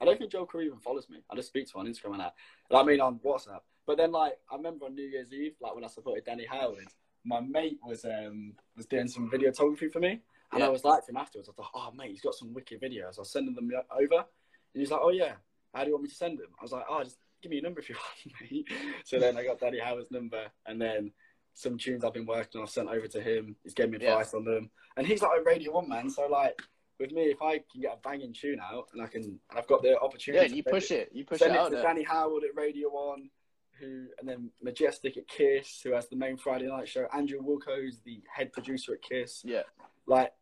I 0.00 0.04
don't 0.04 0.18
think 0.18 0.32
Joel 0.32 0.46
Corry 0.46 0.64
even 0.66 0.78
follows 0.78 1.08
me. 1.10 1.18
I 1.30 1.36
just 1.36 1.48
speak 1.48 1.66
to 1.70 1.78
him 1.78 1.86
on 1.86 1.92
Instagram 1.92 2.12
and 2.12 2.20
that. 2.20 2.34
I 2.74 2.82
mean 2.84 3.00
on 3.00 3.18
WhatsApp. 3.18 3.60
But 3.86 3.96
then 3.98 4.12
like 4.12 4.38
I 4.50 4.56
remember 4.56 4.86
on 4.86 4.94
New 4.94 5.04
Year's 5.04 5.32
Eve, 5.32 5.54
like 5.60 5.74
when 5.74 5.84
I 5.84 5.88
supported 5.88 6.24
Danny 6.24 6.46
Howard, 6.46 6.86
my 7.24 7.40
mate 7.40 7.78
was 7.84 8.04
um 8.04 8.54
was 8.76 8.86
doing 8.86 9.08
some 9.08 9.30
videography 9.30 9.90
for 9.92 10.00
me. 10.00 10.20
And 10.52 10.60
Yeah. 10.60 10.66
I 10.66 10.68
was 10.68 10.84
like 10.84 11.04
to 11.06 11.10
him 11.10 11.16
afterwards, 11.16 11.48
I 11.48 11.52
thought, 11.52 11.70
oh 11.74 11.90
mate, 11.96 12.10
he's 12.10 12.20
got 12.22 12.34
some 12.34 12.54
wicked 12.54 12.80
videos. 12.80 13.18
I 13.18 13.20
was 13.20 13.30
sending 13.32 13.54
them 13.54 13.70
over. 13.90 14.14
And 14.14 14.80
he's 14.80 14.90
like, 14.90 15.00
oh 15.02 15.10
yeah, 15.10 15.32
how 15.74 15.82
do 15.82 15.88
you 15.88 15.94
want 15.94 16.04
me 16.04 16.08
to 16.08 16.14
send 16.14 16.38
them? 16.38 16.48
I 16.58 16.62
was 16.62 16.72
like, 16.72 16.84
oh, 16.88 17.02
just 17.04 17.18
give 17.42 17.50
me 17.50 17.56
your 17.56 17.64
number 17.64 17.80
if 17.80 17.88
you 17.88 17.96
want, 18.34 18.50
mate. 18.50 18.68
So 19.04 19.18
then 19.18 19.36
I 19.36 19.44
got 19.44 19.60
Danny 19.60 19.78
Howard's 19.80 20.10
number, 20.10 20.46
and 20.66 20.80
then 20.80 21.12
some 21.54 21.76
tunes 21.78 22.04
I've 22.04 22.14
been 22.14 22.26
working 22.26 22.60
on, 22.60 22.66
I've 22.66 22.70
sent 22.70 22.88
over 22.88 23.06
to 23.08 23.20
him. 23.20 23.56
He's 23.62 23.74
gave 23.74 23.90
me 23.90 23.98
Yeah. 24.00 24.10
advice 24.12 24.34
on 24.34 24.44
them, 24.44 24.70
and 24.96 25.06
he's 25.06 25.22
like 25.22 25.38
a 25.38 25.42
Radio 25.42 25.72
One 25.72 25.88
man. 25.88 26.08
So 26.10 26.26
like 26.26 26.60
with 26.98 27.12
me, 27.12 27.24
if 27.30 27.40
I 27.42 27.58
can 27.58 27.80
get 27.80 27.94
a 27.94 28.08
banging 28.08 28.32
tune 28.32 28.60
out, 28.60 28.88
and 28.92 29.02
I 29.02 29.06
can, 29.06 29.22
and 29.22 29.40
I've 29.58 29.66
got 29.66 29.82
the 29.82 29.98
opportunity, 30.00 30.44
and 30.44 30.54
you 30.56 30.62
to 30.62 30.70
push 30.70 30.90
it, 30.90 31.10
you 31.12 31.24
push 31.24 31.38
send 31.38 31.52
it 31.52 31.56
it 31.56 31.60
out 31.60 31.68
to 31.70 31.74
there. 31.76 31.82
Danny 31.82 32.02
Howard 32.02 32.44
at 32.44 32.54
Radio 32.54 32.88
One, 32.90 33.30
who, 33.78 34.08
and 34.18 34.28
then 34.28 34.50
Majestic 34.62 35.16
at 35.16 35.26
Kiss, 35.26 35.80
who 35.82 35.92
has 35.92 36.08
the 36.08 36.16
main 36.16 36.36
Friday 36.36 36.66
night 36.66 36.88
show. 36.88 37.06
Andrew 37.14 37.40
Wilco, 37.40 37.76
who's 37.76 38.00
the 38.00 38.22
head 38.30 38.52
producer 38.52 38.92
at 38.94 39.02
Kiss 39.02 39.42
Yeah, 39.44 39.62
like 40.06 40.32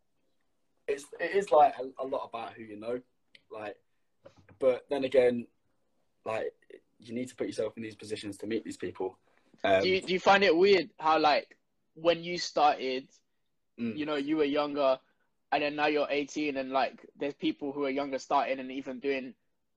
it's 0.89 1.05
it 1.21 1.37
is 1.37 1.53
like 1.53 1.75
a, 1.79 2.03
a 2.03 2.07
lot 2.07 2.29
about 2.29 2.55
who 2.55 2.63
you 2.65 2.81
know 2.81 2.99
like 3.51 3.77
but 4.59 4.87
then 4.91 5.05
again 5.05 5.47
like 6.25 6.53
you 6.99 7.15
need 7.15 7.29
to 7.29 7.37
put 7.37 7.47
yourself 7.47 7.77
in 7.77 7.83
these 7.83 7.95
positions 7.95 8.37
to 8.39 8.47
meet 8.47 8.65
these 8.65 8.77
people 8.77 9.19
um, 9.65 9.83
do 9.83 9.89
you 9.89 10.01
do 10.01 10.13
you 10.13 10.21
find 10.21 10.45
it 10.45 10.57
weird 10.57 10.91
how 10.99 11.19
like 11.19 11.57
when 11.95 12.23
you 12.23 12.39
started, 12.39 13.09
mm, 13.81 13.97
you 13.97 14.07
know, 14.07 14.17
you 14.17 14.37
were 14.37 14.45
younger, 14.45 14.99
and 15.53 15.63
then 15.63 15.77
now 15.77 15.87
you're 15.87 16.07
18, 16.09 16.57
and 16.57 16.71
like 16.71 17.05
there's 17.19 17.35
people 17.35 17.73
who 17.73 17.85
are 17.85 17.91
younger 17.91 18.19
starting 18.19 18.61
and 18.61 18.71
even 18.71 19.01
doing 19.01 19.35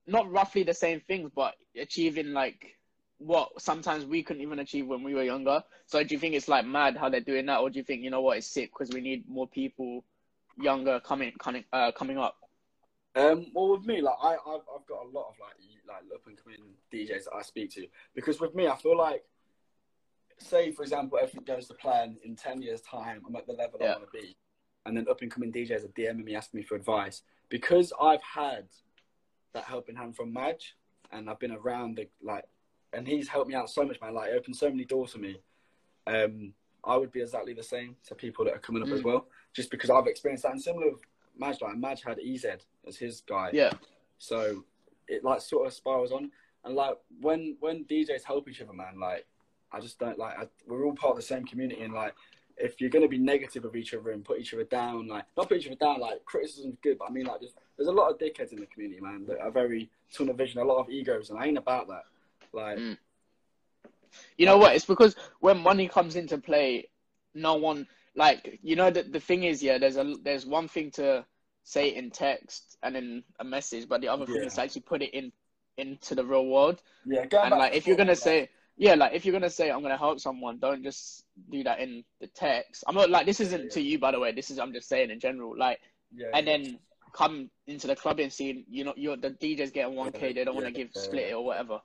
not 0.07 0.31
roughly 0.31 0.63
the 0.63 0.73
same 0.73 1.01
things, 1.01 1.31
but 1.35 1.55
achieving 1.75 2.33
like 2.33 2.77
what 3.17 3.49
sometimes 3.61 4.05
we 4.05 4.23
couldn't 4.23 4.41
even 4.41 4.59
achieve 4.59 4.87
when 4.87 5.03
we 5.03 5.13
were 5.13 5.23
younger. 5.23 5.63
So 5.85 6.03
do 6.03 6.13
you 6.15 6.19
think 6.19 6.35
it's 6.35 6.47
like 6.47 6.65
mad 6.65 6.97
how 6.97 7.09
they're 7.09 7.21
doing 7.21 7.45
that, 7.47 7.59
or 7.59 7.69
do 7.69 7.79
you 7.79 7.83
think 7.83 8.03
you 8.03 8.09
know 8.09 8.21
what 8.21 8.37
it's 8.37 8.47
sick 8.47 8.71
because 8.71 8.93
we 8.93 9.01
need 9.01 9.27
more 9.27 9.47
people 9.47 10.03
younger 10.57 10.99
coming 10.99 11.31
coming 11.39 11.63
uh, 11.73 11.91
coming 11.91 12.17
up? 12.17 12.35
um 13.15 13.47
well 13.53 13.69
with 13.71 13.85
me 13.85 14.01
like 14.01 14.15
I 14.21 14.33
I've, 14.33 14.61
I've 14.73 14.87
got 14.87 15.03
a 15.03 15.09
lot 15.09 15.27
of 15.29 15.35
like 15.39 15.55
like 15.87 16.03
up 16.13 16.25
and 16.27 16.37
coming 16.41 16.59
DJs 16.93 17.25
that 17.25 17.33
I 17.37 17.41
speak 17.41 17.71
to 17.71 17.85
because 18.15 18.39
with 18.39 18.55
me 18.55 18.67
I 18.67 18.75
feel 18.77 18.97
like 18.97 19.25
say 20.41 20.71
for 20.71 20.83
example 20.83 21.17
everything 21.21 21.43
goes 21.43 21.67
to 21.67 21.73
plan 21.73 22.17
in 22.23 22.35
10 22.35 22.61
years 22.61 22.81
time 22.81 23.21
I'm 23.27 23.35
at 23.35 23.47
the 23.47 23.53
level 23.53 23.79
Yeah. 23.81 23.93
I 23.93 23.97
want 23.97 24.11
to 24.11 24.19
be. 24.21 24.35
And 24.85 24.97
then 24.97 25.07
up 25.09 25.21
and 25.21 25.29
coming 25.31 25.51
DJs 25.51 25.85
are 25.85 25.89
DMing 25.89 26.23
me 26.25 26.35
asking 26.35 26.59
me 26.59 26.63
for 26.63 26.75
advice. 26.75 27.21
Because 27.49 27.93
I've 28.01 28.23
had 28.23 28.67
that 29.53 29.65
helping 29.65 29.95
hand 29.95 30.15
from 30.15 30.33
Madge 30.33 30.75
and 31.11 31.29
I've 31.29 31.39
been 31.39 31.51
around 31.51 31.97
the 31.97 32.07
like 32.21 32.45
and 32.93 33.07
he's 33.07 33.27
helped 33.27 33.47
me 33.49 33.55
out 33.55 33.69
so 33.69 33.83
much 33.85 33.99
man. 34.01 34.13
Like 34.13 34.31
opened 34.31 34.55
so 34.55 34.69
many 34.69 34.85
doors 34.85 35.11
for 35.13 35.19
me. 35.19 35.37
Um 36.07 36.53
I 36.83 36.97
would 36.97 37.11
be 37.11 37.21
exactly 37.21 37.53
the 37.53 37.61
same 37.63 37.95
to 38.07 38.15
people 38.15 38.43
that 38.45 38.55
are 38.55 38.59
coming 38.59 38.81
up 38.81 38.89
as 38.89 39.01
Mm. 39.01 39.05
well 39.05 39.27
just 39.53 39.69
because 39.69 39.89
I've 39.91 40.07
experienced 40.07 40.43
that. 40.43 40.53
And 40.53 40.61
similar 40.61 40.91
with 40.91 41.01
Madge 41.37 41.61
like 41.61 41.77
Madge 41.77 42.01
had 42.03 42.19
EZ 42.19 42.45
as 42.87 42.97
his 42.97 43.21
guy. 43.21 43.51
Yeah, 43.53 43.71
so 44.17 44.63
it 45.07 45.23
like 45.23 45.41
sort 45.41 45.67
of 45.67 45.73
spirals 45.73 46.11
on, 46.11 46.31
and 46.65 46.75
like 46.75 46.97
when 47.19 47.55
when 47.59 47.85
DJs 47.85 48.23
help 48.23 48.49
each 48.49 48.61
other, 48.61 48.73
man, 48.73 48.99
like 48.99 49.25
I 49.71 49.79
just 49.79 49.99
don't 49.99 50.17
like. 50.19 50.37
I, 50.37 50.47
we're 50.67 50.85
all 50.85 50.93
part 50.93 51.11
of 51.11 51.17
the 51.17 51.23
same 51.23 51.45
community, 51.45 51.81
and 51.81 51.93
like 51.93 52.13
if 52.57 52.79
you're 52.79 52.89
gonna 52.89 53.07
be 53.07 53.17
negative 53.17 53.65
of 53.65 53.75
each 53.75 53.93
other 53.93 54.11
and 54.11 54.23
put 54.23 54.39
each 54.39 54.53
other 54.53 54.65
down, 54.65 55.07
like 55.07 55.25
not 55.37 55.47
put 55.49 55.57
each 55.57 55.67
other 55.67 55.75
down, 55.75 55.99
like 55.99 56.23
criticism's 56.25 56.77
good, 56.83 56.97
but 56.99 57.09
I 57.09 57.11
mean 57.11 57.25
like 57.25 57.41
just, 57.41 57.55
there's 57.77 57.87
a 57.89 57.91
lot 57.91 58.09
of 58.11 58.19
dickheads 58.19 58.51
in 58.51 58.59
the 58.59 58.65
community, 58.67 59.01
man, 59.01 59.25
that 59.27 59.39
are 59.39 59.51
very 59.51 59.89
tunnel 60.13 60.33
vision, 60.33 60.59
a 60.61 60.65
lot 60.65 60.79
of 60.79 60.89
egos, 60.89 61.29
and 61.29 61.39
I 61.39 61.45
ain't 61.47 61.57
about 61.57 61.87
that. 61.87 62.03
Like 62.53 62.77
Mm. 62.77 62.97
you 64.37 64.45
know 64.45 64.57
what? 64.57 64.75
It's 64.75 64.85
because 64.85 65.15
when 65.39 65.59
money 65.59 65.87
comes 65.87 66.15
into 66.15 66.37
play, 66.37 66.89
no 67.33 67.55
one 67.55 67.87
like 68.15 68.59
you 68.61 68.75
know 68.75 68.89
the 68.91 69.03
the 69.03 69.19
thing 69.19 69.43
is 69.43 69.63
yeah. 69.63 69.77
There's 69.77 69.97
a 69.97 70.15
there's 70.23 70.45
one 70.45 70.67
thing 70.67 70.91
to 70.91 71.25
say 71.63 71.95
in 71.95 72.09
text 72.11 72.77
and 72.83 72.97
in 72.97 73.23
a 73.39 73.43
message, 73.43 73.87
but 73.87 74.01
the 74.01 74.07
other 74.09 74.25
thing 74.25 74.35
Yeah. 74.41 74.47
is 74.47 74.55
to 74.55 74.61
actually 74.61 74.81
put 74.81 75.01
it 75.01 75.13
in 75.13 75.31
into 75.77 76.15
the 76.15 76.25
real 76.25 76.45
world. 76.47 76.81
yeah, 77.05 77.25
going 77.25 77.51
And 77.53 77.59
like 77.59 77.73
if 77.73 77.87
you're 77.87 77.95
gonna 77.95 78.15
say 78.15 78.49
yeah, 78.81 78.95
like 78.95 79.13
if 79.13 79.25
you're 79.25 79.31
gonna 79.31 79.47
say 79.47 79.69
I'm 79.69 79.83
gonna 79.83 79.95
help 79.95 80.19
someone, 80.19 80.57
don't 80.57 80.81
just 80.81 81.25
do 81.51 81.63
that 81.65 81.79
in 81.79 82.03
the 82.19 82.25
text. 82.25 82.83
I'm 82.87 82.95
not 82.95 83.11
like 83.11 83.27
this 83.27 83.39
isn't 83.39 83.65
Yeah. 83.65 83.69
to 83.69 83.81
you 83.81 83.99
by 83.99 84.11
the 84.11 84.19
way. 84.19 84.31
This 84.31 84.49
is 84.49 84.57
I'm 84.57 84.73
just 84.73 84.89
saying 84.89 85.11
in 85.11 85.19
general. 85.19 85.55
Like 85.55 85.79
yeah, 86.11 86.31
and 86.33 86.47
then 86.47 86.79
come 87.13 87.51
into 87.67 87.85
the 87.85 87.95
clubbing 87.95 88.31
scene, 88.31 88.65
you 88.67 88.83
know, 88.83 88.95
you're 88.97 89.17
the 89.17 89.29
DJ's 89.29 89.69
getting 89.69 89.95
one 89.95 90.11
k. 90.11 90.33
They 90.33 90.43
don't 90.43 90.55
want 90.55 90.65
to 90.65 90.71
give 90.71 90.89
yeah, 90.95 91.01
split 91.03 91.25
yeah. 91.25 91.29
it 91.29 91.33
or 91.35 91.45
whatever. 91.45 91.79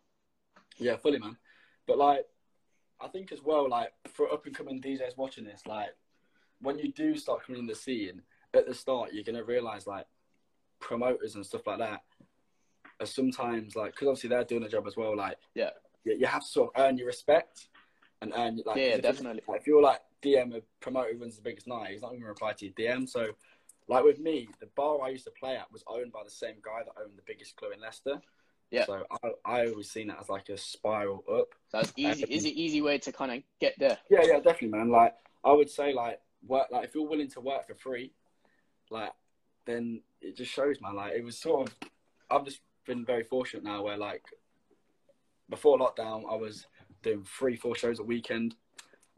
Yeah, 0.78 0.96
fully, 0.96 1.18
man. 1.18 1.36
But 1.86 1.98
like, 1.98 2.24
I 2.98 3.08
think 3.08 3.30
as 3.30 3.42
well, 3.42 3.68
like 3.68 3.90
for 4.14 4.32
up 4.32 4.46
and 4.46 4.54
coming 4.56 4.80
DJs 4.80 5.18
watching 5.18 5.44
this, 5.44 5.66
like 5.66 5.90
when 6.62 6.78
you 6.78 6.94
do 6.94 7.14
start 7.18 7.44
coming 7.44 7.60
in 7.60 7.66
the 7.66 7.74
scene 7.74 8.22
at 8.54 8.66
the 8.66 8.72
start, 8.72 9.12
you're 9.12 9.22
gonna 9.22 9.44
realize 9.44 9.86
like 9.86 10.06
promoters 10.80 11.34
and 11.34 11.44
stuff 11.44 11.66
like 11.66 11.78
that 11.80 12.00
are 13.00 13.06
sometimes 13.06 13.76
like 13.76 13.92
because 13.92 14.08
obviously 14.08 14.30
they're 14.30 14.44
doing 14.44 14.62
a 14.62 14.68
job 14.70 14.86
as 14.86 14.96
well. 14.96 15.14
Like, 15.14 15.36
Yeah. 15.54 15.72
You, 16.06 16.16
you 16.20 16.26
have 16.26 16.42
to 16.42 16.46
sort 16.46 16.72
of 16.74 16.82
earn 16.82 16.96
your 16.96 17.08
respect 17.08 17.68
and 18.22 18.32
earn 18.36 18.60
like 18.64 18.76
Yeah, 18.76 18.82
if 18.94 19.02
definitely. 19.02 19.42
Like, 19.46 19.60
if 19.60 19.66
you're 19.66 19.82
like 19.82 20.00
DM 20.22 20.56
a 20.56 20.62
promoter 20.80 21.12
who 21.12 21.20
runs 21.20 21.36
the 21.36 21.42
biggest 21.42 21.66
night, 21.66 21.90
he's 21.90 22.02
not 22.02 22.12
even 22.12 22.22
to 22.22 22.28
reply 22.28 22.52
to 22.54 22.64
your 22.64 22.74
DM. 22.74 23.08
So, 23.08 23.28
like 23.88 24.04
with 24.04 24.18
me, 24.18 24.48
the 24.60 24.66
bar 24.74 25.02
I 25.02 25.10
used 25.10 25.24
to 25.24 25.32
play 25.32 25.56
at 25.56 25.70
was 25.70 25.84
owned 25.86 26.12
by 26.12 26.22
the 26.24 26.30
same 26.30 26.56
guy 26.62 26.82
that 26.84 27.00
owned 27.00 27.16
the 27.16 27.22
biggest 27.26 27.56
club 27.56 27.72
in 27.74 27.80
Leicester. 27.80 28.20
Yeah. 28.70 28.86
So 28.86 29.04
I, 29.10 29.28
I 29.44 29.66
always 29.68 29.90
seen 29.90 30.10
it 30.10 30.16
as 30.20 30.28
like 30.28 30.48
a 30.48 30.56
spiral 30.56 31.22
up. 31.32 31.48
So 31.68 31.78
it's 31.78 31.92
easy, 31.96 32.24
is 32.28 32.44
it 32.44 32.54
easy 32.54 32.80
way 32.80 32.98
to 32.98 33.12
kind 33.12 33.32
of 33.32 33.42
get 33.60 33.74
there? 33.78 33.98
Yeah, 34.10 34.22
yeah, 34.24 34.40
definitely, 34.40 34.76
man. 34.78 34.90
Like 34.90 35.14
I 35.44 35.52
would 35.52 35.70
say, 35.70 35.92
like 35.92 36.20
work, 36.46 36.66
like 36.72 36.84
if 36.84 36.94
you're 36.94 37.06
willing 37.06 37.30
to 37.30 37.40
work 37.40 37.68
for 37.68 37.74
free, 37.74 38.12
like 38.90 39.12
then 39.66 40.00
it 40.20 40.36
just 40.36 40.52
shows, 40.52 40.80
man. 40.80 40.96
Like 40.96 41.12
it 41.12 41.24
was 41.24 41.38
sort 41.38 41.68
of, 41.68 41.74
I've 42.28 42.44
just 42.44 42.60
been 42.86 43.04
very 43.04 43.22
fortunate 43.22 43.62
now, 43.62 43.82
where 43.84 43.96
like 43.96 44.24
before 45.48 45.78
lockdown, 45.78 46.24
I 46.30 46.36
was 46.36 46.66
doing 47.02 47.24
three, 47.24 47.56
four 47.56 47.76
shows 47.76 47.98
a 47.98 48.02
weekend. 48.02 48.54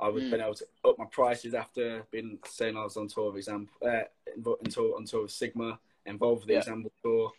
I 0.01 0.09
was 0.09 0.23
Mm. 0.25 0.31
been 0.31 0.41
able 0.43 0.55
to 0.55 0.67
up 0.85 0.99
my 0.99 1.07
prices 1.07 1.55
after 1.55 2.07
being 2.11 2.39
saying 2.47 2.77
I 2.77 2.85
was 2.85 2.97
on 2.97 3.09
tour 3.09 3.27
with 3.33 3.39
Example, 3.39 3.75
uh, 3.83 4.05
on 4.47 4.71
tour 4.71 4.97
on 4.97 5.05
tour 5.05 5.23
with 5.23 5.33
Sigma, 5.33 5.79
involved 6.07 6.43
with 6.43 6.49
the 6.49 6.53
Yeah. 6.55 6.59
Example 6.61 6.93
tour, 7.03 7.33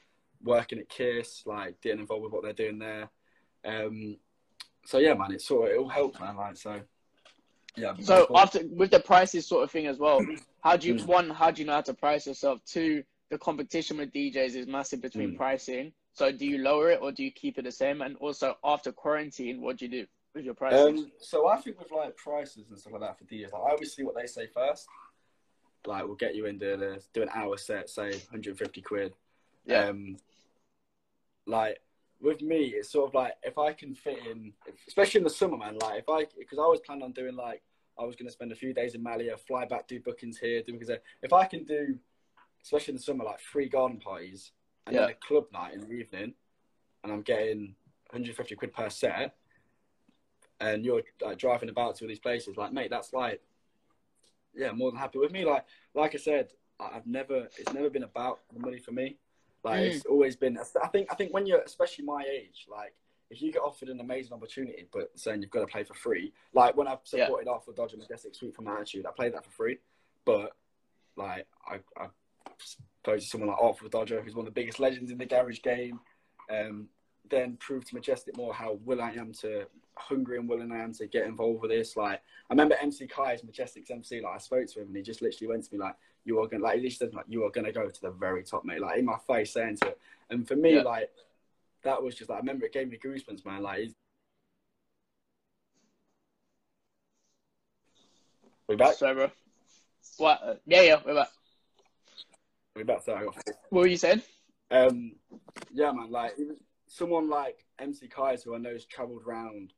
working 0.44 0.80
at 0.80 0.90
Kiss, 0.90 1.46
like 1.46 1.80
getting 1.82 2.00
involved 2.02 2.24
with 2.24 2.34
what 2.34 2.44
they're 2.44 2.54
doing 2.54 2.80
there. 2.80 3.10
Um, 3.64 4.18
so 4.86 4.98
yeah, 4.98 5.14
man, 5.14 5.34
it's 5.34 5.46
sort 5.46 5.70
of 5.70 5.76
it 5.76 5.80
all 5.80 5.88
helped, 5.88 6.20
man. 6.20 6.36
Like 6.36 6.58
so, 6.58 6.82
yeah. 7.78 7.96
So 8.00 8.28
after 8.36 8.62
with 8.68 8.92
the 8.92 9.00
prices 9.00 9.48
sort 9.48 9.64
of 9.64 9.72
thing 9.72 9.88
as 9.88 9.98
well, 10.00 10.26
how 10.64 10.76
do 10.76 10.88
you 10.88 10.96
Mm. 10.96 11.06
one 11.06 11.30
how 11.30 11.52
do 11.52 11.62
you 11.62 11.68
know 11.68 11.74
how 11.76 11.82
to 11.82 11.94
price 11.94 12.28
yourself? 12.28 12.62
Two, 12.66 13.04
the 13.30 13.38
competition 13.38 13.98
with 13.98 14.12
DJs 14.12 14.56
is 14.56 14.68
massive 14.68 15.00
between 15.02 15.32
Mm. 15.34 15.38
pricing. 15.38 15.94
So 16.14 16.32
do 16.32 16.46
you 16.46 16.58
lower 16.60 16.90
it 16.92 17.00
or 17.02 17.12
do 17.12 17.24
you 17.24 17.32
keep 17.32 17.58
it 17.58 17.64
the 17.64 17.72
same? 17.72 18.02
And 18.02 18.18
also 18.18 18.58
after 18.64 18.92
quarantine, 18.92 19.62
what 19.62 19.78
do 19.78 19.86
you 19.86 19.92
do 19.92 20.08
with 20.36 20.46
your 20.46 20.54
prices? 20.54 21.00
Um, 21.00 21.12
so 21.20 21.48
I 21.48 21.58
think 21.58 21.80
with 21.80 21.92
like 21.92 22.18
prices 22.18 22.70
and 22.70 22.78
stuff 22.78 22.94
like 22.94 23.02
that 23.02 23.18
for 23.18 23.26
DJs, 23.26 23.54
like 23.54 23.62
I 23.62 23.72
always 23.72 23.94
see 23.94 24.04
what 24.04 24.16
they 24.16 24.28
say 24.28 24.48
first. 24.48 24.88
Like 25.86 26.06
we'll 26.06 26.16
get 26.16 26.36
you 26.36 26.46
into 26.46 26.78
the 26.78 27.02
do 27.14 27.22
an 27.22 27.30
hour 27.34 27.58
set, 27.58 27.90
say 27.90 28.10
150 28.10 28.82
quid. 28.82 29.14
Yeah. 29.66 29.86
Um, 29.86 30.18
like 31.46 31.80
with 32.22 32.42
me, 32.42 32.74
it's 32.76 32.92
sort 32.92 33.08
of 33.08 33.14
like 33.14 33.34
if 33.44 33.58
I 33.58 33.72
can 33.74 33.96
fit 33.96 34.20
in, 34.30 34.54
especially 34.88 35.20
in 35.20 35.24
the 35.24 35.30
summer, 35.30 35.58
man. 35.58 35.78
Like 35.82 36.00
if 36.00 36.10
I, 36.10 36.26
because 36.38 36.60
I 36.60 36.68
was 36.68 36.82
planning 36.86 37.04
on 37.04 37.14
doing 37.14 37.36
like 37.36 37.62
I 37.98 38.04
was 38.04 38.16
going 38.16 38.28
to 38.28 38.32
spend 38.32 38.52
a 38.52 38.56
few 38.56 38.74
days 38.74 38.94
in 38.94 39.04
Malia, 39.04 39.38
fly 39.38 39.66
back, 39.66 39.88
do 39.88 40.00
bookings 40.00 40.38
here, 40.38 40.62
do 40.62 40.74
because 40.74 40.90
if 41.22 41.34
I 41.34 41.46
can 41.46 41.64
do, 41.64 41.98
especially 42.62 42.94
in 42.94 42.98
the 42.98 43.04
summer, 43.04 43.24
like 43.24 43.40
three 43.40 43.70
garden 43.70 44.00
parties 44.00 44.52
and 44.88 44.96
then 44.96 45.04
Yeah. 45.04 45.10
a 45.10 45.14
club 45.16 45.46
night 45.52 45.74
in 45.74 45.82
the 45.82 45.92
evening, 45.92 46.34
and 47.04 47.12
I'm 47.14 47.22
getting 47.22 47.76
150 48.12 48.56
quid 48.56 48.74
per 48.74 48.90
set, 48.90 49.36
and 50.60 50.84
you're 50.86 51.04
like 51.22 51.38
driving 51.38 51.70
about 51.70 51.96
to 51.98 52.06
all 52.06 52.10
these 52.10 52.20
places, 52.20 52.58
like 52.58 52.74
mate, 52.74 52.90
that's 52.90 53.14
like, 53.14 53.42
yeah, 54.54 54.72
more 54.72 54.92
than 54.92 55.00
happy 55.00 55.20
with 55.20 55.32
me. 55.32 55.46
Like, 55.46 55.66
like 55.94 56.16
I 56.16 56.18
said, 56.18 56.54
I've 56.80 57.06
never, 57.06 57.48
it's 57.58 57.72
never 57.74 57.90
been 57.90 58.04
about 58.04 58.40
the 58.52 58.60
money 58.60 58.80
for 58.80 58.92
me. 58.92 59.18
Like, 59.64 59.82
Mm. 59.82 59.88
it's 59.88 60.06
always 60.06 60.36
been. 60.36 60.58
I 60.58 60.88
think, 60.88 61.12
I 61.12 61.16
think 61.16 61.34
when 61.34 61.46
you're, 61.46 61.62
especially 61.62 62.06
my 62.06 62.24
age, 62.24 62.66
like, 62.70 62.96
if 63.30 63.42
you 63.42 63.52
get 63.52 63.62
offered 63.62 63.90
an 63.90 64.00
amazing 64.00 64.34
opportunity, 64.34 64.88
but 64.92 65.18
saying 65.20 65.42
you've 65.42 65.52
got 65.52 65.60
to 65.60 65.68
play 65.68 65.84
for 65.84 65.94
free, 65.94 66.34
like 66.54 66.76
when 66.76 66.88
I've 66.88 67.00
Yeah. 67.14 67.26
supported 67.26 67.48
Artful 67.48 67.74
Dodger 67.74 67.98
Majestic 67.98 68.34
Sweet 68.34 68.56
Female 68.56 68.74
Attitude, 68.76 69.06
I 69.06 69.12
played 69.12 69.34
that 69.36 69.46
for 69.46 69.52
free. 69.52 69.78
But 70.26 70.56
like, 71.16 71.46
I, 71.68 71.80
I 71.98 72.08
suppose 73.04 73.30
someone 73.30 73.50
like 73.50 73.62
Artful 73.62 73.90
Dodger, 73.90 74.22
who's 74.22 74.36
one 74.36 74.46
of 74.46 74.54
the 74.54 74.60
biggest 74.60 74.80
legends 74.80 75.12
in 75.12 75.18
the 75.18 75.26
garage 75.26 75.62
game, 75.62 76.00
um, 76.50 76.88
then 77.30 77.58
proved 77.58 77.88
to 77.88 77.96
Majestic 77.96 78.36
more 78.38 78.54
how 78.54 78.80
will 78.84 79.02
I 79.02 79.12
am 79.12 79.34
to 79.42 79.66
hungry 79.96 80.38
and 80.38 80.50
willing 80.50 80.72
I 80.72 80.80
am 80.80 80.94
to 80.94 81.08
get 81.08 81.26
involved 81.26 81.62
with 81.62 81.72
this. 81.72 81.96
Like 81.96 82.22
I 82.50 82.54
remember 82.54 82.76
MC 82.82 83.08
Kai's 83.08 83.44
Majestic's 83.44 83.92
MC, 83.92 84.22
like 84.22 84.36
I 84.36 84.38
spoke 84.38 84.68
to 84.68 84.82
him 84.82 84.88
and 84.88 84.96
he 84.96 85.02
just 85.02 85.22
literally 85.22 85.48
went 85.48 85.64
to 85.66 85.74
me 85.74 85.80
like, 85.80 85.96
You 86.26 86.40
are 86.40 86.48
gonna 86.48 86.64
like 86.64 86.78
at 86.78 86.84
least 86.84 87.02
like 87.02 87.26
you 87.28 87.44
are 87.46 87.52
gonna 87.52 87.72
go 87.72 87.88
to 87.90 88.02
the 88.02 88.12
very 88.12 88.44
top, 88.44 88.66
mate. 88.66 88.82
Like 88.82 89.00
in 89.00 89.06
my 89.06 89.18
face 89.28 89.54
saying 89.54 89.78
to 89.78 89.90
it. 89.90 90.00
And 90.30 90.48
for 90.48 90.56
me, 90.56 90.76
Yeah. 90.76 90.82
like 90.82 91.10
that 91.84 92.02
was 92.02 92.16
just 92.16 92.30
like 92.30 92.38
I 92.38 92.40
remember 92.40 92.66
it 92.66 92.74
gave 92.74 92.90
me 92.90 92.98
goosebumps, 92.98 93.46
man. 93.46 93.62
Like 93.62 93.80
he's 93.80 93.94
we 98.68 98.76
back? 98.76 98.94
Sorry, 98.94 99.16
bro. 99.16 99.32
What? 100.18 100.40
Uh, 100.44 100.56
yeah, 100.68 100.82
yeah, 100.82 101.00
we're 101.06 101.16
back. 101.16 101.30
We 102.80 102.94
I 102.94 103.26
got 103.26 103.36
What 103.70 103.82
were 103.82 103.88
you 103.88 103.98
saying? 103.98 104.22
Um, 104.72 105.16
yeah, 105.74 105.92
man. 105.92 106.12
Like 106.12 106.34
someone 106.88 107.30
like 107.30 107.66
MC 107.78 108.08
Kai's, 108.08 108.42
who 108.44 108.56
I 108.56 108.58
know 108.58 108.72
has 108.72 108.86
travelled 108.86 109.24
around 109.28 109.74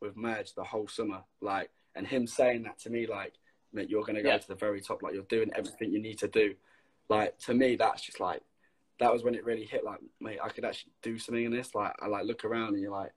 with 0.00 0.16
Madge 0.16 0.54
the 0.54 0.64
whole 0.64 0.88
summer, 0.88 1.22
like, 1.42 1.70
and 1.94 2.06
him 2.06 2.26
saying 2.26 2.62
that 2.62 2.78
to 2.80 2.90
me, 2.90 3.06
like, 3.06 3.34
mate, 3.74 3.90
you're 3.90 4.04
gonna 4.04 4.22
go 4.22 4.30
Yeah. 4.30 4.38
to 4.38 4.48
the 4.48 4.54
very 4.54 4.80
top, 4.80 5.02
like, 5.02 5.12
you're 5.12 5.22
doing 5.24 5.50
everything 5.54 5.92
you 5.92 6.00
need 6.00 6.18
to 6.20 6.28
do. 6.28 6.54
Like 7.10 7.36
to 7.40 7.52
me, 7.52 7.76
that's 7.76 8.02
just 8.02 8.20
like 8.20 8.42
that 9.00 9.12
was 9.12 9.22
when 9.22 9.34
it 9.34 9.44
really 9.44 9.66
hit. 9.66 9.84
Like, 9.84 10.00
mate, 10.20 10.38
I 10.42 10.48
could 10.48 10.64
actually 10.64 10.92
do 11.02 11.18
something 11.18 11.44
in 11.44 11.52
this. 11.52 11.74
Like, 11.74 11.92
I 12.00 12.06
like 12.06 12.24
look 12.24 12.44
around 12.44 12.74
and 12.74 12.80
you're 12.80 12.90
like. 12.90 13.12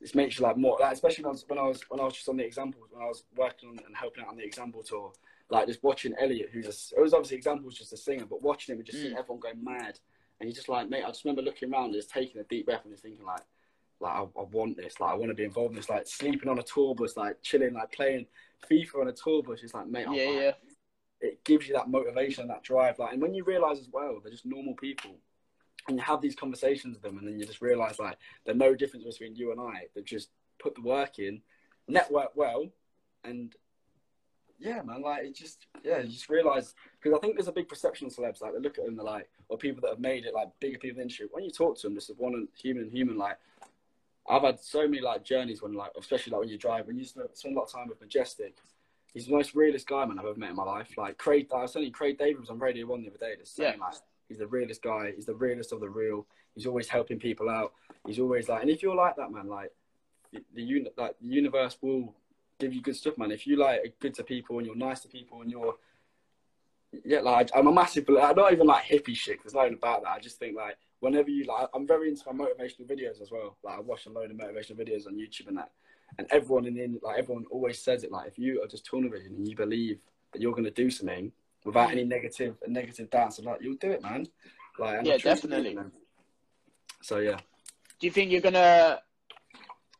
This 0.00 0.14
makes 0.14 0.38
you 0.38 0.46
like 0.46 0.56
more, 0.56 0.78
like, 0.80 0.94
especially 0.94 1.24
when 1.24 1.28
I, 1.28 1.32
was, 1.32 1.44
when 1.46 1.58
I 1.58 1.62
was 1.62 1.82
when 1.90 2.00
I 2.00 2.04
was 2.04 2.14
just 2.14 2.26
on 2.30 2.38
the 2.38 2.44
Example's, 2.44 2.86
when 2.90 3.02
I 3.02 3.06
was 3.06 3.22
working 3.36 3.68
on 3.68 3.78
and 3.84 3.94
helping 3.94 4.24
out 4.24 4.30
on 4.30 4.36
the 4.38 4.42
Example 4.44 4.82
tour, 4.82 5.12
like 5.50 5.66
just 5.66 5.82
watching 5.82 6.14
Elliot, 6.20 6.50
who's 6.52 6.66
a, 6.66 6.98
it 6.98 7.02
was 7.02 7.12
obviously 7.12 7.36
Example's 7.36 7.74
just 7.76 7.92
a 7.92 7.96
singer, 7.96 8.24
but 8.24 8.42
watching 8.42 8.72
him 8.74 8.78
and 8.78 8.86
just 8.86 8.98
seeing 9.00 9.14
Mm. 9.14 9.18
everyone 9.18 9.40
going 9.40 9.62
mad, 9.64 9.98
and 10.38 10.48
you 10.48 10.54
just 10.54 10.68
like, 10.68 10.88
mate, 10.88 11.02
I 11.04 11.08
just 11.08 11.24
remember 11.24 11.42
looking 11.42 11.72
around 11.72 11.86
and 11.86 11.94
just 11.94 12.10
taking 12.10 12.40
a 12.40 12.44
deep 12.44 12.66
breath 12.66 12.82
and 12.84 12.92
just 12.92 13.02
thinking 13.02 13.24
like, 13.26 13.42
like 14.00 14.12
I, 14.12 14.20
I 14.22 14.42
want 14.52 14.76
this, 14.76 14.98
like 15.00 15.10
I 15.10 15.14
want 15.14 15.30
to 15.30 15.34
be 15.34 15.44
involved 15.44 15.72
in 15.72 15.76
this, 15.76 15.90
like 15.90 16.06
sleeping 16.06 16.48
on 16.48 16.58
a 16.58 16.62
tour 16.62 16.94
bus, 16.94 17.16
like 17.16 17.42
chilling, 17.42 17.74
like 17.74 17.92
playing 17.92 18.26
FIFA 18.70 19.00
on 19.02 19.08
a 19.08 19.12
tour 19.12 19.42
bus. 19.42 19.60
It's 19.62 19.74
like, 19.74 19.86
mate, 19.88 20.06
I- 20.06 20.14
Yeah, 20.14 20.22
I- 20.30 20.40
yeah. 20.40 20.52
it 21.20 21.44
gives 21.44 21.66
you 21.68 21.74
that 21.74 21.90
motivation, 21.90 22.42
and 22.42 22.50
that 22.50 22.62
drive, 22.62 22.98
like, 22.98 23.12
and 23.12 23.20
when 23.20 23.34
you 23.34 23.44
realize 23.44 23.78
as 23.78 23.88
well, 23.92 24.20
they're 24.22 24.32
just 24.32 24.46
normal 24.46 24.74
people, 24.74 25.16
and 25.88 25.96
you 25.98 26.02
have 26.02 26.20
these 26.22 26.34
conversations 26.36 26.94
with 26.94 27.02
them, 27.02 27.18
and 27.18 27.26
then 27.26 27.38
you 27.38 27.44
just 27.44 27.60
realize 27.60 27.98
like 27.98 28.16
there's 28.44 28.56
no 28.56 28.74
difference 28.74 29.04
between 29.04 29.34
you 29.36 29.50
and 29.52 29.60
I. 29.60 29.86
They've 29.94 30.04
just 30.04 30.28
put 30.58 30.74
the 30.76 30.82
work 30.82 31.18
in, 31.18 31.42
network 31.88 32.30
well, 32.36 32.68
and 33.24 33.54
yeah, 34.60 34.82
man, 34.82 35.02
like 35.02 35.24
it 35.24 35.34
just 35.34 35.66
yeah, 35.82 35.98
you 36.00 36.08
just 36.08 36.28
realize 36.28 36.74
because 37.00 37.16
I 37.16 37.20
think 37.20 37.34
there's 37.36 37.48
a 37.48 37.52
big 37.52 37.68
perception 37.68 38.06
of 38.06 38.12
celebs. 38.14 38.40
Like 38.42 38.52
they 38.52 38.60
look 38.60 38.78
at 38.78 38.84
them, 38.84 38.96
they're 38.96 39.04
like, 39.04 39.28
or 39.48 39.56
people 39.58 39.80
that 39.82 39.90
have 39.90 40.00
made 40.00 40.26
it, 40.26 40.34
like 40.34 40.48
bigger 40.60 40.78
people 40.78 40.90
in 40.90 40.96
the 40.96 41.02
industry. 41.02 41.28
When 41.30 41.44
you 41.44 41.50
talk 41.50 41.76
to 41.78 41.86
them, 41.86 41.94
just 41.94 42.10
one 42.18 42.46
human 42.56 42.84
and 42.84 42.92
human, 42.92 43.16
like 43.16 43.38
I've 44.28 44.42
had 44.42 44.60
so 44.60 44.82
many 44.86 45.00
like 45.00 45.24
journeys 45.24 45.62
when 45.62 45.72
like, 45.72 45.92
especially 45.98 46.32
like 46.32 46.40
when 46.40 46.48
you 46.50 46.58
drive, 46.58 46.86
when 46.86 46.98
you 46.98 47.04
spend 47.04 47.26
a 47.26 47.48
lot 47.50 47.64
of 47.64 47.72
time 47.72 47.88
with 47.88 48.00
Majestic. 48.00 48.56
He's 49.12 49.26
the 49.26 49.32
most 49.32 49.56
realest 49.56 49.88
guy, 49.88 50.04
man, 50.04 50.20
I've 50.20 50.26
ever 50.26 50.38
met 50.38 50.50
in 50.50 50.56
my 50.56 50.62
life. 50.62 50.96
Like 50.96 51.18
Craig, 51.18 51.48
I 51.52 51.62
was 51.62 51.72
telling 51.72 51.86
you, 51.88 51.92
Craig 51.92 52.16
David 52.16 52.38
was 52.38 52.48
on 52.48 52.60
Radio 52.60 52.86
One 52.86 53.02
the 53.02 53.08
other 53.08 53.18
day, 53.18 53.34
just 53.38 53.56
saying 53.56 53.74
Yeah. 53.78 53.84
like 53.86 53.94
he's 54.28 54.38
the 54.38 54.46
realest 54.46 54.82
guy. 54.82 55.12
He's 55.16 55.26
the 55.26 55.34
realest 55.34 55.72
of 55.72 55.80
the 55.80 55.88
real. 55.88 56.26
He's 56.54 56.66
always 56.66 56.88
helping 56.88 57.18
people 57.18 57.48
out. 57.50 57.72
He's 58.06 58.20
always 58.20 58.48
like, 58.48 58.62
and 58.62 58.70
if 58.70 58.82
you're 58.84 58.94
like 58.94 59.16
that, 59.16 59.32
man, 59.32 59.48
like 59.48 59.72
the, 60.32 60.44
the 60.54 60.92
like 60.96 61.16
the 61.20 61.26
universe 61.26 61.76
will 61.80 62.14
give 62.60 62.74
you 62.74 62.82
good 62.82 62.96
stuff, 62.96 63.18
man. 63.18 63.32
If 63.32 63.46
you 63.46 63.56
like 63.56 63.80
are 63.80 63.92
good 64.00 64.14
to 64.14 64.24
people 64.24 64.58
and 64.58 64.66
you're 64.66 64.76
nice 64.76 65.00
to 65.00 65.08
people 65.08 65.42
and 65.42 65.50
you're 65.50 65.74
yeah, 67.04 67.20
like 67.20 67.50
I'm 67.54 67.66
a 67.66 67.72
massive, 67.72 68.08
I'm 68.08 68.36
not 68.36 68.52
even 68.52 68.66
like 68.66 68.84
hippie 68.84 69.14
shit. 69.16 69.38
There's 69.42 69.54
nothing 69.54 69.74
about 69.74 70.02
that. 70.02 70.10
I 70.10 70.18
just 70.18 70.38
think 70.38 70.56
like 70.56 70.76
whenever 71.00 71.30
you 71.30 71.44
like, 71.44 71.68
I'm 71.74 71.86
very 71.86 72.08
into 72.08 72.22
my 72.32 72.44
motivational 72.44 72.88
videos 72.90 73.20
as 73.20 73.30
well. 73.30 73.56
Like 73.62 73.78
I 73.78 73.80
watch 73.80 74.06
a 74.06 74.10
load 74.10 74.30
of 74.30 74.36
motivational 74.36 74.78
videos 74.78 75.06
on 75.06 75.14
YouTube 75.14 75.48
and 75.48 75.56
that, 75.56 75.70
and 76.18 76.26
everyone 76.30 76.66
in 76.66 76.74
the 76.74 76.98
like 77.02 77.18
everyone 77.18 77.44
always 77.50 77.78
says 77.78 78.04
it. 78.04 78.10
Like 78.10 78.28
if 78.28 78.38
you 78.38 78.62
are 78.62 78.66
just 78.66 78.86
tunnel 78.86 79.10
vision 79.10 79.34
and 79.36 79.48
you 79.48 79.56
believe 79.56 80.00
that 80.32 80.40
you're 80.42 80.52
going 80.52 80.64
to 80.64 80.70
do 80.70 80.90
something 80.90 81.32
without 81.64 81.88
mm. 81.88 81.92
any 81.92 82.04
negative 82.04 82.56
negative 82.66 83.10
doubts, 83.10 83.38
and 83.38 83.46
like 83.46 83.60
you'll 83.60 83.76
do 83.76 83.92
it, 83.92 84.02
man. 84.02 84.26
Like 84.78 85.04
Yeah, 85.04 85.18
definitely. 85.18 85.70
it. 85.70 85.78
So 87.02 87.18
yeah, 87.18 87.38
Do 88.00 88.06
you 88.06 88.10
think 88.10 88.30
you're 88.30 88.40
gonna? 88.40 89.00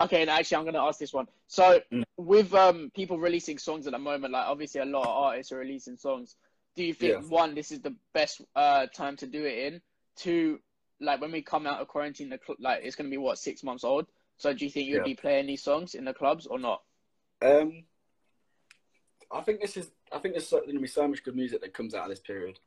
Okay, 0.01 0.22
and 0.22 0.30
actually, 0.30 0.57
I'm 0.57 0.64
gonna 0.64 0.82
ask 0.82 0.98
this 0.98 1.12
one. 1.12 1.26
So, 1.46 1.80
Mm. 1.92 2.05
with 2.16 2.55
um 2.55 2.90
people 2.94 3.18
releasing 3.18 3.59
songs 3.59 3.86
at 3.86 3.92
the 3.92 3.98
moment, 3.98 4.32
like 4.32 4.46
obviously 4.46 4.80
a 4.80 4.84
lot 4.86 5.03
of 5.03 5.09
artists 5.09 5.53
are 5.53 5.59
releasing 5.59 5.96
songs. 5.96 6.36
Do 6.74 6.84
you 6.84 6.94
think 6.94 7.14
Yeah. 7.22 7.28
one, 7.28 7.55
this 7.55 7.70
is 7.70 7.80
the 7.80 7.94
best 8.14 8.40
uh 8.57 8.86
time 8.86 9.16
to 9.16 9.26
do 9.26 9.44
it 9.44 9.59
in? 9.59 9.82
Two, 10.16 10.61
like 11.01 11.20
when 11.20 11.32
we 11.32 11.42
come 11.42 11.66
out 11.66 11.80
of 11.80 11.88
quarantine, 11.88 12.30
the 12.30 12.40
cl- 12.44 12.57
like 12.61 12.82
it's 12.82 12.96
gonna 12.96 13.11
be 13.11 13.18
what 13.18 13.38
six 13.38 13.62
months 13.62 13.84
old. 13.84 14.07
So, 14.38 14.55
do 14.55 14.64
you 14.64 14.70
think 14.70 14.88
you'd 14.88 14.98
Yeah. 14.98 15.05
be 15.05 15.14
playing 15.14 15.46
these 15.46 15.62
songs 15.62 15.94
in 15.94 16.05
the 16.07 16.14
clubs 16.14 16.46
or 16.46 16.59
not? 16.59 16.82
Um, 17.42 17.84
I 19.30 19.42
think 19.42 19.61
this 19.61 19.76
is. 19.76 19.90
I 20.12 20.18
think 20.18 20.34
there's 20.34 20.51
going 20.51 20.72
to 20.72 20.80
be 20.80 20.88
so 20.88 21.07
much 21.07 21.22
good 21.22 21.36
music 21.36 21.61
that 21.61 21.72
comes 21.72 21.94
out 21.94 22.03
of 22.05 22.11
this 22.11 22.18
period 22.20 22.59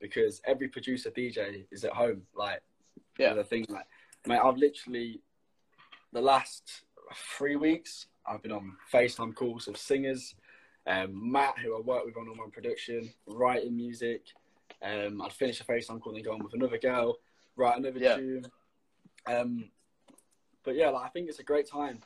because 0.00 0.40
every 0.44 0.68
producer 0.68 1.10
DJ 1.10 1.66
is 1.70 1.84
at 1.84 1.92
home. 1.92 2.26
Like, 2.34 2.60
Yeah. 3.18 3.34
The 3.34 3.44
thing, 3.44 3.66
like, 3.68 3.86
mate, 4.26 4.38
I've 4.38 4.56
literally 4.56 5.22
the 6.12 6.20
last 6.20 6.82
three 7.36 7.56
weeks 7.56 8.06
I've 8.26 8.42
been 8.42 8.52
on 8.52 8.76
FaceTime 8.92 9.34
calls 9.34 9.66
with 9.66 9.76
singers. 9.76 10.34
Um, 10.86 11.32
Matt, 11.32 11.58
who 11.58 11.76
I 11.76 11.80
work 11.80 12.04
with 12.04 12.16
on 12.16 12.28
all 12.28 12.34
my 12.34 12.44
production, 12.52 13.10
writing 13.26 13.76
music. 13.76 14.22
Um, 14.82 15.20
I'd 15.22 15.32
finish 15.32 15.60
a 15.60 15.64
FaceTime 15.64 16.00
call 16.00 16.14
and 16.14 16.16
then 16.16 16.24
go 16.24 16.32
on 16.32 16.42
with 16.42 16.54
another 16.54 16.78
girl, 16.78 17.18
write 17.56 17.78
another 17.78 17.98
Yeah. 17.98 18.16
tune. 18.16 18.46
Um, 19.26 19.70
but 20.64 20.74
yeah, 20.76 20.90
like, 20.90 21.06
I 21.06 21.08
think 21.08 21.28
it's 21.28 21.38
a 21.40 21.44
great 21.44 21.66
time 21.68 22.00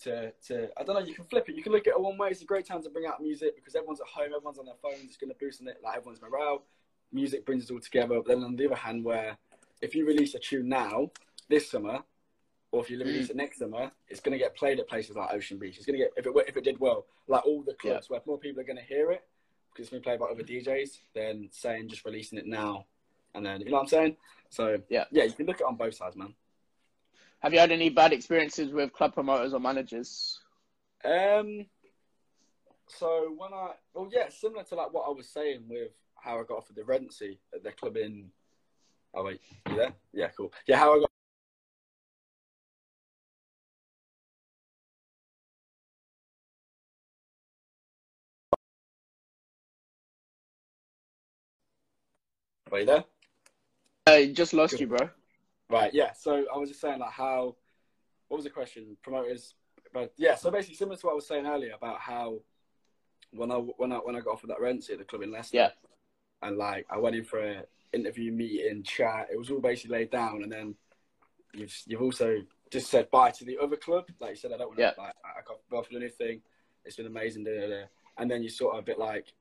to 0.00 0.32
to 0.48 0.68
I 0.78 0.82
don't 0.82 0.94
know. 0.98 1.06
You 1.06 1.14
can 1.14 1.24
flip 1.24 1.48
it. 1.48 1.54
You 1.54 1.62
can 1.62 1.72
look 1.72 1.86
at 1.86 1.92
it 1.94 2.00
one 2.00 2.16
way. 2.18 2.28
It's 2.28 2.42
a 2.42 2.46
great 2.46 2.66
time 2.66 2.82
to 2.82 2.90
bring 2.90 3.06
out 3.06 3.22
music 3.22 3.54
because 3.56 3.74
everyone's 3.74 4.00
at 4.00 4.06
home. 4.08 4.26
Everyone's 4.34 4.58
on 4.58 4.66
their 4.66 4.74
phones. 4.82 5.04
It's 5.04 5.16
going 5.16 5.30
to 5.30 5.36
boost 5.38 5.60
on 5.60 5.68
it. 5.68 5.78
Like 5.82 5.96
everyone's 5.96 6.20
morale. 6.20 6.64
Music 7.12 7.46
brings 7.46 7.64
us 7.64 7.70
all 7.70 7.80
together. 7.80 8.16
But 8.16 8.26
then 8.26 8.42
on 8.42 8.56
the 8.56 8.66
other 8.66 8.74
hand, 8.74 9.04
where 9.04 9.36
if 9.82 9.94
you 9.94 10.06
release 10.06 10.34
a 10.34 10.38
tune 10.38 10.68
now 10.68 11.10
this 11.48 11.70
summer, 11.70 12.02
or 12.74 12.82
if 12.82 12.90
you 12.90 12.98
release 12.98 13.30
it 13.30 13.36
next 13.36 13.60
summer, 13.60 13.88
it's 14.08 14.18
going 14.18 14.32
to 14.32 14.38
get 14.38 14.56
played 14.56 14.80
at 14.80 14.88
places 14.88 15.14
like 15.14 15.32
Ocean 15.32 15.58
Beach. 15.60 15.76
It's 15.76 15.86
going 15.86 15.96
to 15.96 16.04
get 16.04 16.12
if 16.16 16.26
it 16.26 16.32
if 16.48 16.56
it 16.56 16.64
did 16.64 16.80
well, 16.80 17.06
like 17.28 17.46
all 17.46 17.62
the 17.62 17.74
clubs 17.74 18.10
where 18.10 18.20
more 18.26 18.36
people 18.36 18.60
are 18.60 18.64
going 18.64 18.76
to 18.78 18.82
hear 18.82 19.12
it 19.12 19.22
because 19.70 19.84
it's 19.84 19.90
been 19.92 20.02
played 20.02 20.18
by 20.18 20.26
other 20.26 20.42
DJs 20.42 20.98
than 21.14 21.48
saying 21.52 21.88
just 21.88 22.04
releasing 22.04 22.36
it 22.36 22.48
now, 22.48 22.86
and 23.36 23.46
then 23.46 23.60
you 23.60 23.66
know 23.66 23.74
what 23.76 23.82
I'm 23.82 23.88
saying. 23.88 24.16
So 24.50 24.78
Yeah. 24.88 25.04
yeah, 25.12 25.22
you 25.22 25.32
can 25.32 25.46
look 25.46 25.56
at 25.56 25.60
it 25.60 25.66
on 25.68 25.76
both 25.76 25.94
sides, 25.94 26.16
man. 26.16 26.34
Have 27.42 27.52
you 27.52 27.60
had 27.60 27.70
any 27.70 27.90
bad 27.90 28.12
experiences 28.12 28.72
with 28.72 28.92
club 28.92 29.14
promoters 29.14 29.54
or 29.54 29.60
managers? 29.60 30.40
Um. 31.04 31.66
So 32.88 33.34
when 33.36 33.52
I, 33.54 33.74
well, 33.94 34.08
yeah, 34.12 34.30
similar 34.30 34.64
to 34.64 34.74
like 34.74 34.92
what 34.92 35.06
I 35.06 35.12
was 35.12 35.28
saying 35.28 35.62
with 35.68 35.92
how 36.16 36.40
I 36.40 36.42
got 36.42 36.58
offered 36.58 36.74
the 36.74 36.84
residency 36.84 37.38
at 37.54 37.62
the 37.62 37.70
club 37.70 37.96
in. 37.96 38.30
Oh 39.14 39.22
wait, 39.22 39.40
you 39.68 39.76
there? 39.76 39.92
Yeah, 40.12 40.28
cool. 40.36 40.52
Yeah, 40.66 40.78
how 40.78 40.96
I 40.96 40.98
got. 40.98 41.13
Are 52.74 52.80
you 52.80 52.86
there? 52.86 53.04
I 54.06 54.26
just 54.32 54.52
lost 54.52 54.80
you, 54.80 54.88
bro. 54.88 55.08
Right, 55.70 55.94
yeah. 55.94 56.12
So 56.12 56.44
I 56.52 56.58
was 56.58 56.68
just 56.68 56.80
saying 56.80 56.98
like 56.98 57.12
how 57.12 57.56
what 58.28 58.38
was 58.38 58.44
the 58.44 58.50
question? 58.50 58.96
Promoters 59.02 59.54
but 59.92 60.12
yeah, 60.16 60.34
so 60.34 60.50
basically 60.50 60.74
similar 60.74 60.96
to 60.96 61.06
what 61.06 61.12
I 61.12 61.14
was 61.14 61.26
saying 61.26 61.46
earlier 61.46 61.72
about 61.74 62.00
how 62.00 62.40
when 63.32 63.52
I 63.52 63.54
when 63.54 63.92
I 63.92 63.96
when 63.98 64.16
I 64.16 64.20
got 64.20 64.32
offered 64.32 64.50
that 64.50 64.60
rent 64.60 64.90
at 64.90 64.98
the 64.98 65.04
club 65.04 65.22
in 65.22 65.30
Leicester 65.30 65.56
Yeah. 65.56 65.70
and 66.42 66.58
like 66.58 66.84
I 66.90 66.98
went 66.98 67.14
in 67.14 67.22
for 67.24 67.38
an 67.38 67.62
interview 67.92 68.32
meeting, 68.32 68.82
chat, 68.82 69.28
it 69.32 69.38
was 69.38 69.50
all 69.50 69.60
basically 69.60 69.98
laid 69.98 70.10
down 70.10 70.42
and 70.42 70.50
then 70.50 70.74
you've 71.54 71.74
you've 71.86 72.02
also 72.02 72.42
just 72.70 72.90
said 72.90 73.08
bye 73.12 73.30
to 73.30 73.44
the 73.44 73.56
other 73.58 73.76
club. 73.76 74.06
Like 74.18 74.30
you 74.30 74.36
said, 74.36 74.52
I 74.52 74.56
don't 74.56 74.66
want 74.68 74.78
to 74.78 74.82
Yeah. 74.82 74.92
like 74.98 75.14
I 75.24 75.40
got 75.46 75.60
offered 75.78 75.94
anything. 75.94 76.42
It's 76.84 76.96
been 76.96 77.06
amazing, 77.06 77.44
da, 77.44 77.60
da, 77.60 77.68
da. 77.68 77.82
and 78.18 78.28
then 78.28 78.42
you 78.42 78.48
sort 78.48 78.74
of 78.74 78.80
a 78.80 78.82
bit 78.82 78.98
like 78.98 79.32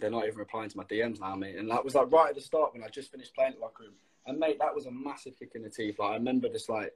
they're 0.00 0.10
not 0.10 0.26
even 0.26 0.38
replying 0.38 0.70
to 0.70 0.76
my 0.76 0.84
DMs 0.84 1.20
now, 1.20 1.34
mate. 1.34 1.56
And 1.56 1.70
that 1.70 1.84
was 1.84 1.94
like 1.94 2.10
right 2.12 2.30
at 2.30 2.34
the 2.34 2.40
start 2.40 2.72
when 2.72 2.82
I 2.82 2.88
just 2.88 3.10
finished 3.10 3.34
playing 3.34 3.54
at 3.54 3.60
locker 3.60 3.84
room. 3.84 3.94
And 4.26 4.38
mate, 4.38 4.58
that 4.60 4.74
was 4.74 4.86
a 4.86 4.90
massive 4.90 5.38
kick 5.38 5.52
in 5.54 5.62
the 5.62 5.70
teeth. 5.70 5.98
Like 5.98 6.10
I 6.10 6.14
remember 6.14 6.48
just 6.48 6.68
like 6.68 6.92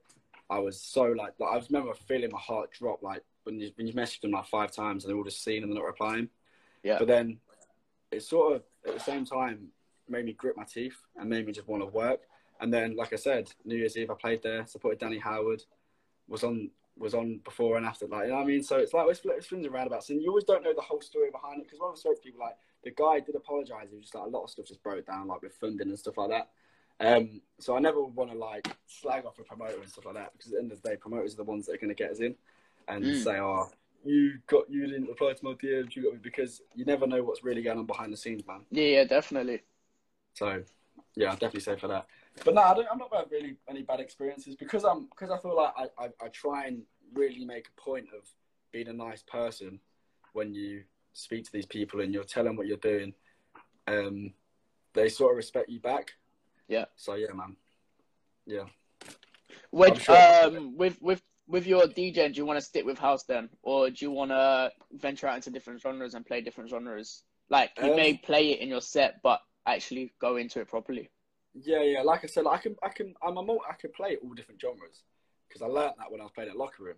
I 0.50 0.58
was 0.58 0.80
so 0.80 1.04
like, 1.04 1.34
like 1.38 1.52
I 1.52 1.58
just 1.58 1.70
remember 1.70 1.94
feeling 1.94 2.30
my 2.30 2.38
heart 2.38 2.70
drop 2.72 3.02
like 3.02 3.22
when 3.44 3.60
you 3.60 3.70
when 3.76 3.86
you 3.86 3.94
messaged 3.94 4.20
them 4.20 4.32
like 4.32 4.46
five 4.46 4.72
times 4.72 5.04
and 5.04 5.10
they're 5.10 5.16
all 5.16 5.24
just 5.24 5.42
seeing 5.42 5.62
and 5.62 5.70
they're 5.70 5.78
not 5.78 5.86
replying. 5.86 6.28
Yeah. 6.82 6.98
But 6.98 7.08
then 7.08 7.38
it 8.10 8.22
sort 8.22 8.56
of 8.56 8.62
at 8.86 8.94
the 8.94 9.00
same 9.00 9.24
time 9.24 9.68
made 10.08 10.24
me 10.24 10.32
grit 10.32 10.56
my 10.56 10.64
teeth 10.64 10.96
and 11.16 11.30
made 11.30 11.46
me 11.46 11.52
just 11.52 11.68
want 11.68 11.82
to 11.82 11.86
work. 11.86 12.20
And 12.60 12.72
then 12.72 12.96
like 12.96 13.12
I 13.12 13.16
said, 13.16 13.50
New 13.64 13.76
Year's 13.76 13.96
Eve 13.96 14.10
I 14.10 14.14
played 14.14 14.42
there, 14.42 14.66
supported 14.66 15.00
Danny 15.00 15.18
Howard, 15.18 15.62
was 16.28 16.44
on 16.44 16.70
was 16.96 17.14
on 17.14 17.40
before 17.44 17.76
and 17.76 17.86
after. 17.86 18.06
Like 18.06 18.24
you 18.24 18.28
know 18.30 18.36
what 18.36 18.44
I 18.44 18.46
mean? 18.46 18.62
So 18.62 18.76
it's 18.76 18.92
like 18.92 19.08
it's, 19.08 19.20
it's 19.24 19.48
swings 19.48 19.64
and 19.64 19.74
roundabouts, 19.74 20.10
and 20.10 20.22
you 20.22 20.28
always 20.28 20.44
don't 20.44 20.62
know 20.62 20.74
the 20.74 20.80
whole 20.80 21.00
story 21.00 21.30
behind 21.30 21.60
it. 21.60 21.64
Because 21.64 21.80
when 21.80 21.90
I 21.90 21.94
spoke 21.94 22.16
to 22.16 22.22
people, 22.22 22.40
like 22.40 22.56
the 22.84 22.90
guy 22.90 23.20
did 23.20 23.34
apologise. 23.34 23.88
He 23.90 23.96
was 23.96 24.04
just 24.04 24.14
like 24.14 24.26
a 24.26 24.28
lot 24.28 24.44
of 24.44 24.50
stuff 24.50 24.66
just 24.66 24.82
broke 24.82 25.06
down, 25.06 25.26
like 25.28 25.42
with 25.42 25.54
funding 25.54 25.88
and 25.88 25.98
stuff 25.98 26.18
like 26.18 26.30
that. 26.30 26.50
Um, 27.00 27.40
so 27.58 27.76
I 27.76 27.80
never 27.80 28.04
want 28.04 28.30
to 28.30 28.36
like 28.38 28.68
slag 28.86 29.26
off 29.26 29.38
a 29.38 29.42
promoter 29.42 29.80
and 29.80 29.88
stuff 29.90 30.06
like 30.06 30.14
that 30.14 30.32
because 30.32 30.52
at 30.52 30.58
the 30.58 30.62
end 30.62 30.72
of 30.72 30.80
the 30.82 30.88
day, 30.90 30.96
promoters 30.96 31.34
are 31.34 31.38
the 31.38 31.44
ones 31.44 31.66
that 31.66 31.72
are 31.72 31.78
going 31.78 31.88
to 31.88 31.94
get 31.94 32.10
us 32.12 32.20
in 32.20 32.36
and 32.88 33.04
Mm. 33.04 33.24
say, 33.24 33.38
"Oh, 33.40 33.68
you 34.04 34.38
got 34.46 34.70
you 34.70 34.86
didn't 34.86 35.08
reply 35.08 35.32
to 35.32 35.44
my 35.44 35.54
DMs, 35.54 35.96
you 35.96 36.04
got 36.04 36.12
me," 36.12 36.18
because 36.22 36.62
you 36.74 36.84
never 36.84 37.06
know 37.06 37.22
what's 37.24 37.42
really 37.42 37.62
going 37.62 37.78
on 37.78 37.86
behind 37.86 38.12
the 38.12 38.16
scenes, 38.16 38.46
man. 38.46 38.64
Yeah, 38.70 38.84
yeah, 38.84 39.04
definitely. 39.04 39.62
So 40.34 40.62
yeah, 41.16 41.28
I'd 41.32 41.38
definitely 41.38 41.60
say 41.60 41.76
for 41.76 41.88
that. 41.88 42.06
But 42.44 42.54
no, 42.54 42.62
I 42.62 42.74
don't, 42.74 42.88
I'm 42.90 42.98
not 42.98 43.08
about 43.08 43.30
really 43.30 43.56
any 43.68 43.82
bad 43.82 44.00
experiences 44.00 44.56
because 44.56 44.84
I'm 44.84 45.06
because 45.06 45.30
I 45.30 45.38
feel 45.38 45.56
like 45.56 45.72
I, 45.76 45.88
I, 45.98 46.08
I 46.22 46.28
try 46.28 46.66
and 46.66 46.82
really 47.12 47.44
make 47.44 47.68
a 47.68 47.80
point 47.80 48.06
of 48.16 48.28
being 48.72 48.88
a 48.88 48.92
nice 48.92 49.22
person 49.22 49.80
when 50.32 50.52
you 50.54 50.82
speak 51.14 51.44
to 51.44 51.52
these 51.52 51.66
people 51.66 52.00
and 52.00 52.12
you're 52.12 52.24
telling 52.24 52.56
what 52.56 52.66
you're 52.66 52.76
doing. 52.76 53.14
Um, 53.86 54.34
they 54.92 55.08
sort 55.08 55.32
of 55.32 55.36
respect 55.36 55.70
you 55.70 55.80
back. 55.80 56.12
Yeah. 56.68 56.84
So 56.96 57.14
yeah, 57.14 57.32
man. 57.32 57.56
Yeah. 58.46 58.64
Which 59.70 60.02
sure. 60.02 60.44
um 60.44 60.76
with 60.76 61.00
with 61.00 61.22
with 61.46 61.66
your 61.66 61.82
DJ, 61.82 62.32
do 62.32 62.38
you 62.38 62.46
want 62.46 62.58
to 62.58 62.64
stick 62.64 62.84
with 62.86 62.98
house 62.98 63.24
then, 63.24 63.50
or 63.62 63.90
do 63.90 63.96
you 64.04 64.10
want 64.10 64.30
to 64.30 64.72
venture 64.92 65.26
out 65.26 65.36
into 65.36 65.50
different 65.50 65.80
genres 65.80 66.14
and 66.14 66.24
play 66.24 66.40
different 66.40 66.70
genres? 66.70 67.22
Like 67.50 67.72
you 67.78 67.90
Um, 67.90 67.96
may 67.96 68.16
play 68.16 68.52
it 68.52 68.60
in 68.60 68.68
your 68.68 68.80
set, 68.80 69.20
but 69.22 69.40
actually 69.66 70.14
go 70.20 70.36
into 70.36 70.60
it 70.60 70.68
properly. 70.68 71.10
Yeah, 71.54 71.82
yeah. 71.82 72.02
Like 72.02 72.24
I 72.24 72.26
said, 72.28 72.46
I 72.46 72.56
can, 72.56 72.76
I 72.82 72.88
can, 72.88 73.14
I'm 73.22 73.36
a 73.36 73.42
more, 73.42 73.60
I 73.68 73.74
can 73.74 73.92
play 73.92 74.16
all 74.16 74.32
different 74.32 74.60
genres 74.60 75.02
because 75.48 75.60
I 75.62 75.66
learned 75.66 75.94
that 75.98 76.10
when 76.10 76.20
I 76.20 76.24
was 76.24 76.32
playing 76.32 76.50
at 76.50 76.56
locker 76.56 76.82
room. 76.82 76.96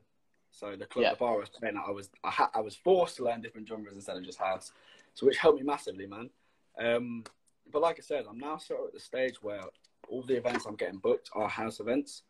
So 0.56 0.74
the 0.74 0.86
club, 0.86 1.02
Yeah. 1.02 1.10
the 1.10 1.16
bar 1.16 1.34
I 1.34 1.36
was 1.40 1.50
playing 1.50 1.76
at, 1.76 1.84
I 1.86 1.90
was, 1.90 2.08
I, 2.24 2.30
ha- 2.30 2.50
I 2.54 2.60
was 2.60 2.74
forced 2.74 3.16
to 3.16 3.24
learn 3.24 3.42
different 3.42 3.68
genres 3.68 3.94
instead 3.94 4.16
of 4.16 4.24
just 4.24 4.38
house, 4.38 4.72
so 5.12 5.26
which 5.26 5.36
helped 5.36 5.58
me 5.60 5.64
massively, 5.66 6.06
man. 6.06 6.30
Um, 6.78 7.24
but 7.70 7.82
like 7.82 7.98
I 7.98 8.00
said, 8.02 8.24
I'm 8.26 8.38
now 8.38 8.56
sort 8.56 8.80
of 8.80 8.86
at 8.86 8.92
the 8.94 9.00
stage 9.00 9.42
where 9.42 9.60
all 10.08 10.22
the 10.22 10.34
events 10.36 10.64
I'm 10.64 10.76
getting 10.76 10.98
booked 10.98 11.28
are 11.34 11.46
house 11.46 11.78
events, 11.80 12.22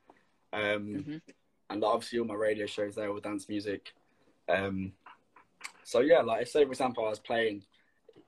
um, 0.53 1.05
Mhm. 1.05 1.21
and 1.71 1.85
obviously 1.85 2.19
all 2.19 2.25
my 2.25 2.35
radio 2.35 2.67
shows 2.67 2.97
there 2.97 3.13
are 3.13 3.21
dance 3.21 3.49
music. 3.49 3.93
Um, 4.49 4.93
so 5.85 6.01
yeah, 6.01 6.21
like 6.21 6.49
say 6.49 6.65
for 6.65 6.71
example, 6.73 7.05
I 7.07 7.11
was 7.11 7.21
playing 7.21 7.65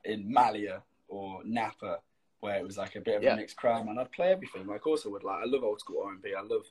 in 0.04 0.32
Malia 0.32 0.84
or 1.08 1.42
Napa, 1.44 2.00
where 2.38 2.56
it 2.56 2.62
was 2.62 2.78
like 2.78 2.94
a 2.94 3.00
bit 3.00 3.16
of 3.16 3.22
Yeah. 3.24 3.32
a 3.32 3.36
mixed 3.36 3.56
crowd, 3.56 3.84
man. 3.84 3.98
I'd 3.98 4.12
play 4.12 4.30
everything. 4.30 4.64
Like 4.68 4.86
also 4.86 5.10
would 5.10 5.24
like 5.24 5.42
I 5.42 5.46
love 5.46 5.64
old 5.64 5.80
school 5.80 6.02
R 6.04 6.12
and 6.12 6.22
B. 6.22 6.34
I 6.34 6.42
love, 6.42 6.70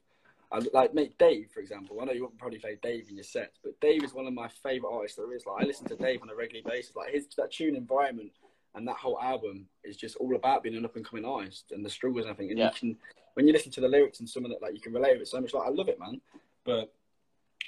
I 0.51 0.59
like 0.73 0.93
make 0.93 1.17
Dave 1.17 1.49
for 1.53 1.59
example. 1.59 1.99
I 2.01 2.05
know 2.05 2.13
you 2.13 2.23
won't 2.23 2.37
probably 2.37 2.59
play 2.59 2.77
Dave 2.81 3.09
in 3.09 3.15
your 3.15 3.23
sets, 3.23 3.59
but 3.63 3.79
Dave 3.81 4.03
is 4.03 4.13
one 4.13 4.27
of 4.27 4.33
my 4.33 4.47
favorite 4.47 4.91
artists 4.93 5.17
there 5.17 5.33
is. 5.33 5.45
Like 5.45 5.63
I 5.63 5.67
listen 5.67 5.87
to 5.87 5.95
Dave 5.95 6.21
on 6.21 6.29
a 6.29 6.35
regular 6.35 6.63
basis. 6.69 6.95
Like 6.95 7.13
his 7.13 7.27
that 7.37 7.51
tune 7.51 7.75
environment 7.75 8.31
and 8.75 8.87
that 8.87 8.95
whole 8.95 9.19
album 9.19 9.67
is 9.83 9.97
just 9.97 10.15
all 10.17 10.35
about 10.35 10.63
being 10.63 10.75
an 10.75 10.85
up 10.85 10.95
and 10.95 11.05
coming 11.05 11.25
artist 11.25 11.71
and 11.71 11.83
the 11.83 11.89
struggles 11.89 12.25
and 12.25 12.31
everything. 12.31 12.51
And 12.51 12.59
Yeah. 12.59 12.65
you 12.67 12.79
can 12.79 12.97
when 13.33 13.45
you 13.45 13.53
listen 13.53 13.71
to 13.73 13.81
the 13.81 13.87
lyrics 13.87 14.19
and 14.19 14.29
some 14.29 14.45
of 14.45 14.51
that, 14.51 14.61
like 14.61 14.73
you 14.73 14.79
can 14.81 14.93
relate 14.93 15.13
with 15.13 15.23
it 15.23 15.27
so 15.27 15.41
much. 15.41 15.53
Like 15.53 15.67
I 15.67 15.71
love 15.71 15.89
it, 15.89 15.99
man. 15.99 16.21
But 16.63 16.93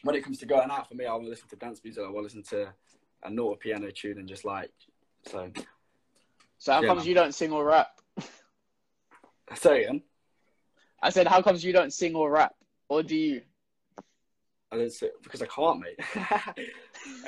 when 0.04 0.16
it 0.16 0.24
comes 0.24 0.38
to 0.40 0.46
going 0.46 0.72
out 0.72 0.88
for 0.88 0.96
me, 0.96 1.06
I 1.06 1.14
will 1.14 1.28
listen 1.28 1.50
to 1.50 1.56
dance 1.58 1.82
music. 1.84 2.04
I 2.06 2.10
will 2.10 2.24
listen 2.24 2.44
to 2.44 2.74
a 3.24 3.30
naughty 3.30 3.60
piano 3.60 3.92
tune 3.92 4.18
and 4.20 4.28
just 4.28 4.46
like 4.46 4.72
so. 5.28 5.52
So 6.58 6.72
how 6.72 6.82
Yeah, 6.82 6.88
comes 6.88 7.00
man. 7.00 7.08
you 7.10 7.14
don't 7.14 7.36
sing 7.36 7.52
or 7.52 7.66
rap? 7.66 7.90
I 9.50 9.56
say 9.56 9.84
again. 9.84 10.02
I 11.02 11.10
said, 11.10 11.28
how 11.28 11.42
comes 11.42 11.64
you 11.64 11.72
don't 11.74 11.94
sing 11.94 12.14
or 12.16 12.30
rap, 12.30 12.54
or 12.90 13.04
do 13.04 13.16
you? 13.16 13.42
I 14.72 14.78
don't 14.78 14.92
say 14.92 15.10
because 15.24 15.42
I 15.42 15.48
can't, 15.48 15.80
mate. 15.82 16.00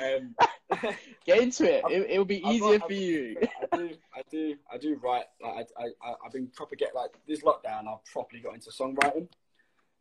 um, 0.00 0.34
Get 1.26 1.38
into 1.40 1.64
it. 1.64 1.82
It 1.90 2.10
it'll 2.10 2.24
be 2.24 2.42
I've 2.44 2.54
easier 2.54 2.78
got- 2.78 2.88
for 2.88 2.94
you. 2.94 3.36
I 3.72 3.76
do, 3.76 3.90
I 4.14 4.22
do, 4.30 4.56
I 4.72 4.78
do 4.78 4.94
write. 5.02 5.24
Like 5.42 5.68
I, 5.78 5.82
I, 5.84 6.14
I've 6.24 6.32
been 6.32 6.46
proper 6.48 6.76
get 6.76 6.94
like 6.94 7.10
this 7.26 7.42
lockdown. 7.42 7.88
I've 7.88 8.04
properly 8.04 8.40
got 8.42 8.54
into 8.54 8.70
songwriting. 8.70 9.28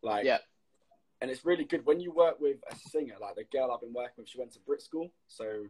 Like, 0.03 0.25
Yeah. 0.25 0.39
and 1.21 1.29
it's 1.31 1.43
really 1.45 1.63
good 1.63 1.85
when 1.85 1.99
you 1.99 2.11
work 2.11 2.39
with 2.39 2.57
a 2.71 2.75
singer. 2.89 3.15
Like 3.19 3.35
the 3.35 3.43
girl 3.55 3.71
I've 3.71 3.81
been 3.81 3.93
working 3.93 4.13
with, 4.17 4.29
she 4.29 4.37
went 4.39 4.51
to 4.53 4.59
Brit 4.59 4.81
School, 4.81 5.11
so 5.27 5.63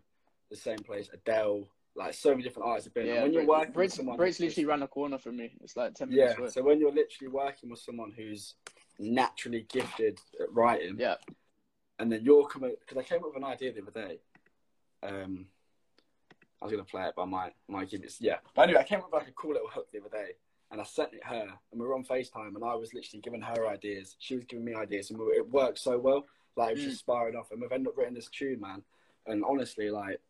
the 0.49 0.55
same 0.57 0.77
place. 0.79 1.09
Adele, 1.13 1.67
like 1.95 2.13
so 2.13 2.31
many 2.31 2.43
different 2.43 2.67
artists 2.67 2.87
have 2.87 2.93
been. 2.93 3.07
and 3.07 3.15
Yeah, 3.15 3.23
when 3.23 3.33
you're 3.33 3.41
Brit- 3.43 3.49
working 3.49 3.67
with 3.67 3.73
Brit's, 3.75 3.95
someone, 3.95 4.17
Brit's 4.17 4.39
literally 4.41 4.65
round 4.65 4.81
the 4.81 4.87
corner 4.87 5.17
from 5.17 5.37
me. 5.37 5.51
It's 5.61 5.75
like 5.77 5.93
ten 5.93 6.09
yeah. 6.11 6.23
minutes 6.23 6.39
away. 6.39 6.49
So 6.49 6.63
when 6.63 6.79
you're 6.79 6.91
literally 6.93 7.31
working 7.31 7.69
with 7.69 7.79
someone 7.79 8.11
who's 8.15 8.55
naturally 9.02 9.66
gifted 9.70 10.20
at 10.39 10.52
writing, 10.54 10.97
Yeah. 10.99 11.16
and 11.99 12.12
then 12.12 12.24
you're 12.24 12.47
coming 12.47 12.76
because 12.80 12.97
I 12.97 13.04
came 13.04 13.20
up 13.20 13.28
with 13.34 13.38
an 13.38 13.43
idea 13.43 13.74
the 13.74 13.82
other 13.82 13.91
day. 13.91 14.20
Um, 15.04 15.47
I 16.62 16.66
was 16.66 16.72
gonna 16.72 16.84
play 16.84 17.08
it, 17.08 17.14
but 17.16 17.24
I 17.24 17.26
might 17.26 17.54
might 17.68 17.89
give 17.89 18.04
it. 18.04 18.16
Yeah, 18.20 18.38
but 18.54 18.64
anyway, 18.64 18.82
I 18.82 18.84
came 18.84 18.99
up 18.99 19.06
with 19.12 19.14
like 19.22 19.28
a 19.28 19.32
cool 19.34 19.54
little 19.54 19.68
hook 19.68 19.91
the 19.91 19.99
other 19.99 20.10
day, 20.10 20.34
and 20.70 20.80
I 20.80 20.84
sent 20.84 21.14
it 21.14 21.24
her, 21.26 21.58
and 21.72 21.82
we 21.82 21.88
were 21.88 21.95
on 21.95 22.06
Facetime, 22.06 22.56
and 22.56 22.64
I 22.64 22.76
was 22.76 22.93
literally 22.93 23.22
giving 23.22 23.41
her 23.41 23.68
ideas. 23.68 24.16
She 24.20 24.36
was 24.36 24.45
giving 24.45 24.66
me 24.66 24.76
ideas, 24.76 25.10
and 25.10 25.20
we 25.20 25.26
were, 25.26 25.34
it 25.34 25.49
worked 25.49 25.80
so 25.80 25.97
well. 25.97 26.28
Like 26.56 26.72
it 26.72 26.76
was 26.76 26.82
Mm. 26.86 26.88
just 26.89 26.99
sparring 26.99 27.36
off, 27.36 27.52
and 27.52 27.62
we've 27.62 27.72
ended 27.72 27.88
up 27.89 27.97
writing 27.97 28.14
this 28.14 28.30
tune, 28.30 28.60
man. 28.62 28.84
And 29.26 29.43
honestly, 29.43 29.89
like. 29.89 30.22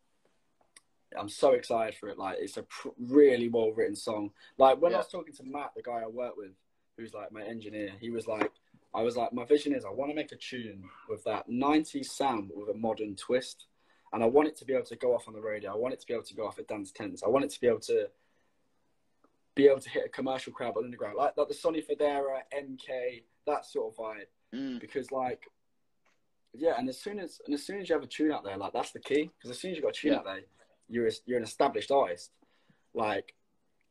I'm 1.14 1.28
so 1.28 1.52
excited 1.52 1.94
for 1.94 2.08
it. 2.08 2.16
Like, 2.16 2.38
it's 2.40 2.56
a 2.56 2.62
pr- 2.62 2.88
really 2.98 3.50
well 3.50 3.70
written 3.70 3.94
song. 3.94 4.32
Like, 4.56 4.80
when 4.80 4.94
I 4.94 4.96
was 4.96 5.08
talking 5.08 5.34
to 5.34 5.44
Matt, 5.44 5.72
the 5.76 5.82
guy 5.82 6.00
I 6.02 6.06
work 6.06 6.38
with, 6.38 6.52
who's 6.96 7.12
like 7.12 7.30
my 7.30 7.42
engineer, 7.42 7.92
he 8.00 8.08
was 8.08 8.26
like, 8.26 8.50
I 8.94 9.02
was 9.02 9.16
like, 9.16 9.32
my 9.32 9.44
vision 9.44 9.74
is 9.74 9.84
I 9.84 9.90
want 9.90 10.10
to 10.10 10.14
make 10.14 10.32
a 10.32 10.36
tune 10.36 10.84
with 11.08 11.24
that 11.24 11.48
90s 11.48 12.06
sound, 12.06 12.48
but 12.48 12.58
with 12.58 12.74
a 12.74 12.78
modern 12.78 13.16
twist. 13.16 13.66
And 14.12 14.22
I 14.22 14.26
want 14.26 14.48
it 14.48 14.56
to 14.58 14.66
be 14.66 14.74
able 14.74 14.84
to 14.86 14.96
go 14.96 15.14
off 15.14 15.26
on 15.28 15.34
the 15.34 15.40
radio. 15.40 15.72
I 15.72 15.76
want 15.76 15.94
it 15.94 16.00
to 16.00 16.06
be 16.06 16.12
able 16.12 16.24
to 16.24 16.34
go 16.34 16.46
off 16.46 16.58
at 16.58 16.68
dance 16.68 16.92
tents. 16.92 17.22
I 17.22 17.28
want 17.28 17.46
it 17.46 17.50
to 17.52 17.60
be 17.60 17.66
able 17.66 17.80
to 17.80 18.08
be 19.54 19.66
able 19.66 19.80
to 19.80 19.88
hit 19.90 20.04
a 20.06 20.08
commercial 20.08 20.52
crowd 20.52 20.76
on 20.76 20.82
the 20.82 20.86
underground, 20.86 21.16
like, 21.16 21.36
like 21.36 21.48
the 21.48 21.54
Sonny 21.54 21.82
Fodera, 21.82 22.40
MK, 22.54 23.22
that 23.46 23.64
sort 23.66 23.92
of 23.92 23.98
vibe. 23.98 24.26
Mm. 24.54 24.80
Because 24.80 25.10
like, 25.10 25.42
yeah, 26.54 26.74
and 26.78 26.88
as 26.88 27.00
soon 27.00 27.18
as 27.18 27.40
and 27.46 27.54
as 27.54 27.64
soon 27.64 27.80
as 27.80 27.88
you 27.88 27.94
have 27.94 28.02
a 28.02 28.06
tune 28.06 28.32
out 28.32 28.44
there, 28.44 28.56
like 28.58 28.72
that's 28.74 28.90
the 28.92 29.00
key. 29.00 29.30
Because 29.38 29.50
as 29.50 29.58
soon 29.58 29.70
as 29.70 29.76
you 29.78 29.82
got 29.82 29.90
a 29.90 30.00
tune 30.00 30.12
Yeah. 30.12 30.18
out 30.18 30.24
there, 30.24 30.40
you're 30.88 31.06
a, 31.06 31.12
you're 31.24 31.38
an 31.38 31.44
established 31.44 31.90
artist. 31.90 32.30
Like 32.94 33.34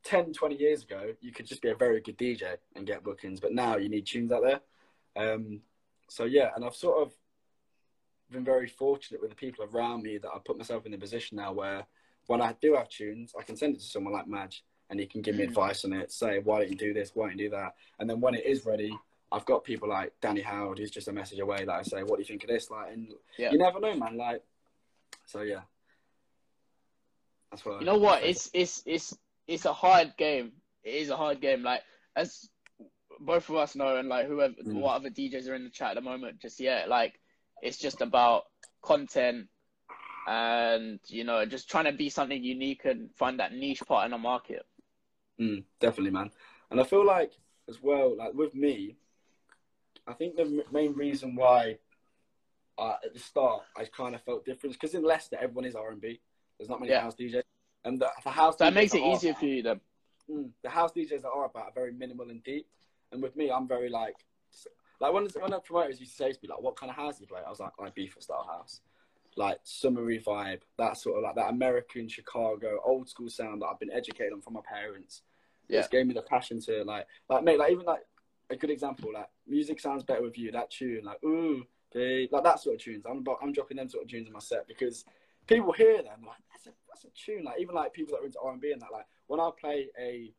10, 0.04 0.34
20 0.34 0.56
years 0.56 0.84
ago, 0.84 1.14
you 1.22 1.32
could 1.32 1.48
just 1.48 1.62
be 1.64 1.70
a 1.70 1.76
very 1.76 2.02
good 2.02 2.18
DJ 2.18 2.58
and 2.76 2.86
get 2.86 3.04
bookings, 3.04 3.40
but 3.40 3.54
now 3.54 3.78
you 3.78 3.90
need 3.90 4.06
tunes 4.06 4.32
out 4.32 4.44
there. 4.44 4.60
Um, 5.16 5.62
so 6.10 6.26
yeah, 6.26 6.50
and 6.56 6.66
I've 6.66 6.76
sort 6.76 7.02
of 7.02 7.14
been 8.30 8.44
very 8.46 8.68
fortunate 8.68 9.22
with 9.22 9.30
the 9.30 9.36
people 9.36 9.66
around 9.66 10.04
me 10.04 10.18
that 10.18 10.30
I 10.34 10.40
put 10.44 10.58
myself 10.58 10.86
in 10.86 10.92
the 10.92 10.98
position 10.98 11.38
now 11.38 11.52
where 11.52 11.86
when 12.28 12.42
I 12.42 12.56
do 12.62 12.76
have 12.76 12.88
tunes, 12.90 13.34
I 13.38 13.44
can 13.44 13.58
send 13.58 13.76
it 13.76 13.80
to 13.80 13.86
someone 13.86 14.14
like 14.14 14.28
Madge 14.28 14.64
and 14.90 15.00
he 15.00 15.06
can 15.06 15.22
give 15.22 15.36
me 15.36 15.44
Mm. 15.44 15.50
advice 15.50 15.84
on 15.86 15.94
it, 15.94 16.12
say, 16.12 16.40
why 16.40 16.60
don't 16.60 16.70
you 16.70 16.76
do 16.78 16.94
this? 16.94 17.12
Why 17.14 17.28
don't 17.28 17.38
you 17.38 17.50
do 17.50 17.56
that? 17.56 17.76
And 18.00 18.10
then 18.10 18.22
when 18.22 18.36
it 18.36 18.46
is 18.46 18.66
ready, 18.66 18.98
I've 19.32 19.46
got 19.46 19.64
people 19.64 19.90
like 19.90 20.14
Danny 20.22 20.42
Howard 20.42 20.78
who's 20.80 20.92
just 20.92 21.08
a 21.08 21.14
message 21.14 21.40
away 21.40 21.66
that 21.66 21.72
I 21.74 21.82
say, 21.82 22.04
what 22.04 22.18
do 22.18 22.22
you 22.22 22.26
think 22.26 22.44
of 22.44 22.50
this? 22.50 22.70
Like, 22.70 22.94
and 22.94 23.14
Yeah. 23.38 23.52
you 23.52 23.58
never 23.58 23.80
know, 23.80 23.96
man. 23.96 24.18
Like, 24.18 24.44
so 25.26 25.42
yeah. 25.42 25.62
That's 27.50 27.66
what 27.66 27.80
You 27.80 27.86
know 27.86 27.98
what? 27.98 28.24
It's 28.24 28.50
it's 28.54 28.82
it's 28.86 29.18
it's 29.48 29.66
a 29.66 29.74
hard 29.74 30.14
game. 30.18 30.54
It 30.84 30.96
is 30.96 31.10
a 31.10 31.18
hard 31.18 31.42
game. 31.42 31.64
Like 31.64 31.82
as 32.16 32.50
both 33.22 33.50
of 33.50 33.56
us 33.56 33.76
know, 33.76 33.98
and 33.98 34.10
like 34.10 34.28
whoever, 34.28 34.54
Mm. 34.54 34.74
what 34.82 34.96
other 34.96 35.10
DJs 35.10 35.48
are 35.48 35.56
in 35.56 35.64
the 35.64 35.70
chat 35.70 35.92
at 35.92 35.96
the 35.96 36.02
moment, 36.02 36.40
just 36.42 36.60
yeah, 36.60 36.86
like 36.88 37.20
it's 37.62 37.78
just 37.78 38.02
about 38.02 38.44
content 38.82 39.48
and 40.28 41.00
you 41.08 41.24
know 41.24 41.46
just 41.46 41.70
trying 41.70 41.86
to 41.86 41.92
be 41.92 42.10
something 42.10 42.44
unique 42.44 42.86
and 42.86 43.10
find 43.16 43.40
that 43.40 43.54
niche 43.54 43.82
part 43.88 44.06
in 44.06 44.12
the 44.12 44.18
market. 44.18 44.66
Mm, 45.40 45.64
definitely, 45.80 46.12
man. 46.12 46.32
And 46.70 46.80
I 46.80 46.84
feel 46.84 47.06
like 47.06 47.32
as 47.70 47.82
well, 47.82 48.16
like 48.18 48.34
with 48.34 48.54
me, 48.56 48.96
I 50.08 50.14
think 50.14 50.36
the 50.36 50.44
m- 50.44 50.64
main 50.72 50.94
reason 50.94 51.36
why 51.36 51.78
uh, 52.78 52.96
at 53.04 53.14
the 53.14 53.20
start 53.20 53.64
I 53.78 53.86
kind 53.86 54.16
of 54.16 54.22
felt 54.24 54.46
different 54.46 54.74
because 54.74 54.96
in 54.96 55.04
Leicester 55.04 55.38
everyone 55.40 55.66
is 55.66 55.76
R 55.76 55.92
and 55.92 56.02
B. 56.02 56.20
There's 56.58 56.70
not 56.70 56.80
many 56.80 56.92
Yeah. 56.92 57.02
house 57.02 57.16
DJs, 57.16 57.44
and 57.86 58.00
the, 58.00 58.10
the 58.24 58.30
house 58.30 58.56
that 58.58 58.72
DJs 58.72 58.76
makes 58.76 58.94
it 58.96 59.02
are 59.02 59.16
easier 59.16 59.34
for 59.34 59.46
you 59.46 59.64
then. 59.64 59.80
Mm, 60.30 60.50
the 60.64 60.70
house 60.70 60.92
DJs 60.92 61.22
that 61.24 61.30
are 61.30 61.46
about 61.46 61.66
are 61.66 61.72
very 61.74 61.92
minimal 61.94 62.30
and 62.30 62.44
deep. 62.44 62.68
And 63.12 63.22
with 63.22 63.36
me, 63.36 63.52
I'm 63.52 63.68
very 63.68 63.90
like, 63.90 64.16
like 65.00 65.14
when 65.14 65.28
when 65.40 65.52
the 65.52 65.60
promoters 65.60 66.00
used 66.00 66.18
to 66.18 66.18
say 66.18 66.32
to 66.32 66.40
me 66.42 66.50
like, 66.50 66.62
"What 66.62 66.76
kind 66.76 66.90
of 66.90 66.96
house 66.96 67.18
do 67.18 67.22
you 67.22 67.28
play?" 67.28 67.42
I 67.46 67.50
was 67.50 67.60
like, 67.60 67.72
"Like 67.80 67.96
Beaver 67.96 68.22
style 68.22 68.48
house." 68.50 68.82
Like 69.38 69.60
summery 69.64 70.20
vibe, 70.20 70.62
that 70.78 70.98
sort 70.98 71.18
of 71.18 71.24
like 71.24 71.36
that 71.36 71.50
American 71.50 72.08
Chicago 72.08 72.80
old 72.84 73.10
school 73.10 73.30
sound 73.30 73.62
that 73.62 73.68
I've 73.68 73.80
been 73.80 73.92
educated 73.92 74.34
on 74.34 74.42
from 74.42 74.54
my 74.54 74.62
parents. 74.62 75.22
Yeah. 75.70 75.80
It's 75.80 75.88
gave 75.88 76.06
me 76.06 76.14
the 76.14 76.22
passion 76.22 76.60
to 76.62 76.84
like, 76.84 77.08
like 77.30 77.44
mate, 77.44 77.58
like 77.58 77.72
even 77.72 77.86
like 77.86 78.02
a 78.50 78.58
good 78.58 78.70
example, 78.70 79.12
like 79.14 79.30
music 79.48 79.80
sounds 79.80 80.04
better 80.04 80.22
with 80.22 80.38
you. 80.38 80.52
That 80.52 80.70
tune, 80.70 81.06
like 81.06 81.24
ooh, 81.24 81.64
they, 81.94 82.28
like 82.32 82.44
that 82.44 82.60
sort 82.60 82.76
of 82.76 82.82
tunes. 82.82 83.06
I'm 83.10 83.20
about, 83.20 83.38
I'm 83.42 83.54
dropping 83.54 83.78
them 83.78 83.88
sort 83.88 84.04
of 84.04 84.10
tunes 84.10 84.28
in 84.28 84.34
my 84.34 84.40
set 84.40 84.68
because 84.68 85.06
people 85.48 85.72
hear 85.72 85.98
them 86.04 86.22
like 86.26 86.38
that's 86.52 86.68
a 86.68 86.72
that's 86.90 87.06
a 87.06 87.10
tune. 87.16 87.46
Like 87.46 87.60
even 87.60 87.74
like 87.74 87.94
people 87.94 88.14
that 88.16 88.22
are 88.22 88.26
into 88.26 88.40
R 88.40 88.52
and 88.52 88.62
B 88.62 88.72
and 88.72 88.82
that, 88.82 88.92
like 88.92 89.06
when 89.28 89.40
I 89.40 89.50
play 89.60 89.88
a 90.00 90.34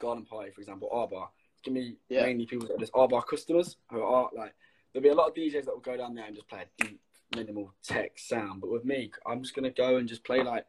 garden 0.00 0.24
party, 0.24 0.50
for 0.50 0.60
example, 0.60 0.88
R 0.90 1.06
bar, 1.06 1.30
gonna 1.64 1.80
be 1.80 1.96
Yeah. 2.08 2.22
mainly 2.24 2.46
people 2.46 2.66
that 2.68 2.74
are 2.74 2.78
just 2.78 2.92
oh, 2.94 3.02
R 3.02 3.08
bar 3.08 3.22
customers 3.22 3.76
who 3.90 4.02
are 4.02 4.30
like 4.34 4.54
there'll 4.92 5.02
be 5.02 5.08
a 5.10 5.14
lot 5.14 5.28
of 5.28 5.34
DJs 5.34 5.64
that 5.66 5.74
will 5.74 5.80
go 5.80 5.96
down 5.96 6.14
there 6.14 6.24
and 6.26 6.34
just 6.34 6.48
play 6.48 6.62
a 6.62 6.84
deep 6.84 7.00
minimal 7.34 7.72
tech 7.82 8.18
sound. 8.18 8.60
But 8.60 8.70
with 8.70 8.84
me, 8.84 9.10
I'm 9.26 9.42
just 9.42 9.54
gonna 9.54 9.70
go 9.70 9.96
and 9.96 10.08
just 10.08 10.24
play 10.24 10.42
like 10.42 10.66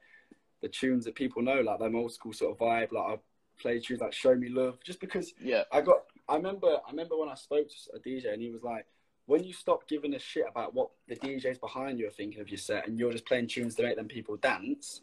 the 0.62 0.70
tunes 0.70 1.06
that 1.06 1.16
people 1.16 1.42
know, 1.42 1.62
like 1.62 1.80
them 1.80 1.96
old 1.96 2.14
school 2.14 2.34
sort 2.34 2.52
of 2.52 2.58
vibe. 2.60 2.92
Like 2.92 3.18
I 3.18 3.20
play 3.60 3.80
tunes 3.80 4.02
like 4.02 4.14
"Show 4.14 4.36
Me 4.36 4.50
Love," 4.50 4.80
just 4.84 5.00
because 5.00 5.34
Yeah. 5.42 5.64
I 5.72 5.82
got. 5.82 6.04
I 6.30 6.36
remember. 6.36 6.80
I 6.86 6.92
remember 6.92 7.18
when 7.18 7.30
I 7.30 7.36
spoke 7.36 7.68
to 7.68 7.76
a 7.96 8.00
DJ 8.00 8.32
and 8.34 8.42
he 8.42 8.52
was 8.52 8.62
like, 8.64 8.86
"When 9.26 9.44
you 9.44 9.54
stop 9.54 9.88
giving 9.88 10.14
a 10.14 10.20
shit 10.20 10.46
about 10.48 10.74
what 10.74 10.92
the 11.08 11.16
DJs 11.16 11.60
behind 11.60 12.00
you 12.00 12.08
are 12.08 12.12
thinking 12.12 12.42
of 12.42 12.50
your 12.50 12.58
set, 12.60 12.88
and 12.88 13.00
you're 13.00 13.12
just 13.12 13.26
playing 13.26 13.48
tunes 13.48 13.76
to 13.76 13.84
make 13.84 13.96
them 13.96 14.08
people 14.08 14.38
dance." 14.38 15.02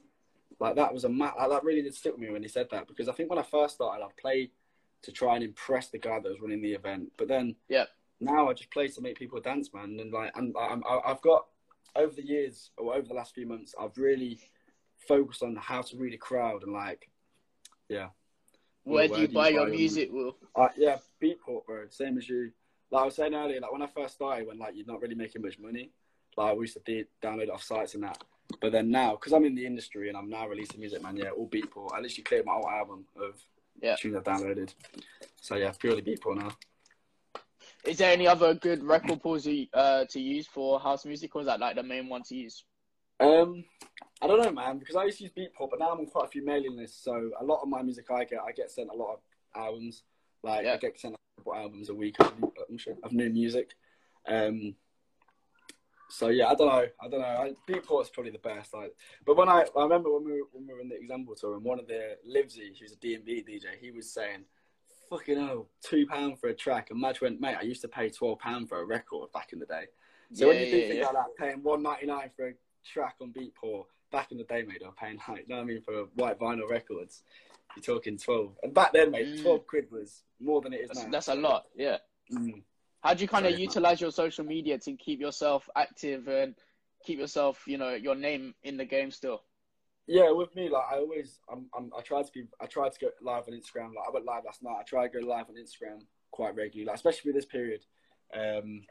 Like 0.61 0.77
that 0.77 0.93
was 0.95 1.05
a 1.05 1.09
ma- 1.09 1.35
like, 1.39 1.51
that 1.51 1.65
really 1.65 1.83
did 1.83 1.95
stick 1.95 2.13
with 2.13 2.21
me 2.21 2.31
when 2.31 2.43
he 2.43 2.49
said 2.49 2.69
that 2.71 2.87
because 2.89 3.09
I 3.09 3.13
think 3.13 3.31
when 3.31 3.39
I 3.39 3.43
first 3.43 3.75
started, 3.77 4.05
I 4.05 4.09
played 4.21 4.51
to 5.03 5.13
try 5.13 5.35
and 5.37 5.45
impress 5.45 5.89
the 5.89 5.99
guy 5.99 6.19
that 6.21 6.29
was 6.29 6.41
running 6.41 6.63
the 6.63 6.73
event, 6.73 7.13
but 7.17 7.29
then 7.29 7.55
Yeah. 7.69 7.87
now 8.21 8.49
I 8.49 8.53
just 8.55 8.71
play 8.71 8.89
to 8.89 9.01
make 9.01 9.17
people 9.19 9.41
dance, 9.41 9.73
man. 9.73 9.99
And 10.01 10.13
like, 10.13 10.33
I'm, 10.37 10.53
I- 10.57 11.01
I've 11.05 11.21
got 11.23 11.47
over 11.97 12.15
the 12.15 12.25
years 12.27 12.71
or 12.77 12.95
over 12.95 13.07
the 13.07 13.15
last 13.15 13.35
few 13.35 13.47
months, 13.47 13.75
I've 13.79 13.97
really 13.97 14.41
focused 15.07 15.43
on 15.43 15.57
how 15.57 15.83
to 15.83 15.97
read 15.97 16.15
a 16.15 16.19
crowd 16.19 16.63
and 16.65 16.73
like, 16.73 17.09
yeah. 17.89 18.09
Where 18.85 19.09
Well, 19.09 19.17
do 19.19 19.23
you 19.23 19.29
buy 19.29 19.51
your 19.51 19.67
music, 19.67 20.11
Will? 20.13 20.37
Uh, 20.55 20.69
yeah, 20.77 20.97
Beatport, 21.23 21.67
bro. 21.67 21.89
Same 21.91 22.19
as 22.19 22.29
you. 22.29 22.53
Like 22.91 23.03
I 23.03 23.05
was 23.05 23.17
saying 23.17 23.35
earlier, 23.35 23.61
like 23.61 23.71
when 23.71 23.83
I 23.83 23.87
first 23.87 24.15
started, 24.15 24.47
when 24.47 24.59
like 24.59 24.75
you're 24.75 24.87
not 24.87 25.01
really 25.03 25.15
making 25.15 25.43
much 25.43 25.59
money, 25.59 25.91
like 26.37 26.55
we 26.57 26.63
used 26.63 26.75
to 26.75 26.81
de- 26.81 27.09
download 27.23 27.51
off 27.53 27.63
sites 27.63 27.95
and 27.95 28.03
that. 28.05 28.23
But 28.63 28.73
then 28.73 28.91
now, 28.91 29.13
because 29.13 29.33
I'm 29.35 29.45
in 29.45 29.55
the 29.55 29.67
industry 29.67 30.09
and 30.09 30.17
I'm 30.17 30.31
now 30.31 30.49
releasing 30.49 30.81
music, 30.81 31.03
man, 31.03 31.17
yeah, 31.17 31.31
all 31.31 31.49
Beatport. 31.49 31.93
I 31.93 32.01
literally 32.01 32.23
cleared 32.25 32.47
my 32.47 32.55
whole 32.55 32.69
album 32.69 33.05
of 33.17 33.39
Yeah. 33.81 33.97
tunes 33.97 34.17
I've 34.17 34.25
downloaded. 34.25 34.75
So 35.41 35.57
yeah, 35.57 35.73
purely 35.79 36.03
Beatport 36.03 36.37
now. 36.37 36.53
Is 37.85 37.99
there 37.99 38.13
any 38.13 38.27
other 38.27 38.55
good 38.55 38.83
record 38.83 39.23
pools 39.23 39.47
you, 39.47 39.67
uh, 39.73 40.05
to 40.07 40.21
use 40.21 40.47
for 40.47 40.81
house 40.81 41.05
music, 41.05 41.35
or 41.35 41.43
is 41.43 41.47
that 41.47 41.61
like 41.61 41.77
the 41.77 41.83
main 41.83 42.09
one 42.09 42.23
to 42.25 42.35
use? 42.35 42.65
Um, 43.21 43.65
I 44.21 44.27
don't 44.27 44.43
know, 44.43 44.51
man, 44.51 44.79
because 44.79 44.97
I 44.97 45.05
used 45.05 45.19
to 45.19 45.25
use 45.25 45.33
Beatport, 45.33 45.71
but 45.71 45.79
now 45.79 45.91
I'm 45.91 45.99
on 46.01 46.07
quite 46.07 46.27
a 46.27 46.29
few 46.29 46.45
mailing 46.45 46.77
lists. 46.77 47.03
So 47.03 47.31
a 47.41 47.45
lot 47.45 47.61
of 47.63 47.69
my 47.69 47.83
music 47.83 48.11
I 48.11 48.25
get, 48.25 48.41
I 48.41 48.53
get 48.53 48.71
sent 48.71 48.91
a 48.91 48.95
lot 48.95 49.15
of 49.15 49.21
albums. 49.55 50.03
Like 50.43 50.65
Yeah. 50.65 50.75
I 50.75 50.77
get 50.77 50.99
sent 50.99 51.15
a 51.15 51.19
couple 51.41 51.55
albums 51.55 51.89
a 51.89 51.95
week 51.95 52.17
of, 52.21 52.33
of 53.03 53.13
new 53.13 53.31
music. 53.31 53.75
Um, 54.27 54.75
so 56.11 56.29
yeah, 56.29 56.49
I 56.49 56.55
don't 56.55 56.69
know. 56.69 56.87
I 57.03 57.09
don't 57.09 57.21
know. 57.21 57.27
I, 57.27 57.53
Beatport's 57.71 58.11
probably 58.11 58.33
the 58.33 58.39
best. 58.39 58.73
Like, 58.75 58.95
but 59.27 59.37
when 59.37 59.49
I, 59.49 59.65
I 59.77 59.83
remember 59.83 60.13
when 60.13 60.25
we 60.25 60.33
were, 60.33 60.47
when 60.53 60.67
we 60.67 60.75
were 60.75 60.81
in 60.81 60.89
the 60.89 60.97
Example 60.97 61.35
tour, 61.35 61.55
and 61.55 61.65
one 61.65 61.79
of 61.79 61.87
the 61.87 62.17
Livesy, 62.29 62.73
who's 62.79 62.93
a 62.93 62.97
D&B 62.97 63.45
DJ, 63.49 63.65
he 63.81 63.91
was 63.91 64.11
saying, 64.13 64.45
"Fucking 65.11 65.39
hell, 65.39 65.69
two 65.83 66.07
pound 66.07 66.39
for 66.41 66.49
a 66.49 66.55
track." 66.55 66.89
And 66.91 67.01
Madge 67.01 67.21
went, 67.21 67.41
"Mate, 67.41 67.57
I 67.61 67.63
used 67.63 67.83
to 67.83 67.89
pay 67.89 68.09
twelve 68.09 68.39
pound 68.39 68.69
for 68.69 68.81
a 68.81 68.85
record 68.85 69.31
back 69.33 69.53
in 69.53 69.59
the 69.59 69.67
day." 69.67 69.87
So 70.33 70.49
when 70.49 70.59
you 70.61 70.67
do 70.71 70.77
yeah, 70.77 70.89
things 70.89 70.99
yeah. 70.99 71.05
like 71.07 71.15
that, 71.15 71.37
paying 71.39 71.63
one 71.63 71.83
ninety 71.83 72.07
nine 72.07 72.31
for 72.37 72.49
a 72.49 72.53
track 72.85 73.17
on 73.21 73.33
Beatport 73.33 73.85
back 74.11 74.33
in 74.33 74.39
the 74.39 74.45
day, 74.45 74.63
mate, 74.63 74.79
they 74.81 74.87
were 74.87 74.93
paying 74.93 75.19
like, 75.29 75.41
you 75.41 75.49
know 75.49 75.57
what 75.57 75.63
I 75.63 75.65
mean, 75.65 75.83
for 75.83 76.05
white 76.15 76.39
vinyl 76.39 76.69
records. 76.71 77.23
You're 77.77 77.83
talking 77.97 78.17
twelve, 78.19 78.57
and 78.63 78.73
back 78.73 78.93
then, 78.93 79.11
mate, 79.11 79.27
Mm. 79.27 79.43
twelve 79.43 79.67
quid 79.67 79.91
was 79.91 80.23
more 80.41 80.61
than 80.63 80.73
it 80.73 80.81
is 80.83 80.89
That's, 80.89 81.05
now. 81.05 81.11
that's 81.11 81.29
a 81.29 81.35
lot. 81.35 81.67
Yeah. 81.77 81.99
Mm. 82.33 82.63
How 83.03 83.15
do 83.15 83.23
you 83.23 83.29
kind 83.29 83.47
of 83.47 83.59
utilize 83.59 84.01
your 84.01 84.11
social 84.11 84.45
media 84.45 84.79
to 84.79 84.93
keep 84.95 85.21
yourself 85.21 85.69
active 85.77 86.27
and 86.29 86.55
keep 87.05 87.19
yourself, 87.19 87.63
you 87.67 87.79
know, 87.79 87.95
your 87.95 88.15
name 88.15 88.55
in 88.65 88.77
the 88.77 88.85
game 88.85 89.11
still? 89.11 89.43
Yeah, 90.07 90.31
with 90.33 90.55
me, 90.57 90.69
like 90.69 90.85
I 90.91 90.97
always, 90.97 91.39
I'm, 91.53 91.67
I'm, 91.77 91.91
I 91.97 92.01
try 92.01 92.23
to 92.23 92.33
be, 92.33 92.45
I 92.61 92.67
try 92.67 92.89
to 92.89 92.99
go 92.99 93.09
live 93.21 93.45
on 93.47 93.55
Instagram. 93.55 93.95
Like 93.95 94.09
I 94.09 94.11
went 94.13 94.25
live 94.27 94.45
last 94.45 94.63
night. 94.63 94.77
I 94.81 94.83
try 94.83 95.07
to 95.07 95.21
go 95.21 95.27
live 95.27 95.47
on 95.49 95.55
Instagram 95.55 96.01
quite 96.31 96.55
regularly, 96.57 96.87
like 96.87 96.97
especially 96.97 97.31
with 97.31 97.37
this 97.37 97.45
period. 97.45 97.85
Um, 98.35 98.83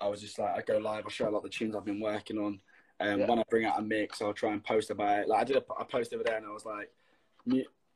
I 0.00 0.08
was 0.08 0.20
just 0.20 0.38
like, 0.38 0.54
I 0.56 0.60
go 0.60 0.78
live. 0.78 1.04
I 1.06 1.10
show 1.10 1.28
a 1.28 1.30
lot 1.30 1.38
of 1.38 1.44
the 1.44 1.48
tunes 1.48 1.74
I've 1.74 1.84
been 1.84 2.00
working 2.00 2.38
on. 2.38 2.60
Um, 3.00 3.20
Yeah. 3.20 3.26
when 3.26 3.38
I 3.38 3.44
bring 3.48 3.64
out 3.64 3.78
a 3.78 3.82
mix, 3.82 4.20
I'll 4.20 4.32
try 4.32 4.52
and 4.52 4.62
post 4.62 4.90
about 4.90 5.20
it. 5.20 5.28
Like 5.28 5.40
I 5.40 5.44
did, 5.44 5.56
a, 5.56 5.62
I 5.78 5.84
posted 5.84 6.14
over 6.16 6.24
there, 6.24 6.36
and 6.36 6.46
I 6.46 6.50
was 6.50 6.64
like, 6.66 6.90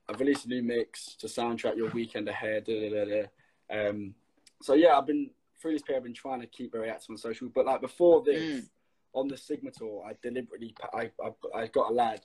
I've 0.09 0.21
released 0.21 0.47
a 0.47 0.49
new 0.49 0.63
mix 0.63 1.17
to 1.17 1.27
soundtrack 1.27 1.77
your 1.77 1.91
weekend 1.91 2.29
ahead. 2.29 2.65
Da, 2.65 2.89
da, 2.89 3.05
da. 3.05 3.89
Um, 3.89 4.15
so 4.63 4.75
yeah, 4.75 4.97
I've 4.97 5.07
been 5.07 5.31
through 5.61 5.73
this 5.73 5.83
period. 5.83 5.99
I've 5.99 6.05
been 6.05 6.15
trying 6.15 6.41
to 6.41 6.47
keep 6.47 6.73
very 6.73 6.91
active 6.91 7.11
on 7.11 7.17
social, 7.17 7.49
but 7.49 7.67
like 7.67 7.81
before 7.81 8.23
this 8.23 8.63
Mm. 8.65 8.69
on 9.15 9.29
the 9.29 9.37
Sigma 9.37 9.71
tour, 9.71 10.05
I 10.09 10.15
deliberately 10.23 10.75
I 10.93 11.11
I, 11.23 11.33
I 11.55 11.67
got 11.67 11.91
a 11.91 11.95
lad 11.95 12.21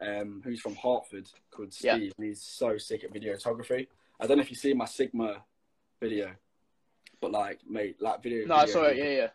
um, 0.00 0.40
who's 0.44 0.60
from 0.60 0.74
Hertford 0.74 1.28
called 1.50 1.72
Steve, 1.72 1.84
Yeah. 2.02 2.10
and 2.18 2.26
he's 2.26 2.42
so 2.42 2.76
sick 2.78 3.04
at 3.04 3.12
videography. 3.12 3.86
I 4.18 4.26
don't 4.26 4.36
know 4.38 4.42
if 4.42 4.50
you 4.50 4.56
see 4.56 4.74
my 4.74 4.84
Sigma 4.86 5.44
video, 6.00 6.32
but 7.20 7.30
like, 7.30 7.60
mate, 7.68 7.96
like 8.00 8.22
video. 8.22 8.46
No, 8.46 8.56
I 8.56 8.66
video- 8.66 8.72
saw 8.72 8.88
it. 8.88 8.96
Yeah, 8.96 9.04
yeah. 9.10 9.28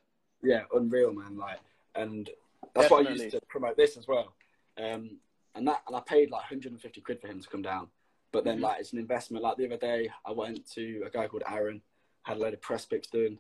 yeah, 0.44 0.62
unreal, 0.74 1.14
man. 1.14 1.38
Like, 1.38 1.60
and 1.96 2.30
that's 2.74 2.90
what 2.92 3.06
I 3.08 3.12
used 3.12 3.32
to 3.32 3.40
promote 3.48 3.78
this 3.78 3.96
as 3.98 4.08
well. 4.08 4.34
Um, 4.78 5.20
and 5.56 5.66
that, 5.68 5.84
and 5.88 5.96
I 5.96 6.02
paid 6.02 6.30
like 6.32 6.42
150 6.42 7.02
quid 7.02 7.22
for 7.22 7.28
him 7.28 7.42
to 7.42 7.48
come 7.48 7.62
down. 7.62 7.88
But 8.34 8.44
then, 8.44 8.60
Mhm. 8.60 8.64
like, 8.64 8.80
it's 8.82 8.92
an 8.94 9.00
investment. 9.00 9.44
Like 9.44 9.56
the 9.58 9.66
other 9.66 9.78
day, 9.78 10.10
I 10.26 10.32
went 10.32 10.70
to 10.74 11.04
a 11.06 11.10
guy 11.10 11.28
called 11.28 11.44
Aaron, 11.50 11.82
had 12.28 12.38
a 12.38 12.40
load 12.40 12.54
of 12.54 12.62
press 12.62 12.86
pics 12.86 13.08
done. 13.08 13.40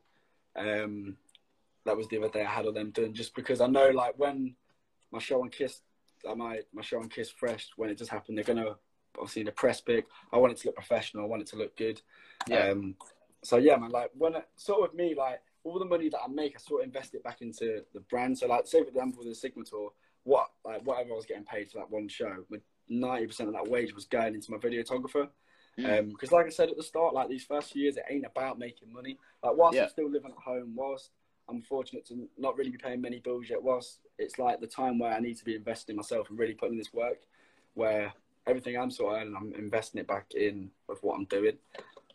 Um, 0.55 1.17
that 1.85 1.97
was 1.97 2.07
the 2.07 2.17
other 2.17 2.29
day 2.29 2.43
I 2.43 2.49
had 2.49 2.65
all 2.65 2.73
them 2.73 2.91
done, 2.91 3.13
just 3.13 3.35
because 3.35 3.61
I 3.61 3.67
know, 3.67 3.89
like, 3.89 4.15
when 4.17 4.55
my 5.11 5.19
show 5.19 5.41
on 5.41 5.49
Kiss, 5.49 5.81
uh, 6.27 6.35
my 6.35 6.61
my 6.73 6.81
show 6.81 6.99
on 6.99 7.09
Kiss 7.09 7.29
Fresh, 7.29 7.69
when 7.77 7.89
it 7.89 7.97
just 7.97 8.11
happened, 8.11 8.37
they're 8.37 8.43
gonna 8.43 8.75
obviously 9.17 9.41
in 9.41 9.45
the 9.45 9.51
press 9.51 9.81
pic. 9.81 10.05
I 10.31 10.37
want 10.37 10.53
it 10.53 10.59
to 10.59 10.67
look 10.67 10.75
professional. 10.75 11.23
I 11.23 11.27
want 11.27 11.41
it 11.41 11.47
to 11.49 11.55
look 11.55 11.75
good. 11.77 12.01
Yeah. 12.47 12.69
Um, 12.69 12.95
so 13.43 13.57
yeah, 13.57 13.77
man. 13.77 13.91
Like 13.91 14.11
when 14.17 14.35
it, 14.35 14.47
sort 14.55 14.89
of 14.89 14.95
me, 14.95 15.15
like 15.15 15.41
all 15.63 15.79
the 15.79 15.85
money 15.85 16.09
that 16.09 16.19
I 16.23 16.27
make, 16.27 16.55
I 16.55 16.59
sort 16.59 16.81
of 16.81 16.87
invest 16.87 17.15
it 17.15 17.23
back 17.23 17.41
into 17.41 17.83
the 17.93 17.99
brand. 18.01 18.37
So 18.37 18.47
like, 18.47 18.67
say 18.67 18.81
for 18.81 18.89
example, 18.89 19.19
with 19.19 19.29
the 19.29 19.35
Sigma 19.35 19.63
tour, 19.63 19.91
what 20.23 20.47
like 20.65 20.81
whatever 20.83 21.11
I 21.11 21.15
was 21.15 21.25
getting 21.25 21.45
paid 21.45 21.71
for 21.71 21.77
that 21.79 21.89
one 21.89 22.07
show, 22.07 22.45
ninety 22.89 23.27
percent 23.27 23.49
of 23.49 23.55
that 23.55 23.69
wage 23.69 23.93
was 23.93 24.05
going 24.05 24.35
into 24.35 24.51
my 24.51 24.57
videographer. 24.57 25.29
Mm. 25.79 26.09
Because 26.09 26.31
like 26.31 26.45
I 26.47 26.49
said 26.49 26.69
at 26.69 26.77
the 26.77 26.83
start, 26.83 27.13
like 27.13 27.29
these 27.29 27.43
first 27.43 27.71
few 27.71 27.83
years, 27.83 27.97
it 27.97 28.03
ain't 28.09 28.25
about 28.25 28.57
making 28.57 28.91
money. 28.91 29.17
Like 29.43 29.55
whilst 29.55 29.75
Yeah. 29.75 29.83
I'm 29.83 29.89
still 29.89 30.09
living 30.09 30.31
at 30.31 30.43
home, 30.43 30.73
whilst 30.75 31.11
I'm 31.49 31.61
fortunate 31.61 32.05
to 32.07 32.27
not 32.37 32.57
really 32.57 32.71
be 32.71 32.77
paying 32.77 33.01
many 33.01 33.19
bills 33.19 33.49
yet, 33.49 33.61
whilst 33.61 33.99
it's 34.17 34.37
like 34.39 34.59
the 34.59 34.67
time 34.67 34.99
where 34.99 35.13
I 35.13 35.19
need 35.19 35.37
to 35.37 35.45
be 35.45 35.55
investing 35.55 35.93
in 35.93 35.97
myself 35.97 36.29
and 36.29 36.37
really 36.39 36.53
putting 36.53 36.73
in 36.73 36.77
this 36.79 36.93
work, 36.93 37.19
where 37.75 38.11
everything 38.47 38.77
I'm 38.77 38.91
sort 38.91 39.15
of 39.15 39.21
earning, 39.21 39.35
I'm 39.35 39.53
investing 39.53 39.99
it 40.01 40.07
back 40.07 40.33
in 40.33 40.71
with 40.87 41.03
what 41.03 41.15
I'm 41.15 41.25
doing. 41.25 41.57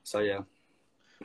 So 0.03 0.19
yeah. 0.21 0.41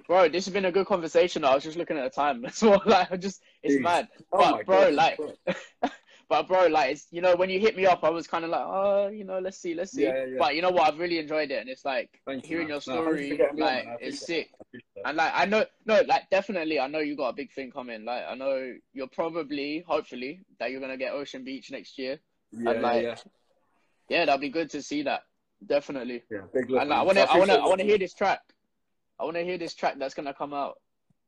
Bro, 0.05 0.29
this 0.29 0.45
has 0.45 0.53
been 0.53 0.65
a 0.65 0.71
good 0.71 0.85
conversation. 0.85 1.43
I 1.43 1.55
was 1.55 1.63
just 1.63 1.77
looking 1.77 1.97
at 1.97 2.03
the 2.03 2.09
time. 2.11 2.41
That's 2.43 2.61
all. 2.61 2.81
Like, 2.85 3.11
I 3.11 3.17
just, 3.17 3.41
it's 3.63 3.75
Jeez. 3.75 3.81
mad. 3.81 4.07
Oh 4.31 4.57
But, 4.57 4.65
bro, 4.67 4.83
God, 4.83 4.93
like-. 4.93 5.19
But 6.29 6.47
bro, 6.47 6.67
like, 6.67 6.91
it's 6.91 7.07
you 7.11 7.21
know, 7.21 7.35
when 7.35 7.49
you 7.49 7.59
hit 7.59 7.77
me 7.77 7.85
up, 7.85 8.03
I 8.03 8.09
was 8.09 8.27
kind 8.27 8.43
of 8.43 8.51
like, 8.51 8.65
oh, 8.65 9.07
you 9.07 9.23
know, 9.23 9.39
let's 9.39 9.57
see, 9.57 9.73
let's 9.73 9.93
see. 9.93 10.03
Yeah, 10.03 10.15
yeah, 10.15 10.25
yeah. 10.25 10.35
But 10.37 10.55
you 10.55 10.61
know 10.61 10.71
what? 10.71 10.91
I've 10.91 10.99
really 10.99 11.19
enjoyed 11.19 11.51
it, 11.51 11.61
and 11.61 11.69
it's 11.69 11.85
like 11.85 12.19
Thank 12.25 12.45
hearing 12.45 12.67
man. 12.67 12.81
your 12.85 12.95
No, 12.95 13.11
you 13.11 13.35
story, 13.35 13.49
on, 13.49 13.57
like, 13.57 13.87
it's 14.01 14.25
sick. 14.25 14.49
And 15.05 15.15
like, 15.15 15.31
I 15.33 15.45
know, 15.45 15.65
no, 15.85 16.01
like, 16.05 16.29
definitely, 16.29 16.81
I 16.81 16.87
know 16.87 16.99
you 16.99 17.15
got 17.15 17.29
a 17.29 17.33
big 17.33 17.53
thing 17.53 17.71
coming. 17.71 18.03
Like, 18.03 18.25
I 18.27 18.35
know 18.35 18.73
you're 18.93 19.07
probably, 19.07 19.85
hopefully, 19.87 20.41
that 20.59 20.71
you're 20.71 20.81
gonna 20.81 20.97
get 20.97 21.13
Ocean 21.13 21.45
Beach 21.45 21.71
next 21.71 21.97
year. 21.97 22.19
Yeah, 22.51 22.71
And, 22.71 22.81
like, 22.81 23.03
yeah, 23.03 23.15
Yeah, 24.09 24.25
that'd 24.25 24.41
be 24.41 24.49
good 24.49 24.69
to 24.71 24.81
see 24.81 25.03
that. 25.03 25.21
Definitely. 25.65 26.23
yeah. 26.29 26.41
Big. 26.53 26.69
And 26.69 26.89
like, 26.89 26.99
I 26.99 27.03
wanna, 27.03 27.21
I 27.21 27.37
wanna, 27.37 27.53
I 27.53 27.67
wanna 27.67 27.83
hear 27.83 27.97
this 27.97 28.13
track. 28.13 28.41
I 29.19 29.23
wanna 29.23 29.43
hear 29.43 29.57
this 29.57 29.73
track 29.75 29.95
that's 29.97 30.13
gonna 30.13 30.33
come 30.33 30.53
out. 30.53 30.75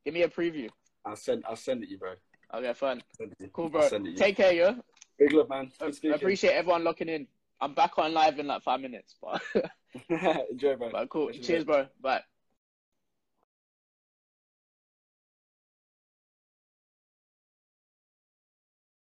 Give 0.04 0.14
me 0.14 0.24
a 0.24 0.30
preview. 0.30 0.70
I'll 1.06 1.16
send. 1.16 1.44
I'll 1.48 1.56
send 1.56 1.84
it 1.84 1.90
you, 1.90 1.98
bro. 1.98 2.14
Okay, 2.54 2.74
fun. 2.74 2.98
I'll 2.98 3.18
send 3.18 3.32
it 3.32 3.38
you. 3.42 3.50
Cool, 3.54 3.70
bro. 3.70 3.88
send 3.88 4.08
it 4.08 4.12
you. 4.12 4.18
Take 4.18 4.38
care, 4.38 4.54
yo. 4.54 4.76
Big 5.18 5.34
love, 5.34 5.50
man. 5.50 5.72
I 5.82 6.16
appreciate 6.16 6.54
everyone 6.54 6.84
locking 6.84 7.10
in. 7.10 7.28
I'm 7.62 7.74
back 7.74 7.98
on 7.98 8.14
live 8.14 8.40
in 8.40 8.48
like 8.48 8.64
five 8.64 8.80
minutes, 8.80 9.16
but, 9.22 9.42
Enjoy, 10.50 10.76
bro. 10.78 10.92
but 10.92 11.10
cool. 11.10 11.32
Cheers, 11.32 11.66
bro. 11.66 11.88
Bye. 12.02 12.22